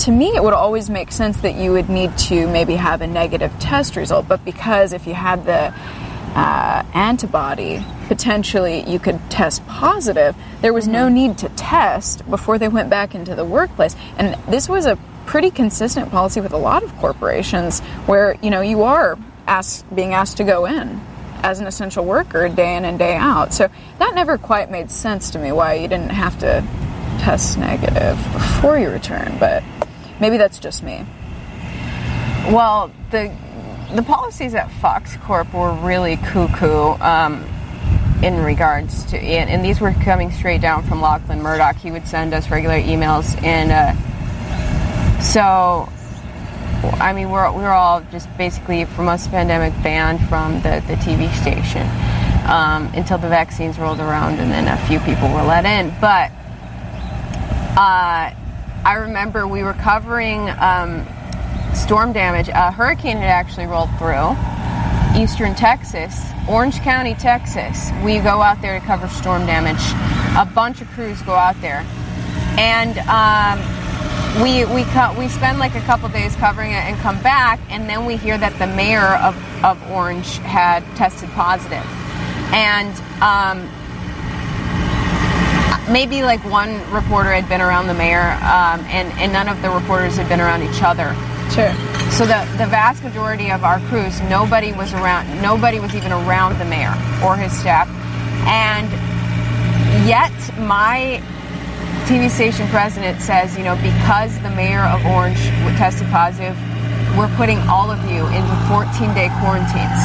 to 0.00 0.10
me, 0.10 0.28
it 0.34 0.42
would 0.42 0.54
always 0.54 0.88
make 0.88 1.12
sense 1.12 1.42
that 1.42 1.56
you 1.56 1.72
would 1.72 1.90
need 1.90 2.16
to 2.16 2.46
maybe 2.48 2.74
have 2.74 3.02
a 3.02 3.06
negative 3.06 3.52
test 3.60 3.96
result, 3.96 4.26
but 4.26 4.42
because 4.46 4.94
if 4.94 5.06
you 5.06 5.12
had 5.12 5.44
the 5.44 5.74
uh, 6.34 6.84
antibody, 6.94 7.84
potentially 8.08 8.88
you 8.88 8.98
could 8.98 9.20
test 9.30 9.66
positive. 9.66 10.34
There 10.62 10.72
was 10.72 10.88
no 10.88 11.08
need 11.08 11.38
to 11.38 11.48
test 11.50 12.28
before 12.30 12.58
they 12.58 12.68
went 12.68 12.88
back 12.88 13.14
into 13.14 13.34
the 13.34 13.44
workplace. 13.44 13.94
And 14.16 14.34
this 14.48 14.68
was 14.68 14.86
a 14.86 14.96
pretty 15.26 15.50
consistent 15.50 16.10
policy 16.10 16.40
with 16.40 16.52
a 16.52 16.58
lot 16.58 16.82
of 16.82 16.96
corporations 16.98 17.80
where, 18.06 18.36
you 18.42 18.50
know, 18.50 18.60
you 18.60 18.82
are 18.82 19.18
asked, 19.46 19.94
being 19.94 20.14
asked 20.14 20.36
to 20.38 20.44
go 20.44 20.66
in 20.66 21.00
as 21.42 21.60
an 21.60 21.66
essential 21.66 22.04
worker 22.04 22.48
day 22.48 22.76
in 22.76 22.84
and 22.84 22.98
day 22.98 23.16
out. 23.16 23.54
So 23.54 23.68
that 23.98 24.14
never 24.14 24.38
quite 24.38 24.70
made 24.70 24.90
sense 24.90 25.30
to 25.30 25.38
me 25.38 25.52
why 25.52 25.74
you 25.74 25.88
didn't 25.88 26.10
have 26.10 26.38
to 26.40 26.64
test 27.20 27.58
negative 27.58 28.16
before 28.32 28.78
you 28.78 28.90
return, 28.90 29.36
but 29.38 29.62
maybe 30.20 30.36
that's 30.36 30.58
just 30.58 30.82
me. 30.82 31.06
Well, 32.46 32.90
the 33.10 33.34
the 33.94 34.02
policies 34.02 34.54
at 34.54 34.70
Fox 34.70 35.16
Corp 35.16 35.52
were 35.52 35.72
really 35.72 36.16
cuckoo 36.16 36.94
um, 37.02 37.44
in 38.22 38.36
regards 38.36 39.04
to, 39.06 39.18
and, 39.18 39.50
and 39.50 39.64
these 39.64 39.80
were 39.80 39.92
coming 40.04 40.30
straight 40.30 40.60
down 40.60 40.84
from 40.84 41.00
Lachlan 41.00 41.42
Murdoch. 41.42 41.76
He 41.76 41.90
would 41.90 42.06
send 42.06 42.32
us 42.32 42.50
regular 42.50 42.80
emails, 42.80 43.40
and 43.42 43.72
uh, 43.72 44.09
so 45.20 45.88
I 46.82 47.12
mean, 47.12 47.30
we're 47.30 47.52
we're 47.52 47.70
all 47.70 48.02
just 48.10 48.28
basically 48.36 48.84
for 48.84 49.02
most 49.02 49.26
of 49.26 49.32
the 49.32 49.36
pandemic 49.36 49.72
banned 49.82 50.26
from 50.28 50.62
the 50.62 50.82
the 50.86 50.94
TV 50.94 51.32
station 51.40 51.86
um, 52.50 52.90
until 52.94 53.18
the 53.18 53.28
vaccines 53.28 53.78
rolled 53.78 54.00
around, 54.00 54.38
and 54.38 54.50
then 54.50 54.68
a 54.68 54.76
few 54.86 54.98
people 55.00 55.28
were 55.32 55.42
let 55.42 55.64
in, 55.64 55.94
but. 56.00 56.30
Uh, 57.76 58.34
I 58.82 58.94
remember 58.94 59.46
we 59.46 59.62
were 59.62 59.74
covering 59.74 60.48
um, 60.58 61.06
storm 61.74 62.14
damage. 62.14 62.48
A 62.48 62.72
hurricane 62.72 63.18
had 63.18 63.28
actually 63.28 63.66
rolled 63.66 63.90
through 63.98 64.34
eastern 65.20 65.54
Texas, 65.54 66.24
Orange 66.48 66.80
County, 66.80 67.14
Texas. 67.14 67.90
We 68.02 68.18
go 68.20 68.40
out 68.40 68.62
there 68.62 68.80
to 68.80 68.86
cover 68.86 69.06
storm 69.08 69.44
damage. 69.44 69.80
A 70.36 70.50
bunch 70.54 70.80
of 70.80 70.88
crews 70.88 71.20
go 71.22 71.34
out 71.34 71.60
there, 71.60 71.84
and 72.58 72.96
um, 73.00 73.58
we 74.42 74.64
we 74.66 74.84
co- 74.84 75.14
we 75.18 75.28
spend 75.28 75.58
like 75.58 75.74
a 75.74 75.80
couple 75.82 76.08
days 76.08 76.34
covering 76.36 76.70
it 76.70 76.84
and 76.84 76.96
come 77.00 77.20
back, 77.22 77.58
and 77.68 77.88
then 77.88 78.06
we 78.06 78.16
hear 78.16 78.38
that 78.38 78.58
the 78.58 78.66
mayor 78.66 79.16
of 79.16 79.34
of 79.64 79.76
Orange 79.90 80.38
had 80.38 80.84
tested 80.96 81.28
positive, 81.30 81.84
and. 82.52 82.94
Um, 83.22 83.68
maybe 85.90 86.22
like 86.22 86.38
one 86.44 86.78
reporter 86.92 87.32
had 87.32 87.48
been 87.48 87.60
around 87.60 87.88
the 87.88 87.94
mayor, 87.94 88.32
um, 88.42 88.78
and, 88.94 89.12
and 89.18 89.32
none 89.32 89.48
of 89.48 89.60
the 89.60 89.68
reporters 89.68 90.16
had 90.16 90.28
been 90.28 90.40
around 90.40 90.62
each 90.62 90.82
other. 90.82 91.14
Sure. 91.50 91.72
So 92.12 92.24
the, 92.26 92.46
the 92.58 92.66
vast 92.66 93.02
majority 93.02 93.50
of 93.50 93.64
our 93.64 93.80
crews, 93.88 94.20
nobody 94.22 94.72
was 94.72 94.92
around, 94.94 95.42
nobody 95.42 95.80
was 95.80 95.94
even 95.96 96.12
around 96.12 96.58
the 96.58 96.64
mayor 96.64 96.94
or 97.24 97.36
his 97.36 97.50
staff. 97.58 97.88
And 98.46 98.88
yet 100.06 100.32
my 100.58 101.20
TV 102.06 102.30
station 102.30 102.66
president 102.68 103.20
says, 103.20 103.56
you 103.56 103.64
know, 103.64 103.76
because 103.76 104.34
the 104.42 104.50
mayor 104.50 104.82
of 104.82 105.04
Orange 105.06 105.38
tested 105.80 106.08
positive, 106.08 106.56
we're 107.16 107.34
putting 107.36 107.58
all 107.60 107.90
of 107.90 107.98
you 108.10 108.26
into 108.26 108.54
14-day 108.68 109.30
quarantines. 109.40 110.02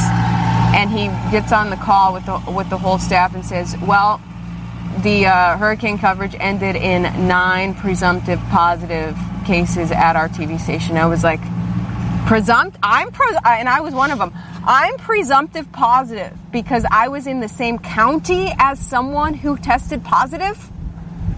And 0.74 0.90
he 0.90 1.06
gets 1.30 1.52
on 1.52 1.68
the 1.70 1.76
call 1.76 2.12
with 2.12 2.24
the 2.26 2.38
with 2.50 2.70
the 2.70 2.78
whole 2.78 2.98
staff 2.98 3.34
and 3.34 3.44
says, 3.44 3.76
well, 3.86 4.20
the 5.02 5.26
uh, 5.26 5.58
hurricane 5.58 5.98
coverage 5.98 6.34
ended 6.38 6.76
in 6.76 7.02
nine 7.28 7.74
presumptive 7.74 8.40
positive 8.50 9.16
cases 9.46 9.90
at 9.90 10.16
our 10.16 10.28
TV 10.28 10.58
station. 10.58 10.96
I 10.96 11.06
was 11.06 11.22
like, 11.22 11.40
presumpt 12.26 12.76
I'm 12.82 13.12
pres- 13.12 13.38
and 13.44 13.68
I 13.68 13.80
was 13.80 13.94
one 13.94 14.10
of 14.10 14.18
them. 14.18 14.32
I'm 14.64 14.96
presumptive 14.96 15.70
positive 15.72 16.32
because 16.50 16.84
I 16.90 17.08
was 17.08 17.26
in 17.26 17.40
the 17.40 17.48
same 17.48 17.78
county 17.78 18.52
as 18.58 18.80
someone 18.80 19.34
who 19.34 19.56
tested 19.58 20.02
positive. 20.02 20.70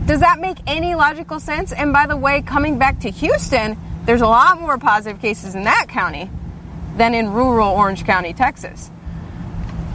Does 0.09 0.21
that 0.21 0.41
make 0.41 0.57
any 0.67 0.95
logical 0.95 1.39
sense? 1.39 1.71
And 1.71 1.93
by 1.93 2.07
the 2.07 2.17
way, 2.17 2.41
coming 2.41 2.79
back 2.79 3.01
to 3.01 3.11
Houston, 3.11 3.77
there's 4.07 4.23
a 4.23 4.27
lot 4.27 4.59
more 4.59 4.79
positive 4.79 5.21
cases 5.21 5.55
in 5.55 5.65
that 5.65 5.89
county 5.91 6.31
than 6.97 7.13
in 7.13 7.31
rural 7.31 7.69
Orange 7.69 8.07
County, 8.07 8.33
Texas. 8.33 8.91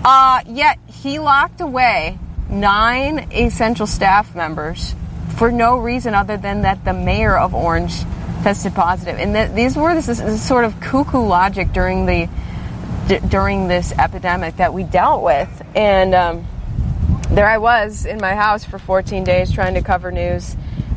Uh, 0.05 0.41
yet 0.45 0.77
he 0.85 1.17
locked 1.17 1.61
away 1.61 2.19
nine 2.47 3.27
essential 3.31 3.87
staff 3.87 4.35
members 4.35 4.93
for 5.37 5.51
no 5.51 5.79
reason 5.79 6.13
other 6.13 6.37
than 6.37 6.61
that 6.61 6.85
the 6.85 6.93
mayor 6.93 7.35
of 7.35 7.55
Orange 7.55 8.01
tested 8.43 8.75
positive. 8.75 9.17
And 9.17 9.33
th- 9.33 9.51
these 9.53 9.75
were 9.75 9.95
this, 9.95 10.05
this 10.05 10.47
sort 10.47 10.63
of 10.63 10.79
cuckoo 10.79 11.25
logic 11.25 11.73
during 11.73 12.05
the 12.05 12.29
d- 13.07 13.19
during 13.27 13.67
this 13.67 13.91
epidemic 13.93 14.57
that 14.57 14.75
we 14.75 14.83
dealt 14.83 15.23
with. 15.23 15.49
And 15.73 16.13
um, 16.13 16.47
there 17.35 17.47
I 17.47 17.57
was 17.57 18.05
in 18.05 18.19
my 18.19 18.35
house 18.35 18.63
for 18.63 18.79
14 18.79 19.23
days 19.23 19.51
trying 19.51 19.73
to 19.75 19.81
cover 19.81 20.11
news. 20.11 20.55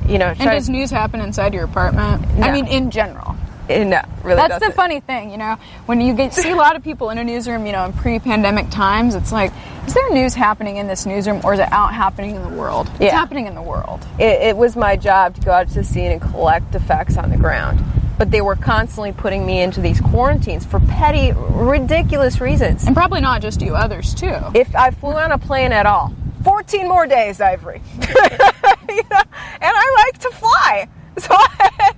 You 0.09 0.19
know, 0.19 0.27
And 0.27 0.51
does 0.51 0.69
news 0.69 0.91
happen 0.91 1.21
inside 1.21 1.53
your 1.53 1.65
apartment? 1.65 2.25
I 2.41 2.53
mean, 2.53 2.67
in 2.69 2.91
general. 2.91 3.37
Eh, 3.69 3.83
no, 3.83 4.01
really. 4.23 4.37
That's 4.37 4.55
the 4.55 4.61
doesn't. 4.61 4.77
funny 4.77 5.01
thing, 5.01 5.31
you 5.33 5.39
know, 5.39 5.57
when 5.87 6.01
you 6.01 6.15
get 6.15 6.33
see 6.33 6.51
a 6.51 6.57
lot 6.57 6.77
of 6.77 6.85
people 6.85 7.11
in 7.11 7.19
a 7.19 7.25
newsroom, 7.25 7.67
you 7.67 7.73
know, 7.73 7.85
in 7.85 7.93
pre-pandemic 7.93 8.71
times, 8.71 9.17
it's 9.17 9.33
like, 9.33 9.53
is 9.87 9.95
there 9.95 10.09
news 10.13 10.35
happening 10.35 10.77
in 10.77 10.87
this 10.87 11.05
newsroom, 11.07 11.41
or 11.45 11.55
is 11.55 11.59
it 11.61 11.73
out 11.73 11.93
happening 11.93 12.37
in 12.37 12.43
the 12.43 12.49
world? 12.57 12.89
Yeah. 13.01 13.07
It's 13.07 13.13
happening 13.15 13.49
in 13.49 13.57
the 13.57 13.63
world. 13.63 14.07
it, 14.21 14.41
it 14.43 14.57
was 14.57 14.77
my 14.77 14.95
job 14.95 15.35
to 15.35 15.41
go 15.41 15.51
out 15.51 15.67
to 15.69 15.75
the 15.75 15.85
scene 15.85 16.13
and 16.13 16.21
collect 16.21 16.71
the 16.71 16.79
facts 16.81 17.17
on 17.17 17.31
the 17.31 17.37
ground. 17.37 17.83
But 18.19 18.31
they 18.31 18.41
were 18.41 18.57
constantly 18.57 19.13
putting 19.13 19.45
me 19.45 19.61
into 19.61 19.81
these 19.81 20.01
quarantines 20.01 20.65
for 20.65 20.81
petty, 20.81 21.33
ridiculous 21.37 22.41
reasons. 22.41 22.87
And 22.87 22.95
probably 22.95 23.21
not 23.21 23.43
just 23.43 23.61
you, 23.61 23.75
others 23.75 24.15
too. 24.15 24.37
If 24.55 24.75
I 24.77 24.91
flew 24.91 25.13
on 25.13 25.33
a 25.33 25.39
plane 25.39 25.73
at 25.73 25.87
all, 25.87 26.15
14 26.47 26.87
more 26.87 27.09
days, 27.09 27.41
Ivory. 27.41 27.83
You 28.89 29.03
know, 29.11 29.21
And 29.61 29.73
I 29.75 30.05
like 30.07 30.19
to 30.21 30.31
fly. 30.31 30.89
So 31.19 31.35
I, 31.35 31.93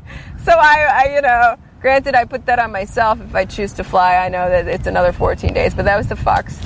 so 0.45 0.53
I, 0.53 1.05
I, 1.05 1.15
you 1.17 1.21
know, 1.21 1.57
granted, 1.81 2.15
I 2.15 2.25
put 2.25 2.47
that 2.47 2.59
on 2.61 2.71
myself. 2.73 3.21
If 3.21 3.35
I 3.35 3.45
choose 3.45 3.73
to 3.75 3.85
fly, 3.85 4.15
I 4.15 4.29
know 4.29 4.49
that 4.49 4.69
it's 4.69 4.87
another 4.87 5.13
14 5.13 5.53
days. 5.53 5.75
But 5.75 5.85
that 5.87 5.97
was 5.97 6.07
the 6.07 6.17
Fox. 6.17 6.59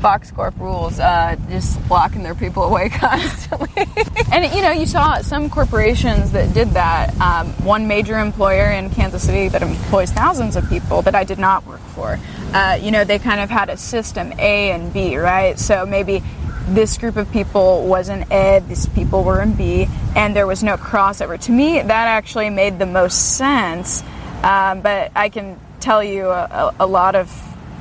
Fox 0.00 0.30
Corp 0.32 0.58
rules, 0.58 0.98
uh, 0.98 1.36
just 1.48 1.80
blocking 1.86 2.22
their 2.22 2.34
people 2.34 2.64
away 2.64 2.88
constantly. 2.92 3.86
And 4.32 4.52
you 4.54 4.62
know, 4.62 4.70
you 4.70 4.86
saw 4.86 5.20
some 5.20 5.48
corporations 5.50 6.32
that 6.32 6.52
did 6.54 6.70
that. 6.70 7.18
Um, 7.20 7.48
one 7.64 7.86
major 7.86 8.18
employer 8.18 8.70
in 8.70 8.90
Kansas 8.90 9.24
City 9.24 9.48
that 9.48 9.62
employs 9.62 10.10
thousands 10.10 10.56
of 10.56 10.68
people 10.68 11.02
that 11.02 11.14
I 11.14 11.24
did 11.24 11.38
not 11.38 11.66
work 11.66 11.80
for. 11.94 12.18
Uh, 12.52 12.78
you 12.80 12.90
know, 12.90 13.04
they 13.04 13.18
kind 13.18 13.40
of 13.40 13.50
had 13.50 13.68
a 13.68 13.76
system 13.76 14.32
A 14.38 14.72
and 14.72 14.92
B, 14.92 15.16
right? 15.16 15.58
So 15.58 15.86
maybe 15.86 16.22
this 16.70 16.98
group 16.98 17.16
of 17.16 17.30
people 17.32 17.86
was 17.86 18.08
in 18.08 18.24
A, 18.32 18.62
these 18.66 18.86
people 18.86 19.24
were 19.24 19.42
in 19.42 19.54
B, 19.54 19.88
and 20.14 20.34
there 20.34 20.46
was 20.46 20.62
no 20.62 20.76
crossover. 20.76 21.38
To 21.42 21.52
me, 21.52 21.80
that 21.80 21.90
actually 21.90 22.48
made 22.48 22.78
the 22.78 22.86
most 22.86 23.36
sense. 23.36 24.02
Um, 24.42 24.80
but 24.80 25.12
I 25.14 25.28
can 25.28 25.58
tell 25.80 26.02
you 26.02 26.28
a, 26.28 26.74
a, 26.78 26.86
lot 26.86 27.14
of 27.14 27.30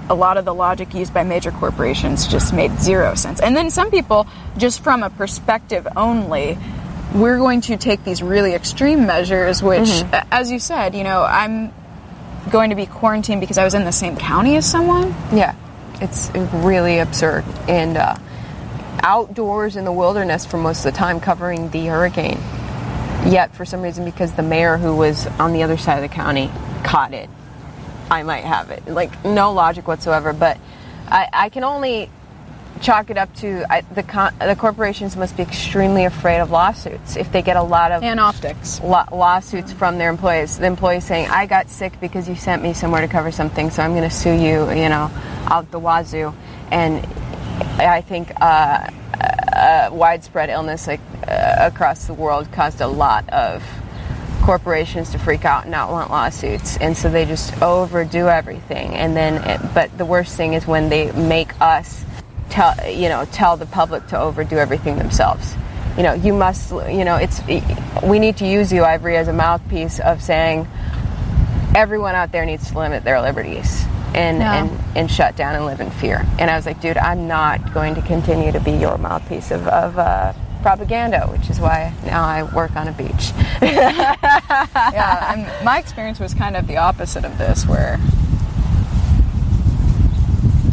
a 0.10 0.16
lot 0.16 0.38
of 0.38 0.46
the 0.46 0.54
logic 0.54 0.94
used 0.94 1.14
by 1.14 1.24
major 1.24 1.52
corporations 1.52 2.28
just 2.28 2.54
made 2.54 2.80
zero 2.80 3.14
sense. 3.14 3.40
And 3.40 3.56
then 3.56 3.70
some 3.70 3.92
people, 3.92 4.28
just 4.58 4.84
from 4.84 5.04
a 5.04 5.10
perspective 5.10 5.88
only, 5.96 6.58
we're 7.14 7.38
going 7.38 7.62
to 7.62 7.78
take 7.78 8.04
these 8.04 8.24
really 8.24 8.54
extreme 8.54 9.06
measures, 9.06 9.62
which, 9.62 9.88
mm-hmm. 9.88 10.28
as 10.32 10.52
you 10.52 10.60
said, 10.60 10.96
you 10.96 11.04
know, 11.04 11.24
I'm 11.24 11.72
going 12.50 12.72
to 12.72 12.76
be 12.76 12.88
quarantined 12.88 13.40
because 13.40 13.58
I 13.58 13.64
was 13.64 13.76
in 13.76 13.84
the 13.86 13.92
same 13.92 14.18
county 14.18 14.56
as 14.56 14.70
someone. 14.70 15.14
Yeah, 15.32 15.56
it's 16.02 16.32
really 16.34 16.98
absurd. 16.98 17.46
And 17.68 17.96
uh, 17.96 18.16
outdoors 19.04 19.76
in 19.76 19.86
the 19.86 19.92
wilderness 19.92 20.46
for 20.46 20.58
most 20.58 20.86
of 20.86 20.94
the 20.94 20.98
time 20.98 21.20
covering 21.20 21.70
the 21.70 21.88
hurricane. 21.88 22.40
Yet, 23.26 23.54
for 23.56 23.66
some 23.66 23.82
reason, 23.82 24.06
because 24.06 24.34
the 24.34 24.44
mayor 24.44 24.78
who 24.78 24.96
was 24.96 25.28
on 25.40 25.54
the 25.54 25.64
other 25.64 25.78
side 25.78 25.96
of 25.96 26.10
the 26.10 26.14
county 26.14 26.50
caught 26.84 27.14
it, 27.14 27.30
I 28.10 28.24
might 28.24 28.46
have 28.46 28.72
it. 28.72 28.88
Like, 28.88 29.26
no 29.26 29.52
logic 29.54 29.88
whatsoever. 29.88 30.34
But 30.34 30.58
I, 31.08 31.28
I 31.32 31.50
can 31.50 31.64
only 31.64 32.10
chalk 32.82 33.10
it 33.10 33.18
up 33.18 33.34
to 33.36 33.66
I, 33.70 33.82
the 33.82 34.04
the 34.40 34.56
corporations 34.58 35.16
must 35.16 35.36
be 35.36 35.44
extremely 35.44 36.06
afraid 36.06 36.40
of 36.40 36.50
lawsuits 36.52 37.18
if 37.18 37.32
they 37.32 37.42
get 37.42 37.58
a 37.58 37.62
lot 37.62 37.92
of 37.92 38.04
and 38.04 38.20
optics 38.20 38.80
lo- 38.82 39.04
lawsuits 39.12 39.74
from 39.74 39.98
their 39.98 40.10
employees. 40.10 40.58
The 40.58 40.66
employees 40.66 41.04
saying, 41.04 41.30
"I 41.30 41.46
got 41.46 41.70
sick 41.70 42.00
because 42.00 42.30
you 42.30 42.36
sent 42.36 42.64
me 42.64 42.74
somewhere 42.74 43.02
to 43.02 43.08
cover 43.08 43.32
something, 43.32 43.70
so 43.70 43.84
I'm 43.84 43.92
going 43.92 44.10
to 44.10 44.16
sue 44.16 44.34
you," 44.34 44.70
you 44.72 44.90
know, 44.90 45.12
out 45.48 45.70
the 45.72 45.80
wazoo. 45.80 46.34
And 46.72 47.06
I 47.88 48.02
think 48.02 48.32
uh, 48.42 48.90
uh, 49.56 49.90
widespread 49.92 50.50
illness 50.50 50.88
like 50.88 51.02
uh, 51.28 51.56
across 51.60 52.06
the 52.06 52.14
world 52.14 52.52
caused 52.52 52.82
a 52.82 52.88
lot 52.88 53.30
of 53.30 53.64
corporations 54.42 55.12
to 55.12 55.20
freak 55.20 55.46
out 55.46 55.64
and 55.64 55.72
not 55.72 55.92
want 55.92 56.10
lawsuits. 56.10 56.78
And 56.78 56.98
so 56.98 57.10
they 57.10 57.26
just 57.26 57.62
overdo 57.62 58.28
everything. 58.28 58.96
And 58.96 59.16
then 59.16 59.44
it, 59.44 59.62
but 59.74 59.96
the 59.98 60.06
worst 60.06 60.36
thing 60.36 60.54
is 60.54 60.66
when 60.66 60.90
they 60.90 61.12
make 61.12 61.60
us 61.62 62.04
tell 62.50 62.74
you 62.90 63.10
know 63.10 63.26
tell 63.26 63.58
the 63.58 63.66
public 63.68 64.08
to 64.08 64.20
overdo 64.20 64.58
everything 64.58 64.98
themselves. 64.98 65.56
You 65.98 66.04
know 66.04 66.14
you 66.14 66.34
must 66.34 66.72
you 66.72 67.06
know 67.06 67.18
it's 67.18 67.42
we 68.04 68.20
need 68.20 68.38
to 68.38 68.48
use 68.48 68.72
you 68.72 68.84
ivory 68.84 69.18
as 69.18 69.28
a 69.28 69.34
mouthpiece 69.34 70.00
of 70.00 70.22
saying 70.22 70.68
everyone 71.76 72.16
out 72.16 72.32
there 72.32 72.46
needs 72.46 72.72
to 72.72 72.78
limit 72.78 73.04
their 73.04 73.22
liberties 73.22 73.86
and, 74.16 74.40
yeah. 74.40 74.64
and 74.64 74.98
and 74.98 75.12
shut 75.12 75.36
down 75.36 75.56
and 75.56 75.66
live 75.66 75.80
in 75.80 75.90
fear 75.92 76.26
and 76.40 76.50
i 76.50 76.56
was 76.56 76.66
like 76.66 76.80
dude 76.82 76.98
i'm 76.98 77.28
not 77.28 77.74
going 77.74 77.96
to 77.96 78.02
continue 78.02 78.52
to 78.52 78.60
be 78.60 78.72
your 78.72 78.98
mouthpiece 78.98 79.52
of, 79.52 79.68
of 79.68 79.98
uh, 79.98 80.34
propaganda 80.62 81.28
which 81.28 81.50
is 81.50 81.60
why 81.60 81.94
now 82.06 82.24
i 82.24 82.44
work 82.56 82.76
on 82.76 82.88
a 82.88 82.92
beach 82.92 83.32
yeah 83.62 85.34
and 85.34 85.66
my 85.66 85.80
experience 85.80 86.20
was 86.20 86.34
kind 86.34 86.56
of 86.56 86.68
the 86.68 86.78
opposite 86.78 87.24
of 87.24 87.38
this 87.38 87.66
where 87.66 88.00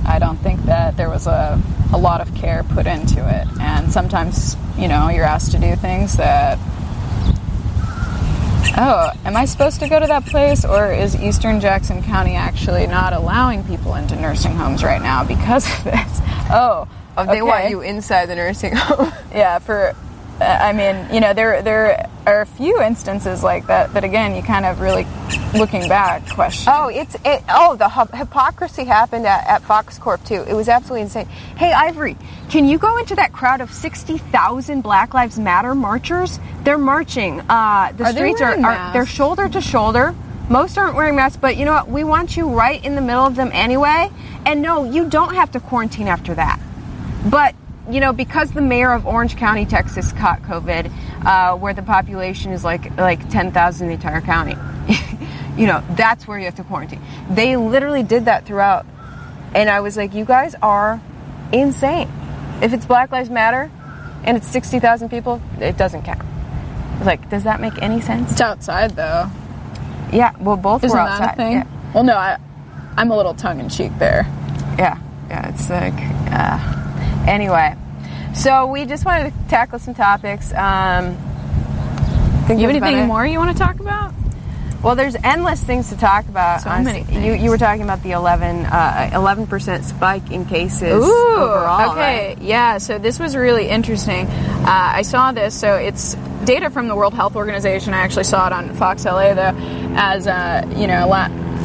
I 0.08 0.18
don't 0.18 0.38
think 0.38 0.62
that 0.64 0.96
there 0.96 1.10
was 1.10 1.26
a, 1.26 1.60
a 1.92 1.98
lot 1.98 2.20
of 2.20 2.32
care 2.34 2.62
put 2.62 2.86
into 2.86 3.28
it. 3.28 3.48
And 3.60 3.92
sometimes, 3.92 4.56
you 4.78 4.88
know, 4.88 5.08
you're 5.08 5.24
asked 5.24 5.50
to 5.52 5.58
do 5.58 5.74
things 5.76 6.16
that, 6.16 6.58
oh, 8.76 9.10
am 9.24 9.36
I 9.36 9.44
supposed 9.44 9.80
to 9.80 9.88
go 9.88 9.98
to 10.00 10.06
that 10.06 10.26
place? 10.26 10.64
Or 10.64 10.92
is 10.92 11.16
Eastern 11.16 11.60
Jackson 11.60 12.02
County 12.02 12.34
actually 12.34 12.86
not 12.86 13.12
allowing 13.12 13.64
people 13.64 13.94
into 13.94 14.16
nursing 14.16 14.52
homes 14.52 14.82
right 14.82 15.02
now 15.02 15.24
because 15.24 15.66
of 15.66 15.84
this? 15.84 16.20
Oh, 16.50 16.88
oh 17.16 17.26
they 17.26 17.32
okay. 17.32 17.42
want 17.42 17.70
you 17.70 17.80
inside 17.80 18.26
the 18.26 18.36
nursing 18.36 18.74
home. 18.76 19.12
yeah, 19.32 19.58
for 19.58 19.94
uh, 20.40 20.44
I 20.44 20.72
mean, 20.72 21.12
you 21.12 21.20
know, 21.20 21.32
there 21.32 21.62
there 21.62 22.08
are 22.26 22.40
a 22.40 22.46
few 22.46 22.82
instances 22.82 23.42
like 23.42 23.66
that 23.68 23.92
that 23.94 24.04
again 24.04 24.34
you 24.34 24.42
kind 24.42 24.66
of 24.66 24.80
really 24.80 25.06
looking 25.54 25.88
back 25.88 26.28
question. 26.30 26.72
Oh, 26.74 26.88
it's 26.88 27.14
it, 27.24 27.42
oh 27.48 27.76
the 27.76 27.88
hypocrisy 27.88 28.84
happened 28.84 29.26
at, 29.26 29.46
at 29.46 29.62
Fox 29.62 29.98
Corp 29.98 30.24
too. 30.24 30.44
It 30.46 30.54
was 30.54 30.68
absolutely 30.68 31.02
insane. 31.02 31.26
Hey 31.56 31.72
Ivory, 31.72 32.16
can 32.50 32.66
you 32.66 32.78
go 32.78 32.98
into 32.98 33.14
that 33.14 33.32
crowd 33.32 33.60
of 33.60 33.72
sixty 33.72 34.18
thousand 34.18 34.82
Black 34.82 35.14
Lives 35.14 35.38
Matter 35.38 35.74
marchers? 35.74 36.38
They're 36.64 36.78
marching. 36.78 37.40
Uh, 37.48 37.92
the 37.96 38.04
are 38.04 38.12
streets 38.12 38.40
are, 38.40 38.58
are 38.58 38.92
they're 38.92 39.06
shoulder 39.06 39.48
to 39.48 39.60
shoulder. 39.60 40.14
Most 40.48 40.78
aren't 40.78 40.94
wearing 40.94 41.16
masks, 41.16 41.38
but 41.40 41.56
you 41.56 41.64
know 41.64 41.72
what? 41.72 41.88
We 41.88 42.04
want 42.04 42.36
you 42.36 42.48
right 42.48 42.84
in 42.84 42.94
the 42.94 43.00
middle 43.00 43.26
of 43.26 43.34
them 43.34 43.50
anyway. 43.52 44.10
And 44.44 44.62
no, 44.62 44.84
you 44.84 45.08
don't 45.08 45.34
have 45.34 45.50
to 45.52 45.60
quarantine 45.60 46.06
after 46.06 46.34
that. 46.34 46.60
But 47.28 47.56
you 47.90 48.00
know, 48.00 48.12
because 48.12 48.50
the 48.52 48.60
mayor 48.60 48.92
of 48.92 49.06
Orange 49.06 49.36
County, 49.36 49.64
Texas, 49.64 50.12
caught 50.12 50.42
COVID, 50.42 50.90
uh, 51.24 51.56
where 51.56 51.72
the 51.72 51.82
population 51.82 52.52
is 52.52 52.64
like 52.64 52.96
like 52.96 53.28
ten 53.30 53.52
thousand 53.52 53.86
in 53.86 53.88
the 53.88 53.94
entire 53.94 54.20
county, 54.20 54.56
you 55.56 55.66
know, 55.66 55.82
that's 55.90 56.26
where 56.26 56.38
you 56.38 56.46
have 56.46 56.56
to 56.56 56.64
quarantine. 56.64 57.00
They 57.30 57.56
literally 57.56 58.02
did 58.02 58.24
that 58.24 58.44
throughout, 58.44 58.86
and 59.54 59.70
I 59.70 59.80
was 59.80 59.96
like, 59.96 60.14
you 60.14 60.24
guys 60.24 60.54
are 60.62 61.00
insane. 61.52 62.10
If 62.60 62.72
it's 62.72 62.86
Black 62.86 63.12
Lives 63.12 63.30
Matter, 63.30 63.70
and 64.24 64.36
it's 64.36 64.48
sixty 64.48 64.80
thousand 64.80 65.10
people, 65.10 65.40
it 65.60 65.76
doesn't 65.76 66.02
count. 66.02 66.22
Like, 67.04 67.28
does 67.30 67.44
that 67.44 67.60
make 67.60 67.80
any 67.82 68.00
sense? 68.00 68.32
It's 68.32 68.40
outside 68.40 68.96
though. 68.96 69.30
Yeah, 70.12 70.34
well, 70.40 70.56
both 70.56 70.82
Isn't 70.82 70.96
were 70.96 71.02
outside. 71.02 71.28
That 71.28 71.34
a 71.34 71.36
thing? 71.36 71.52
Yeah. 71.52 71.66
Well, 71.94 72.04
no, 72.04 72.16
I, 72.16 72.38
I'm 72.96 73.10
a 73.10 73.16
little 73.16 73.34
tongue 73.34 73.60
in 73.60 73.68
cheek 73.68 73.92
there. 73.98 74.22
Yeah, 74.78 74.98
yeah, 75.28 75.50
it's 75.50 75.70
like. 75.70 75.94
Uh, 76.32 76.82
Anyway, 77.26 77.74
so 78.34 78.66
we 78.66 78.84
just 78.84 79.04
wanted 79.04 79.32
to 79.32 79.48
tackle 79.48 79.78
some 79.78 79.94
topics. 79.94 80.52
Um, 80.54 81.16
think 82.46 82.60
you 82.60 82.68
have 82.68 82.76
anything 82.82 83.06
more 83.06 83.26
you 83.26 83.38
want 83.38 83.56
to 83.56 83.62
talk 83.62 83.80
about? 83.80 84.12
Well, 84.82 84.94
there's 84.94 85.16
endless 85.24 85.62
things 85.64 85.88
to 85.88 85.96
talk 85.96 86.28
about. 86.28 86.60
So 86.60 86.70
many 86.70 87.02
things. 87.02 87.24
You, 87.24 87.32
you 87.32 87.50
were 87.50 87.58
talking 87.58 87.82
about 87.82 88.02
the 88.02 88.12
11, 88.12 88.66
uh, 88.66 89.10
11% 89.12 89.82
spike 89.82 90.30
in 90.30 90.44
cases 90.44 91.04
Ooh, 91.04 91.36
overall. 91.36 91.90
Okay, 91.92 92.34
right? 92.34 92.42
yeah, 92.42 92.78
so 92.78 92.98
this 92.98 93.18
was 93.18 93.34
really 93.34 93.68
interesting. 93.68 94.26
Uh, 94.26 94.64
I 94.66 95.02
saw 95.02 95.32
this, 95.32 95.58
so 95.58 95.74
it's 95.74 96.14
data 96.44 96.70
from 96.70 96.86
the 96.86 96.94
World 96.94 97.14
Health 97.14 97.34
Organization. 97.34 97.94
I 97.94 97.98
actually 97.98 98.24
saw 98.24 98.46
it 98.46 98.52
on 98.52 98.74
Fox 98.74 99.04
LA, 99.04 99.34
though, 99.34 99.54
as, 99.96 100.28
uh, 100.28 100.64
you 100.76 100.86
know, 100.86 101.08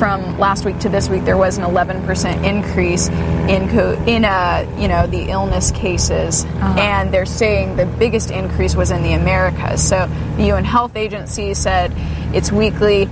from 0.02 0.40
last 0.40 0.66
week 0.66 0.80
to 0.80 0.90
this 0.90 1.10
week, 1.10 1.24
there 1.26 1.38
was 1.38 1.60
an 1.60 1.64
11% 1.64 2.44
increase 2.44 3.08
in 3.08 3.70
co- 3.70 4.04
in 4.08 4.26
uh, 4.26 4.66
you 4.80 4.88
know 4.88 5.06
the 5.06 5.30
illness 5.30 5.70
cases, 5.70 6.44
uh-huh. 6.44 6.80
and 6.80 7.14
they're 7.14 7.24
saying 7.24 7.76
the 7.76 7.86
biggest 7.86 8.32
increase 8.32 8.76
was 8.76 8.90
in 8.90 9.04
the 9.04 9.14
Americas. 9.14 9.88
So 9.88 10.10
the 10.38 10.46
UN 10.46 10.66
Health 10.66 10.96
Agency 10.96 11.54
said 11.54 11.94
its 12.34 12.52
weekly 12.52 13.06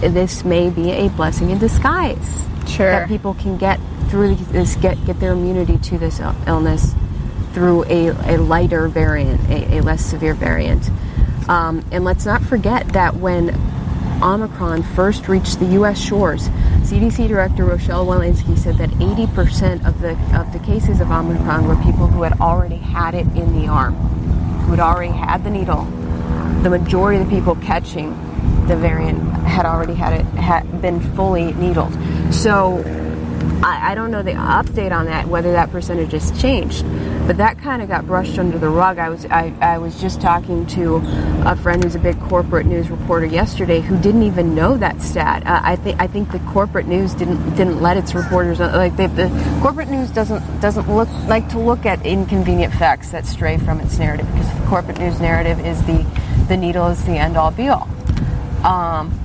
this 0.00 0.44
may 0.44 0.70
be 0.70 0.90
a 0.92 1.08
blessing 1.10 1.50
in 1.50 1.58
disguise. 1.58 2.46
Sure. 2.68 2.90
That 2.90 3.08
people 3.08 3.34
can 3.34 3.56
get 3.56 3.80
through 4.08 4.36
this, 4.36 4.76
get, 4.76 5.04
get 5.06 5.18
their 5.18 5.32
immunity 5.32 5.78
to 5.78 5.98
this 5.98 6.20
illness 6.46 6.94
through 7.52 7.84
a, 7.84 8.08
a 8.34 8.38
lighter 8.38 8.88
variant, 8.88 9.40
a, 9.48 9.78
a 9.78 9.82
less 9.82 10.04
severe 10.04 10.34
variant. 10.34 10.88
Um, 11.48 11.84
and 11.90 12.04
let's 12.04 12.24
not 12.26 12.42
forget 12.42 12.88
that 12.92 13.16
when 13.16 13.50
Omicron 14.22 14.82
first 14.82 15.28
reached 15.28 15.58
the 15.58 15.66
U.S. 15.66 15.98
shores, 15.98 16.48
CDC 16.90 17.28
Director 17.28 17.64
Rochelle 17.64 18.06
Walensky 18.06 18.56
said 18.58 18.76
that 18.78 18.90
80% 18.90 19.86
of 19.86 20.00
the 20.00 20.12
of 20.38 20.52
the 20.52 20.58
cases 20.60 21.00
of 21.00 21.10
Omicron 21.10 21.66
were 21.66 21.76
people 21.82 22.06
who 22.06 22.22
had 22.22 22.38
already 22.40 22.76
had 22.76 23.14
it 23.14 23.26
in 23.36 23.58
the 23.58 23.68
arm, 23.68 23.94
who 24.64 24.72
had 24.72 24.80
already 24.80 25.12
had 25.12 25.42
the 25.44 25.50
needle. 25.50 25.84
The 26.62 26.70
majority 26.70 27.20
of 27.20 27.28
the 27.28 27.34
people 27.34 27.56
catching 27.56 28.10
the 28.66 28.76
variant 28.76 29.20
had 29.44 29.66
already 29.66 29.94
had 29.94 30.12
it 30.12 30.26
had 30.36 30.82
been 30.82 31.00
fully 31.14 31.52
needled. 31.54 31.92
So 32.32 32.84
I, 33.62 33.92
I 33.92 33.94
don't 33.94 34.10
know 34.10 34.22
the 34.22 34.32
update 34.32 34.92
on 34.92 35.06
that, 35.06 35.26
whether 35.26 35.52
that 35.52 35.70
percentage 35.70 36.12
has 36.12 36.30
changed, 36.40 36.84
but 37.30 37.36
that 37.36 37.56
kind 37.58 37.80
of 37.80 37.86
got 37.86 38.08
brushed 38.08 38.40
under 38.40 38.58
the 38.58 38.68
rug. 38.68 38.98
I 38.98 39.08
was 39.08 39.24
I, 39.26 39.54
I 39.60 39.78
was 39.78 40.00
just 40.00 40.20
talking 40.20 40.66
to 40.66 40.96
a 41.46 41.54
friend 41.54 41.84
who's 41.84 41.94
a 41.94 42.00
big 42.00 42.18
corporate 42.22 42.66
news 42.66 42.90
reporter 42.90 43.24
yesterday 43.24 43.80
who 43.80 43.96
didn't 44.00 44.24
even 44.24 44.52
know 44.52 44.76
that 44.78 45.00
stat. 45.00 45.46
Uh, 45.46 45.60
I 45.62 45.76
think 45.76 46.00
I 46.00 46.08
think 46.08 46.32
the 46.32 46.40
corporate 46.40 46.86
news 46.86 47.14
didn't 47.14 47.50
didn't 47.54 47.80
let 47.80 47.96
its 47.96 48.16
reporters 48.16 48.60
uh, 48.60 48.72
like 48.74 48.96
they, 48.96 49.06
the 49.06 49.28
corporate 49.62 49.88
news 49.88 50.10
doesn't 50.10 50.60
doesn't 50.60 50.92
look 50.92 51.08
like 51.28 51.48
to 51.50 51.60
look 51.60 51.86
at 51.86 52.04
inconvenient 52.04 52.74
facts 52.74 53.10
that 53.12 53.26
stray 53.26 53.58
from 53.58 53.78
its 53.78 53.96
narrative 53.96 54.26
because 54.32 54.52
the 54.52 54.66
corporate 54.66 54.98
news 54.98 55.20
narrative 55.20 55.64
is 55.64 55.80
the 55.84 56.04
the 56.48 56.56
needle 56.56 56.88
is 56.88 57.04
the 57.04 57.12
end 57.12 57.36
all 57.36 57.52
be 57.52 57.68
all. 57.68 57.88
Um, 58.66 59.16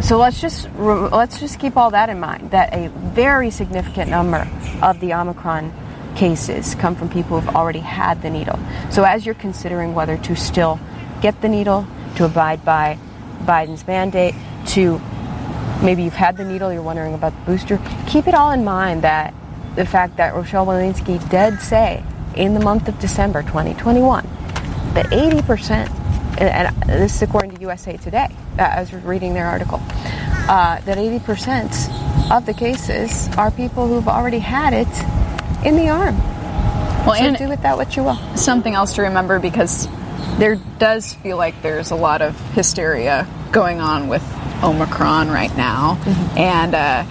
so 0.00 0.16
let's 0.16 0.40
just 0.40 0.72
let's 0.76 1.40
just 1.40 1.58
keep 1.58 1.76
all 1.76 1.90
that 1.90 2.08
in 2.08 2.20
mind. 2.20 2.52
That 2.52 2.72
a 2.72 2.88
very 3.16 3.50
significant 3.50 4.10
number 4.10 4.48
of 4.80 5.00
the 5.00 5.12
Omicron 5.12 5.72
cases 6.18 6.74
come 6.74 6.96
from 6.96 7.08
people 7.08 7.40
who've 7.40 7.54
already 7.54 7.78
had 7.78 8.20
the 8.22 8.28
needle. 8.28 8.58
So 8.90 9.04
as 9.04 9.24
you're 9.24 9.36
considering 9.36 9.94
whether 9.94 10.18
to 10.18 10.34
still 10.34 10.80
get 11.22 11.40
the 11.40 11.48
needle, 11.48 11.86
to 12.16 12.24
abide 12.24 12.64
by 12.64 12.98
Biden's 13.44 13.86
mandate, 13.86 14.34
to 14.68 15.00
maybe 15.80 16.02
you've 16.02 16.14
had 16.14 16.36
the 16.36 16.44
needle, 16.44 16.72
you're 16.72 16.82
wondering 16.82 17.14
about 17.14 17.32
the 17.32 17.52
booster, 17.52 17.80
keep 18.08 18.26
it 18.26 18.34
all 18.34 18.50
in 18.50 18.64
mind 18.64 19.02
that 19.02 19.32
the 19.76 19.86
fact 19.86 20.16
that 20.16 20.34
Rochelle 20.34 20.66
Walensky 20.66 21.18
did 21.30 21.60
say 21.60 22.02
in 22.34 22.54
the 22.54 22.60
month 22.60 22.88
of 22.88 22.98
December 22.98 23.42
2021 23.42 24.24
that 24.94 25.06
80% 25.06 25.94
and, 26.40 26.82
this 26.82 27.16
is 27.16 27.22
according 27.22 27.52
to 27.52 27.60
USA 27.62 27.96
Today, 27.96 28.28
uh, 28.58 28.62
I 28.62 28.80
was 28.80 28.92
reading 28.92 29.34
their 29.34 29.46
article, 29.46 29.80
uh, 30.48 30.80
that 30.80 30.96
80% 30.96 32.30
of 32.30 32.46
the 32.46 32.54
cases 32.54 33.28
are 33.36 33.50
people 33.50 33.86
who've 33.86 34.08
already 34.08 34.38
had 34.38 34.72
it 34.72 34.88
in 35.64 35.76
the 35.76 35.88
arm. 35.88 36.16
Well, 37.06 37.14
so 37.14 37.22
and 37.22 37.36
do 37.36 37.48
with 37.48 37.62
that 37.62 37.76
what 37.76 37.96
you 37.96 38.04
will. 38.04 38.16
Something 38.36 38.74
else 38.74 38.94
to 38.94 39.02
remember 39.02 39.38
because 39.38 39.88
there 40.38 40.56
does 40.78 41.14
feel 41.14 41.36
like 41.36 41.60
there's 41.62 41.90
a 41.90 41.96
lot 41.96 42.22
of 42.22 42.38
hysteria 42.52 43.26
going 43.52 43.80
on 43.80 44.08
with 44.08 44.22
Omicron 44.62 45.28
right 45.28 45.54
now, 45.56 45.98
mm-hmm. 46.02 46.38
and. 46.38 46.74
Uh, 46.74 47.04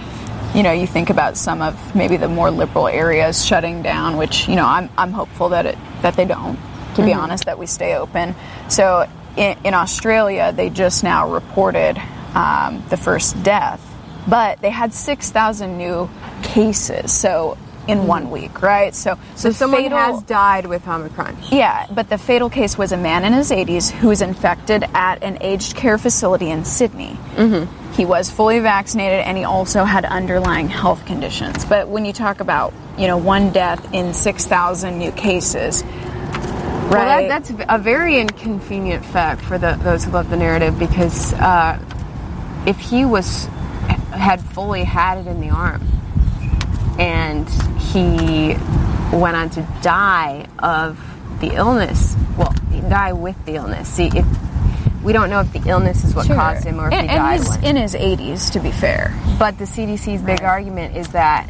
you 0.54 0.62
know, 0.62 0.72
you 0.72 0.86
think 0.86 1.10
about 1.10 1.36
some 1.36 1.60
of 1.60 1.94
maybe 1.94 2.16
the 2.16 2.26
more 2.26 2.50
liberal 2.50 2.88
areas 2.88 3.44
shutting 3.44 3.82
down, 3.82 4.16
which 4.16 4.48
you 4.48 4.56
know 4.56 4.64
I'm, 4.64 4.88
I'm 4.96 5.12
hopeful 5.12 5.50
that 5.50 5.66
it 5.66 5.78
that 6.00 6.14
they 6.14 6.24
don't. 6.24 6.56
To 6.56 6.62
mm-hmm. 6.62 7.04
be 7.04 7.12
honest, 7.12 7.44
that 7.44 7.58
we 7.58 7.66
stay 7.66 7.94
open. 7.94 8.34
So 8.68 9.06
in, 9.36 9.56
in 9.64 9.74
Australia, 9.74 10.52
they 10.52 10.70
just 10.70 11.04
now 11.04 11.30
reported 11.30 12.00
um, 12.34 12.82
the 12.88 12.96
first 12.96 13.40
death, 13.42 13.80
but 14.26 14.60
they 14.60 14.70
had 14.70 14.92
6,000 14.92 15.78
new 15.78 16.10
cases. 16.42 17.12
So 17.12 17.56
in 17.88 18.06
one 18.06 18.30
week, 18.30 18.60
right? 18.62 18.94
So, 18.94 19.18
so 19.34 19.50
someone 19.50 19.82
fatal, 19.82 19.98
has 19.98 20.22
died 20.24 20.66
with 20.66 20.86
Omicron. 20.86 21.36
Yeah, 21.50 21.86
but 21.90 22.08
the 22.10 22.18
fatal 22.18 22.50
case 22.50 22.76
was 22.76 22.92
a 22.92 22.96
man 22.96 23.24
in 23.24 23.32
his 23.32 23.50
80s 23.50 23.90
who 23.90 24.08
was 24.08 24.20
infected 24.20 24.84
at 24.94 25.22
an 25.22 25.38
aged 25.40 25.74
care 25.74 25.98
facility 25.98 26.50
in 26.50 26.64
Sydney. 26.64 27.16
Mm-hmm. 27.34 27.92
He 27.94 28.04
was 28.04 28.30
fully 28.30 28.60
vaccinated 28.60 29.20
and 29.20 29.36
he 29.36 29.44
also 29.44 29.84
had 29.84 30.04
underlying 30.04 30.68
health 30.68 31.04
conditions. 31.06 31.64
But 31.64 31.88
when 31.88 32.04
you 32.04 32.12
talk 32.12 32.40
about, 32.40 32.74
you 32.98 33.06
know, 33.06 33.16
one 33.16 33.50
death 33.50 33.92
in 33.92 34.12
6,000 34.14 34.98
new 34.98 35.10
cases, 35.12 35.82
Right. 36.88 37.04
Well, 37.04 37.28
that, 37.28 37.46
that's 37.46 37.66
a 37.68 37.76
very 37.76 38.18
inconvenient 38.18 39.04
fact 39.04 39.42
for 39.42 39.58
the, 39.58 39.74
those 39.82 40.04
who 40.04 40.10
love 40.10 40.30
the 40.30 40.38
narrative 40.38 40.78
because 40.78 41.34
uh, 41.34 41.78
if 42.66 42.78
he 42.78 43.04
was 43.04 43.44
had 44.10 44.40
fully 44.40 44.84
had 44.84 45.18
it 45.18 45.26
in 45.26 45.40
the 45.42 45.50
arm 45.50 45.86
and 46.98 47.48
he 47.92 48.54
went 49.16 49.36
on 49.36 49.50
to 49.50 49.62
die 49.82 50.46
of 50.58 50.98
the 51.40 51.54
illness, 51.54 52.16
well, 52.36 52.54
die 52.88 53.12
with 53.12 53.42
the 53.44 53.54
illness. 53.54 53.88
See, 53.88 54.10
if 54.14 54.26
we 55.02 55.12
don't 55.12 55.30
know 55.30 55.40
if 55.40 55.52
the 55.52 55.62
illness 55.68 56.04
is 56.04 56.14
what 56.14 56.26
sure. 56.26 56.36
caused 56.36 56.64
him 56.64 56.80
or 56.80 56.88
if 56.88 56.94
and, 56.94 57.08
he 57.08 57.16
died. 57.16 57.40
And 57.40 57.46
he's 57.46 57.56
in 57.56 57.76
his 57.76 57.94
80s, 57.94 58.52
to 58.52 58.60
be 58.60 58.72
fair. 58.72 59.18
But 59.38 59.58
the 59.58 59.64
CDC's 59.64 60.22
big 60.22 60.42
argument 60.42 60.96
is 60.96 61.08
that 61.08 61.48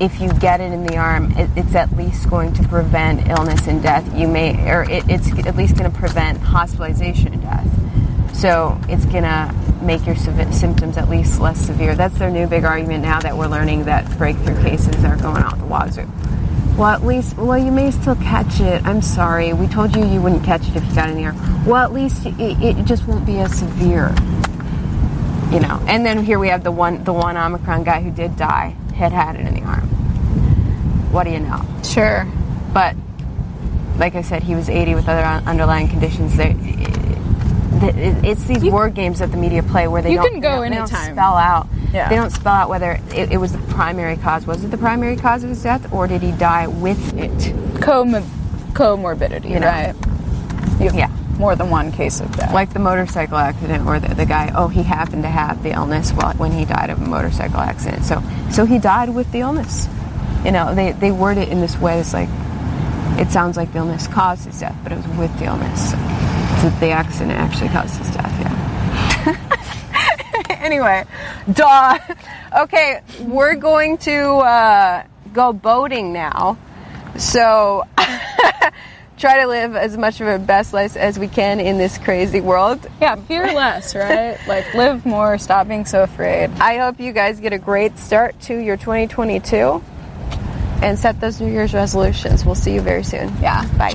if 0.00 0.20
you 0.20 0.32
get 0.34 0.60
it 0.60 0.72
in 0.72 0.86
the 0.86 0.96
arm, 0.96 1.32
it, 1.32 1.50
it's 1.56 1.74
at 1.74 1.94
least 1.96 2.28
going 2.28 2.52
to 2.54 2.62
prevent 2.68 3.28
illness 3.28 3.66
and 3.66 3.82
death. 3.82 4.16
You 4.16 4.28
may, 4.28 4.70
or 4.70 4.82
it, 4.82 5.04
it's 5.08 5.30
at 5.46 5.56
least 5.56 5.76
going 5.76 5.90
to 5.90 5.96
prevent 5.96 6.38
hospitalization 6.38 7.34
and 7.34 7.42
death. 7.42 8.34
So 8.36 8.78
it's 8.88 9.04
going 9.06 9.22
to 9.22 9.54
make 9.82 10.06
your 10.06 10.16
symptoms 10.16 10.96
at 10.96 11.08
least 11.08 11.40
less 11.40 11.60
severe. 11.60 11.94
That's 11.94 12.18
their 12.18 12.30
new 12.30 12.46
big 12.46 12.64
argument 12.64 13.02
now 13.02 13.20
that 13.20 13.36
we're 13.36 13.48
learning 13.48 13.84
that 13.84 14.18
breakthrough 14.18 14.60
cases 14.62 15.04
are 15.04 15.16
going 15.16 15.42
out 15.42 15.58
the 15.58 15.66
wazoo. 15.66 16.08
Well, 16.76 16.88
at 16.88 17.04
least, 17.04 17.36
well, 17.38 17.56
you 17.56 17.72
may 17.72 17.90
still 17.90 18.16
catch 18.16 18.60
it. 18.60 18.84
I'm 18.84 19.00
sorry. 19.00 19.52
We 19.54 19.66
told 19.66 19.96
you 19.96 20.04
you 20.04 20.20
wouldn't 20.20 20.44
catch 20.44 20.68
it 20.68 20.76
if 20.76 20.84
you 20.84 20.94
got 20.94 21.08
in 21.08 21.16
the 21.16 21.24
arm. 21.24 21.64
Well, 21.64 21.82
at 21.82 21.92
least 21.92 22.26
it, 22.26 22.34
it 22.38 22.84
just 22.84 23.06
won't 23.06 23.24
be 23.24 23.38
as 23.38 23.58
severe. 23.58 24.14
You 25.50 25.60
know, 25.60 25.82
and 25.86 26.04
then 26.04 26.24
here 26.24 26.38
we 26.38 26.48
have 26.48 26.64
the 26.64 26.72
one, 26.72 27.02
the 27.04 27.12
one 27.12 27.36
Omicron 27.36 27.84
guy 27.84 28.02
who 28.02 28.10
did 28.10 28.36
die 28.36 28.76
had 28.94 29.12
had 29.12 29.36
it 29.36 29.46
in 29.46 29.54
the 29.54 29.62
arm. 29.62 29.88
What 31.12 31.24
do 31.24 31.30
you 31.30 31.38
know? 31.38 31.64
Sure. 31.82 32.26
But 32.74 32.94
like 33.96 34.14
I 34.14 34.22
said, 34.22 34.42
he 34.42 34.54
was 34.54 34.68
80 34.68 34.96
with 34.96 35.08
other 35.08 35.22
underlying 35.48 35.88
conditions. 35.88 36.36
It's 37.82 38.44
these 38.44 38.62
you, 38.62 38.72
word 38.72 38.94
games 38.94 39.18
that 39.18 39.30
the 39.30 39.36
media 39.36 39.62
play 39.62 39.88
where 39.88 40.02
they 40.02 40.12
you 40.12 40.16
don't, 40.16 40.30
can 40.30 40.40
go 40.40 40.60
they 40.60 40.70
don't, 40.70 40.88
they 40.88 40.94
don't 40.96 41.12
spell 41.12 41.36
out. 41.36 41.68
Yeah. 41.92 42.08
They 42.08 42.16
don't 42.16 42.30
spell 42.30 42.54
out 42.54 42.68
whether 42.68 43.00
it, 43.12 43.32
it, 43.32 43.38
was 43.38 43.52
the 43.52 43.58
primary 43.72 44.16
cause. 44.16 44.46
Was 44.46 44.64
it 44.64 44.68
the 44.68 44.78
primary 44.78 45.16
cause 45.16 45.44
of 45.44 45.50
his 45.50 45.62
death, 45.62 45.92
or 45.92 46.06
did 46.06 46.22
he 46.22 46.32
die 46.32 46.66
with 46.66 47.14
it? 47.14 47.54
Com- 47.80 48.12
comorbidity, 48.72 49.50
you 49.50 49.60
know? 49.60 49.66
right? 49.66 49.94
You, 50.80 50.90
yeah 50.98 51.10
more 51.38 51.54
than 51.54 51.70
one 51.70 51.92
case 51.92 52.20
of 52.20 52.34
death. 52.34 52.52
Like 52.52 52.72
the 52.72 52.78
motorcycle 52.78 53.36
accident 53.36 53.84
where 53.84 54.00
the, 54.00 54.14
the 54.14 54.26
guy, 54.26 54.52
oh, 54.54 54.68
he 54.68 54.82
happened 54.82 55.22
to 55.22 55.28
have 55.28 55.62
the 55.62 55.70
illness 55.70 56.12
while, 56.12 56.34
when 56.34 56.52
he 56.52 56.64
died 56.64 56.90
of 56.90 57.00
a 57.00 57.04
motorcycle 57.04 57.60
accident. 57.60 58.04
So, 58.04 58.22
so 58.50 58.64
he 58.64 58.78
died 58.78 59.14
with 59.14 59.30
the 59.32 59.40
illness. 59.40 59.88
You 60.44 60.52
know, 60.52 60.74
they, 60.74 60.92
they 60.92 61.10
word 61.10 61.38
it 61.38 61.48
in 61.48 61.60
this 61.60 61.76
way. 61.78 62.00
It's 62.00 62.14
like, 62.14 62.28
it 63.18 63.30
sounds 63.30 63.56
like 63.56 63.72
the 63.72 63.78
illness 63.78 64.06
caused 64.06 64.46
his 64.46 64.60
death, 64.60 64.76
but 64.82 64.92
it 64.92 64.96
was 64.96 65.06
with 65.18 65.38
the 65.38 65.46
illness. 65.46 65.92
So, 66.56 66.70
so 66.70 66.80
the 66.80 66.90
accident 66.90 67.32
actually 67.32 67.68
caused 67.68 67.96
his 67.96 68.10
death, 68.10 68.40
yeah. 68.40 68.56
anyway, 70.60 71.04
duh. 71.52 71.98
Okay, 72.56 73.00
we're 73.20 73.56
going 73.56 73.98
to 73.98 74.22
uh, 74.22 75.04
go 75.32 75.52
boating 75.52 76.12
now. 76.12 76.58
So 77.18 77.84
try 79.18 79.40
to 79.40 79.46
live 79.46 79.76
as 79.76 79.96
much 79.96 80.20
of 80.20 80.26
a 80.26 80.38
best 80.38 80.72
life 80.72 80.96
as 80.96 81.18
we 81.18 81.28
can 81.28 81.60
in 81.60 81.78
this 81.78 81.98
crazy 81.98 82.40
world. 82.40 82.86
Yeah, 83.00 83.16
fear 83.16 83.52
less, 83.52 83.94
right? 83.94 84.38
like 84.46 84.74
live 84.74 85.06
more, 85.06 85.38
stop 85.38 85.68
being 85.68 85.86
so 85.86 86.02
afraid. 86.02 86.50
I 86.60 86.78
hope 86.78 87.00
you 87.00 87.12
guys 87.12 87.40
get 87.40 87.52
a 87.52 87.58
great 87.58 87.98
start 87.98 88.38
to 88.42 88.56
your 88.56 88.76
2022 88.76 89.82
and 90.82 90.98
set 90.98 91.20
those 91.20 91.40
New 91.40 91.50
Year's 91.50 91.72
resolutions. 91.72 92.44
We'll 92.44 92.54
see 92.54 92.74
you 92.74 92.80
very 92.80 93.02
soon. 93.02 93.34
Yeah, 93.40 93.66
bye. 93.78 93.94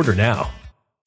Order 0.01 0.15
now. 0.15 0.60